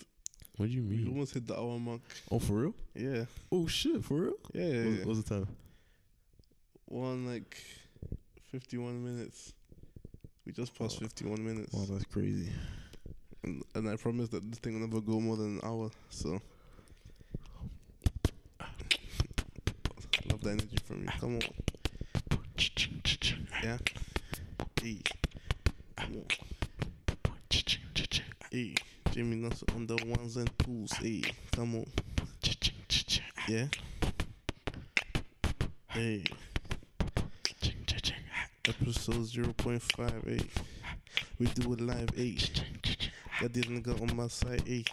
What 0.57 0.67
do 0.67 0.71
you 0.71 0.83
We 0.83 0.97
mean? 0.97 1.07
almost 1.09 1.33
hit 1.33 1.47
the 1.47 1.57
hour 1.59 1.77
mark. 1.79 2.01
Oh, 2.31 2.39
for 2.39 2.53
real? 2.53 2.73
Yeah, 2.93 3.25
Oh 3.51 3.67
shit, 3.67 4.03
for 4.05 4.21
real? 4.21 4.33
yeah, 4.53 4.63
yeah. 4.65 4.85
What's, 4.85 4.97
yeah. 4.99 5.05
what's 5.05 5.21
the 5.23 5.35
time? 5.35 5.47
One 6.85 7.27
like 7.27 7.57
fifty-one 8.51 9.03
minutes. 9.03 9.53
We 10.45 10.51
just 10.51 10.77
passed 10.77 10.99
fifty-one 10.99 11.43
minutes, 11.43 11.73
Wow, 11.73 11.85
that's 11.89 12.05
crazy 12.05 12.51
and, 13.45 13.89
I 13.89 13.95
promise 13.95 14.29
that 14.29 14.49
this 14.49 14.59
thing 14.59 14.73
will 14.73 14.87
never 14.87 15.01
go 15.01 15.19
more 15.19 15.37
than 15.37 15.59
an 15.59 15.61
hour. 15.63 15.91
So 16.09 16.39
love 20.29 20.41
the 20.41 20.49
energy 20.51 20.77
from 20.85 21.01
you. 21.03 21.09
Come 21.19 21.35
on. 21.35 21.41
Yeah. 23.63 23.77
E. 24.83 25.01
E. 28.51 28.75
Jamie 29.11 29.37
Nelson 29.37 29.67
on 29.75 29.87
the 29.87 29.95
ones 30.05 30.37
and 30.37 30.49
twos. 30.59 30.91
E. 31.03 31.23
Come 31.51 31.75
on. 31.75 31.85
Yeah. 33.47 33.67
Hey. 35.89 36.23
Episode 38.67 39.15
0.58. 39.15 40.47
We 41.37 41.45
do 41.47 41.73
it 41.73 41.81
live 41.81 42.09
8. 42.17 42.63
That 43.41 43.53
this 43.53 43.65
nigga 43.65 44.01
on 44.01 44.15
my 44.15 44.27
side, 44.27 44.63
a 44.67 44.83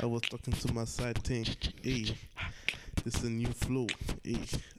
I 0.00 0.02
I 0.02 0.06
was 0.06 0.22
talking 0.22 0.52
to 0.52 0.72
my 0.72 0.84
side 0.84 1.22
thing, 1.22 1.46
a 1.84 2.04
This 3.04 3.22
a 3.22 3.30
new 3.30 3.46
flow, 3.46 3.86
a 4.26 4.36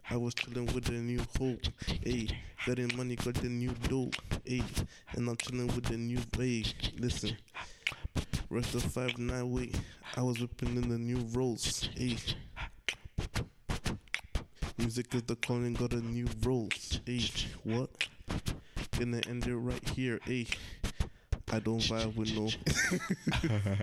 I 0.09 0.15
I 0.15 0.17
was 0.17 0.33
chilling 0.33 0.65
with 0.67 0.89
a 0.89 0.93
new 0.93 1.19
hope, 1.37 1.61
ayy. 2.05 2.31
That 2.65 2.95
money 2.95 3.15
got 3.15 3.35
the 3.35 3.49
new 3.49 3.71
dope, 3.87 4.15
a 4.49 4.61
And 5.15 5.29
I'm 5.29 5.37
chilling 5.37 5.67
with 5.67 5.85
the 5.85 5.97
new, 5.97 6.19
babe, 6.37 6.65
Listen. 6.99 7.37
Rest 8.49 8.75
of 8.75 8.83
5 8.83 9.17
9 9.17 9.51
wait. 9.51 9.75
I 10.15 10.21
was 10.21 10.39
whipping 10.39 10.75
in 10.75 10.89
the 10.89 10.97
new 10.97 11.25
rolls, 11.33 11.89
a 11.97 12.17
Music 14.77 15.13
is 15.15 15.23
the 15.23 15.35
calling, 15.35 15.73
got 15.73 15.93
a 15.93 16.01
new 16.01 16.27
rolls, 16.43 16.99
a 17.07 17.19
What? 17.63 18.07
Gonna 18.99 19.21
end 19.27 19.45
it 19.45 19.55
right 19.55 19.89
here, 19.89 20.19
a 20.27 20.45
I 21.51 21.59
don't 21.59 21.79
vibe 21.79 22.15
with 22.15 22.35
no. 22.35 22.49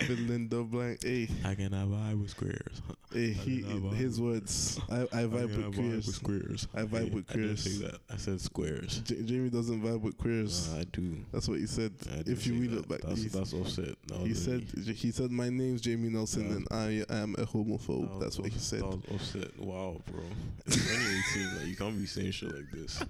Filling 0.00 0.48
the 0.48 0.62
blank, 0.62 1.00
ayy. 1.00 1.28
I 1.44 1.54
cannot 1.54 1.88
vibe 1.88 2.22
with 2.22 2.30
squares. 2.30 2.80
Hey, 3.12 3.32
he, 3.32 3.58
I 3.68 3.72
vibe 3.74 3.94
his 3.96 4.18
words. 4.18 4.80
I, 4.90 5.02
I 5.02 5.24
vibe 5.24 5.54
with 5.54 5.74
queers. 5.74 6.14
squares. 6.14 6.68
I 6.74 6.82
vibe 6.82 7.12
with 7.12 7.28
squares. 7.28 7.28
I 7.28 7.34
didn't 7.34 7.46
queers. 7.48 7.62
say 7.62 7.86
that. 7.86 7.98
I 8.10 8.16
said 8.16 8.40
squares. 8.40 9.00
J- 9.00 9.22
Jamie 9.24 9.50
doesn't 9.50 9.82
vibe 9.82 10.00
with 10.00 10.16
queers. 10.16 10.72
I 10.74 10.84
do. 10.84 11.18
That's 11.32 11.48
what 11.48 11.58
he 11.58 11.66
said. 11.66 11.92
If 12.26 12.46
you 12.46 12.54
read 12.54 12.72
it 12.72 12.88
back, 12.88 13.02
that's, 13.02 13.24
that's 13.30 13.52
offset. 13.52 13.94
That 14.06 14.20
he 14.20 14.32
said 14.32 14.64
me. 14.74 14.92
he 14.94 15.10
said 15.10 15.30
my 15.30 15.50
name's 15.50 15.82
Jamie 15.82 16.08
Nelson 16.08 16.48
Yeah. 16.48 16.56
and 16.56 16.66
I 16.70 17.04
am 17.14 17.34
a 17.34 17.44
homophobe. 17.44 18.08
That 18.18 18.20
That's 18.24 18.38
what 18.38 18.48
he 18.48 18.58
said. 18.58 18.80
That 18.80 18.86
was 18.86 19.20
offset. 19.20 19.58
Wow, 19.60 20.00
bro. 20.10 20.22
It's 20.64 20.76
2018. 20.76 21.56
like 21.58 21.66
you 21.66 21.76
can't 21.76 21.98
be 21.98 22.06
saying 22.06 22.30
shit 22.32 22.54
like 22.54 22.70
this. 22.72 23.02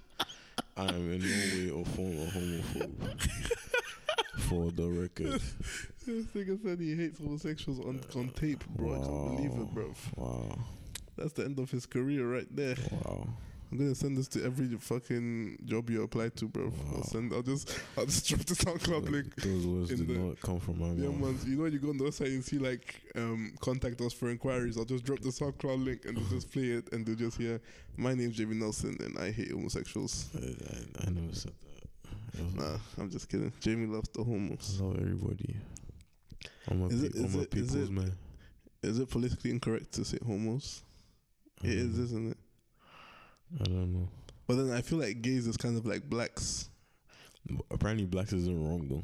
I 0.77 0.87
am 0.87 1.13
in 1.13 1.21
no 1.21 1.27
way 1.27 1.71
or 1.71 1.85
form 1.87 2.19
a 2.19 2.27
homophobe. 2.27 3.29
For 4.49 4.71
the 4.73 4.89
record. 4.89 5.41
This 6.07 6.25
nigga 6.35 6.61
said 6.63 6.81
he 6.81 6.97
hates 6.97 7.21
homosexuals 7.21 7.79
on, 7.81 8.01
on 8.17 8.31
tape, 8.31 8.65
bro. 8.71 8.95
I 8.95 8.99
can't 9.07 9.37
believe 9.37 9.53
it, 9.69 9.75
bro. 9.75 9.93
Wow. 10.17 10.59
That's 11.17 11.35
the 11.35 11.45
end 11.45 11.59
of 11.59 11.71
his 11.71 11.85
career 11.87 12.27
right 12.27 12.47
there. 12.51 12.75
Wow. 12.91 13.29
I'm 13.71 13.79
gonna 13.79 13.95
send 13.95 14.17
this 14.17 14.27
to 14.29 14.43
every 14.45 14.67
fucking 14.77 15.59
job 15.67 15.89
you 15.91 16.03
apply 16.03 16.31
to, 16.31 16.49
bro. 16.49 16.73
I'll 16.93 17.05
send. 17.05 17.33
I'll 17.33 17.43
just. 17.43 17.79
I'll 17.97 18.07
just 18.07 18.27
drop 18.27 18.41
the 18.41 18.55
SoundCloud 18.55 19.09
link. 19.11 19.37
Those 19.37 19.67
words 19.67 19.89
did 19.91 20.09
the- 20.09 20.15
not 20.19 20.41
come 20.41 20.59
from 20.59 20.81
my 20.81 20.87
Yeah, 20.89 21.11
mouth. 21.11 21.21
man. 21.21 21.39
You 21.47 21.57
know, 21.59 21.67
you 21.67 21.79
go 21.79 21.91
on 21.91 21.99
the 21.99 22.05
website 22.05 22.29
and 22.35 22.45
see 22.45 22.59
like, 22.59 23.01
um, 23.15 23.53
contact 23.61 24.01
us 24.01 24.13
for 24.13 24.31
inquiries. 24.31 24.77
I'll 24.79 24.85
just 24.87 25.05
drop 25.05 25.21
the 25.21 25.29
SoundCloud 25.29 25.85
link 25.85 26.07
and 26.07 26.17
they'll 26.17 26.25
just 26.31 26.51
play 26.51 26.71
it 26.71 26.93
and 26.93 27.07
they'll 27.07 27.15
just 27.15 27.37
hear, 27.37 27.61
my 27.97 28.15
name's 28.15 28.37
Jamie 28.37 28.57
Nelson 28.57 28.97
and 29.01 29.17
I 29.19 29.31
hate 29.31 29.53
homosexuals. 29.53 30.31
I, 30.35 30.39
I, 31.05 31.07
I 31.07 31.11
never 31.11 31.33
said 31.35 31.53
that. 31.53 31.70
I 32.39 32.57
Nah, 32.57 32.79
I'm 32.99 33.11
just 33.11 33.29
kidding. 33.29 33.53
Jamie 33.61 33.87
loves 33.87 34.09
the 34.11 34.23
I 34.23 34.25
homos. 34.25 34.81
love 34.81 34.97
everybody. 35.01 35.57
I'm 36.69 36.83
a, 36.83 36.87
Is 36.89 37.01
pe- 37.01 37.07
it- 37.09 37.15
is 37.17 37.35
I'm 37.35 37.41
it- 37.41 37.55
is 37.55 37.71
people's 37.71 37.75
it- 37.75 37.91
man. 37.91 38.13
Is 38.83 38.99
it 38.99 39.11
politically 39.11 39.51
incorrect 39.51 39.93
to 39.93 40.05
say 40.05 40.19
homos? 40.25 40.83
It 41.63 41.71
is, 41.71 41.99
is, 41.99 41.99
know. 41.99 42.05
isn't 42.05 42.31
it? 42.31 42.37
I 43.61 43.65
don't 43.65 43.93
know. 43.93 44.09
But 44.47 44.57
then 44.57 44.71
I 44.73 44.81
feel 44.81 44.99
like 44.99 45.21
gays 45.21 45.47
is 45.47 45.57
kind 45.57 45.77
of 45.77 45.85
like 45.87 46.09
blacks. 46.09 46.69
Apparently, 47.71 48.07
blacks 48.07 48.33
isn't 48.33 48.65
wrong 48.69 48.89
though. 48.89 49.03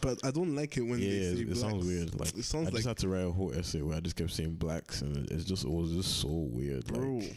But 0.00 0.24
I 0.24 0.30
don't 0.30 0.54
like 0.56 0.76
it 0.76 0.82
when 0.82 0.98
yeah, 0.98 1.08
they 1.08 1.20
say 1.20 1.26
it, 1.32 1.38
it 1.40 1.44
blacks. 1.46 1.60
sounds 1.60 1.86
weird. 1.86 2.18
Like 2.18 2.36
it 2.36 2.44
sounds 2.44 2.68
I 2.68 2.70
like 2.70 2.74
just 2.76 2.88
had 2.88 2.96
to 2.98 3.08
write 3.08 3.26
a 3.26 3.30
whole 3.30 3.52
essay 3.54 3.82
where 3.82 3.96
I 3.96 4.00
just 4.00 4.16
kept 4.16 4.30
saying 4.32 4.54
blacks, 4.54 5.02
and 5.02 5.16
it, 5.18 5.30
it's 5.30 5.44
just 5.44 5.64
it 5.64 5.70
was 5.70 5.92
just 5.92 6.20
so 6.20 6.28
weird. 6.28 6.84
bro. 6.86 7.18
Like, 7.18 7.36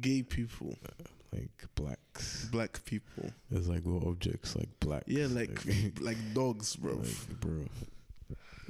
Gay 0.00 0.22
people, 0.22 0.76
uh, 0.86 1.04
like 1.32 1.64
blacks. 1.74 2.48
black 2.50 2.84
people. 2.84 3.30
It's 3.50 3.68
like 3.68 3.84
what 3.84 4.06
objects 4.06 4.56
like 4.56 4.68
black. 4.80 5.04
Yeah, 5.06 5.26
like 5.30 5.50
like 6.00 6.16
dogs, 6.34 6.76
bro. 6.76 6.94
like, 6.94 7.40
bro. 7.40 7.64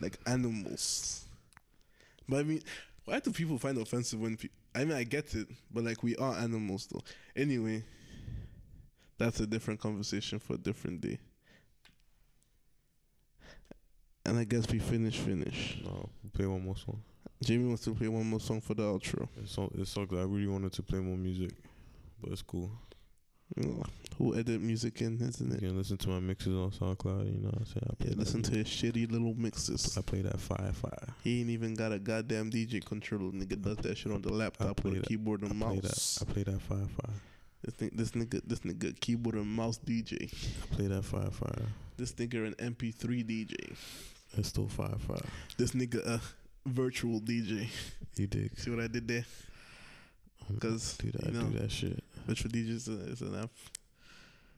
like 0.01 0.19
animals. 0.27 1.27
But 2.29 2.41
I 2.41 2.43
mean, 2.45 2.63
why 3.05 3.19
do 3.21 3.33
people 3.33 3.59
find 3.59 3.77
it 3.79 3.83
offensive 3.83 4.21
when? 4.21 4.37
Pe- 4.37 4.49
I 4.75 4.85
mean, 4.85 4.97
I 4.97 5.05
get 5.05 5.35
it, 5.35 5.49
but 5.73 5.85
like 5.85 6.03
we 6.03 6.15
are 6.17 6.35
animals, 6.35 6.87
though. 6.87 7.03
Anyway, 7.35 7.83
that's 9.19 9.41
a 9.41 9.47
different 9.47 9.81
conversation 9.81 10.39
for 10.39 10.55
a 10.55 10.59
different 10.59 11.01
day. 11.01 11.19
And 14.25 14.39
I 14.39 14.45
guess 14.45 14.71
we 14.71 14.79
finish, 14.79 15.17
finish. 15.17 15.79
No, 15.85 16.09
play 16.33 16.47
one 16.47 16.65
more 16.65 16.77
song. 16.77 17.03
Jamie 17.43 17.67
wants 17.67 17.85
to 17.85 17.95
play 17.95 18.07
one 18.07 18.27
more 18.27 18.39
song 18.39 18.61
for 18.61 18.75
the 18.75 18.83
outro. 18.83 19.27
It's 19.43 19.53
so, 19.53 19.73
it 19.75 19.89
sucks. 19.89 20.13
I 20.13 20.23
really 20.23 20.47
wanted 20.47 20.73
to 20.75 20.83
play 20.83 21.01
more 21.01 21.17
music, 21.17 21.53
but 22.23 22.33
it's 22.33 22.43
cool. 22.43 22.71
Who 24.19 24.37
edit 24.37 24.61
music 24.61 25.01
in, 25.01 25.21
isn't 25.21 25.53
it? 25.53 25.63
You 25.63 25.69
can 25.69 25.77
listen 25.79 25.97
to 25.97 26.09
my 26.09 26.21
mixes 26.21 26.55
on 26.55 26.71
SoundCloud. 26.71 27.27
You 27.27 27.41
know, 27.41 27.49
what 27.49 27.59
I'm 27.59 27.67
saying. 27.67 27.97
I 28.01 28.05
Yeah, 28.05 28.15
listen 28.17 28.43
to 28.43 28.53
his 28.53 28.67
shitty 28.69 29.11
little 29.11 29.35
mixes. 29.35 29.97
I 29.99 30.03
play 30.03 30.23
that 30.23 30.39
fire 30.39 30.73
fire. 30.73 31.09
He 31.25 31.41
ain't 31.41 31.51
even 31.51 31.75
got 31.75 31.93
a 31.93 31.99
goddamn 31.99 32.51
DJ 32.51 32.85
controller. 32.85 33.33
Nigga 33.33 33.61
does 33.61 33.79
that 33.79 33.97
shit 33.99 34.13
on 34.13 34.23
the 34.23 34.33
laptop 34.33 34.85
with 34.85 34.99
a 34.99 35.01
keyboard 35.01 35.43
and 35.43 35.51
I 35.51 35.55
mouse. 35.55 36.17
that. 36.17 36.29
I 36.29 36.33
play 36.33 36.43
that 36.45 36.61
fire 36.61 36.79
fire. 36.79 37.15
This, 37.63 37.75
thing, 37.75 37.91
this 37.93 38.11
nigga, 38.13 38.41
this 38.47 38.61
nigga, 38.61 38.99
keyboard 39.01 39.35
and 39.35 39.47
mouse 39.47 39.79
DJ. 39.79 40.33
I 40.73 40.75
play 40.77 40.87
that 40.87 41.05
fire 41.05 41.31
fire. 41.31 41.67
This 41.97 42.13
nigga 42.13 42.47
an 42.47 42.75
MP3 42.75 43.25
DJ. 43.25 43.77
It's 44.37 44.49
still 44.49 44.69
fire 44.69 44.97
fire. 44.99 45.19
This 45.57 45.73
nigga 45.73 46.07
a 46.07 46.21
virtual 46.67 47.21
DJ. 47.21 47.67
You 48.17 48.27
dig? 48.29 48.57
See 48.59 48.71
what 48.71 48.81
I 48.81 48.87
did 48.87 49.09
there? 49.09 49.25
Mm, 50.51 50.55
because 50.55 50.97
Do 50.99 51.11
that. 51.13 51.27
you 51.27 51.33
know, 51.33 51.45
do 51.49 51.59
that 51.59 51.71
shit. 51.71 52.03
Virtual 52.27 52.51
DJ 52.51 52.71
is, 52.71 52.89
a, 52.89 52.99
is 53.11 53.21
an 53.21 53.35
app, 53.37 53.51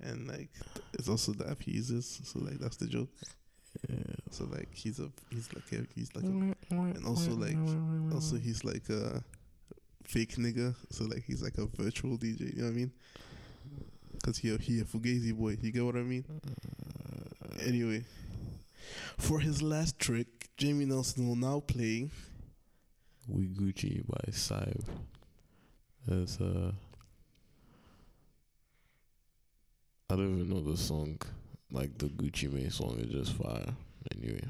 and 0.01 0.29
like 0.29 0.51
it's 0.95 1.09
also 1.09 1.33
the 1.33 1.49
app 1.49 1.63
he 1.63 1.73
uses. 1.73 2.21
So 2.25 2.39
like 2.41 2.59
that's 2.59 2.77
the 2.77 2.87
joke. 2.87 3.09
Yeah. 3.89 3.97
So 4.31 4.45
like 4.45 4.69
he's 4.73 4.99
a 5.01 5.11
he's 5.31 5.49
like 5.55 5.73
a 5.73 5.87
he's 5.95 6.15
like 6.15 6.25
a, 6.25 6.29
and 6.71 7.07
also 7.07 7.33
like 7.33 7.57
also 8.13 8.37
he's 8.37 8.65
like 8.65 8.89
a 8.91 9.23
fake 10.05 10.37
nigga. 10.37 10.75
So 10.91 11.05
like 11.05 11.25
he's 11.25 11.43
like 11.43 11.59
a 11.59 11.67
virtual 11.67 12.19
DJ. 12.19 12.55
You 12.55 12.63
know 12.63 12.65
what 12.65 12.73
I 12.73 12.77
mean? 12.77 12.93
Cause 14.23 14.39
he 14.39 14.55
a, 14.55 14.59
he 14.59 14.81
a 14.81 14.85
fugazi 14.85 15.35
boy. 15.35 15.57
You 15.61 15.73
get 15.73 15.85
what 15.85 15.97
I 15.97 16.03
mean? 16.03 16.25
Anyway, 17.65 18.05
for 19.19 19.41
his 19.41 19.63
last 19.63 19.99
trick, 19.99 20.51
Jamie 20.57 20.85
Nelson 20.85 21.27
will 21.27 21.37
now 21.37 21.61
play. 21.61 22.11
We 23.29 23.47
Gucci 23.47 24.07
by 24.07 24.33
Saib. 24.33 24.85
It's 26.09 26.41
uh 26.41 26.73
I 30.11 30.17
don't 30.17 30.41
even 30.41 30.51
know 30.51 30.61
the 30.61 30.77
song. 30.77 31.19
Like 31.71 31.97
the 31.99 32.07
Gucci 32.07 32.53
Mane 32.53 32.71
song 32.71 32.99
is 32.99 33.11
just 33.11 33.33
fire. 33.35 33.75
Anyway. 34.15 34.45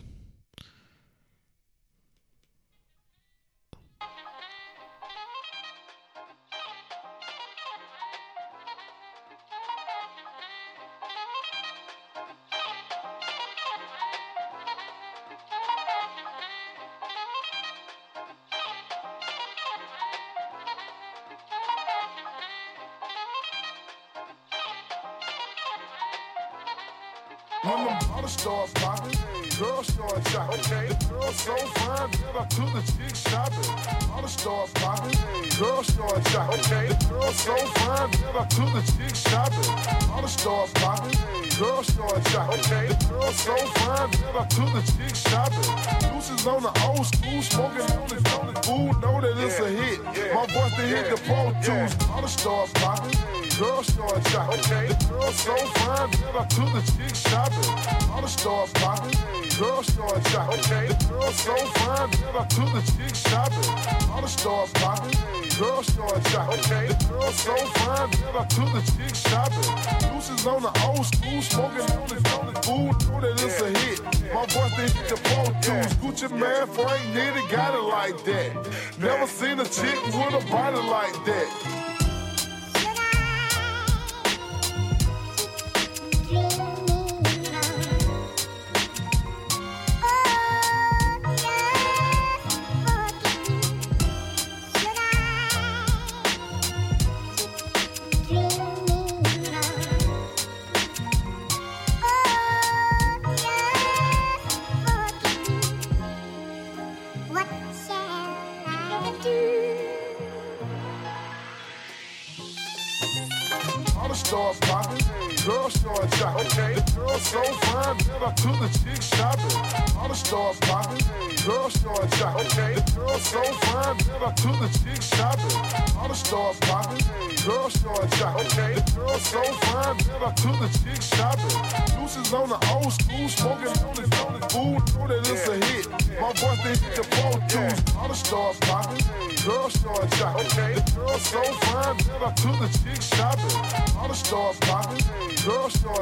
The. 57.50 58.12
All 58.12 58.22
the 58.22 58.28
stars 58.28 58.70
popping, 58.74 59.18
girls 59.58 59.86
start 59.88 60.22
jocking. 60.30 60.88
The 60.88 61.08
girls 61.08 61.34
so 61.34 61.56
fine 61.56 62.10
that 62.10 62.36
I 62.36 62.44
took 62.46 62.70
the 62.70 62.82
chick 62.92 63.14
shopping. 63.16 64.10
All 64.12 64.20
the 64.22 64.28
stars 64.28 64.70
popping, 64.74 65.18
girls 65.58 65.86
start 65.88 66.22
jocking. 66.30 66.88
The 66.88 67.08
girls 67.08 67.34
so 67.34 67.56
fine 67.56 68.10
that 68.10 68.36
I 68.36 68.44
took 68.46 68.70
the 68.70 68.82
chick 68.94 69.14
shopping. 69.16 70.12
Deuces 70.14 70.46
on 70.46 70.62
the 70.62 70.72
old 70.86 71.04
school, 71.04 71.42
smoking 71.42 71.90
on 71.98 72.06
the 72.06 72.18
on 72.38 72.54
the 72.54 72.60
food, 72.62 72.94
know 73.10 73.20
that 73.20 73.34
it's 73.42 73.60
a 73.60 73.70
hit. 73.76 74.02
My 74.32 74.46
voice 74.46 74.76
they 74.76 74.88
hit 74.88 75.08
the 75.08 75.18
Pro 75.26 75.44
Tools. 75.64 75.92
Gucci 75.98 76.30
Mane, 76.30 76.66
Frank 76.68 77.02
Nitty 77.12 77.50
got 77.50 77.74
it 77.74 77.82
like 77.82 78.22
that. 78.24 78.52
Never 79.00 79.26
seen 79.26 79.58
a 79.58 79.64
chick 79.64 79.98
with 80.06 80.46
a 80.46 80.50
body 80.50 80.78
like 80.78 81.24
that. 81.26 81.81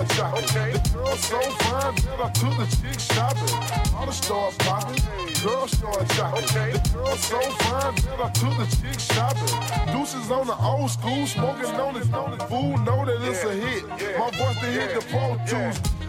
Girls 0.00 0.12
jocking. 0.12 0.72
The 0.72 0.94
girl 0.94 1.16
so 1.16 1.40
fine 1.40 1.94
that 1.94 2.20
I 2.20 2.30
took 2.30 2.56
the 2.56 2.76
chick 2.76 3.00
shopping. 3.00 3.92
Dollar 3.92 4.12
start 4.12 4.58
popping, 4.58 5.02
girls 5.42 5.70
start 5.72 6.08
jocking. 6.08 6.72
The 6.72 6.88
girl 6.94 7.16
so 7.16 7.40
fine 7.40 7.94
that 7.94 8.20
I 8.20 8.30
took 8.30 8.56
the 8.56 8.76
chick 8.76 8.98
shopping. 8.98 9.92
Deuces 9.92 10.30
on 10.30 10.46
the 10.46 10.56
old 10.56 10.90
school, 10.90 11.26
smoking 11.26 11.66
on 11.66 11.94
the 11.94 12.16
on 12.16 12.38
the 12.38 12.44
food, 12.44 12.84
know 12.84 13.04
that 13.04 13.18
it's 13.22 13.44
a 13.44 13.52
hit. 13.52 13.88
My 14.18 14.30
voice 14.30 14.60
they 14.60 14.72
hit 14.72 14.94
the 14.94 15.06
Pro 15.06 15.36
Tools. 15.46 15.99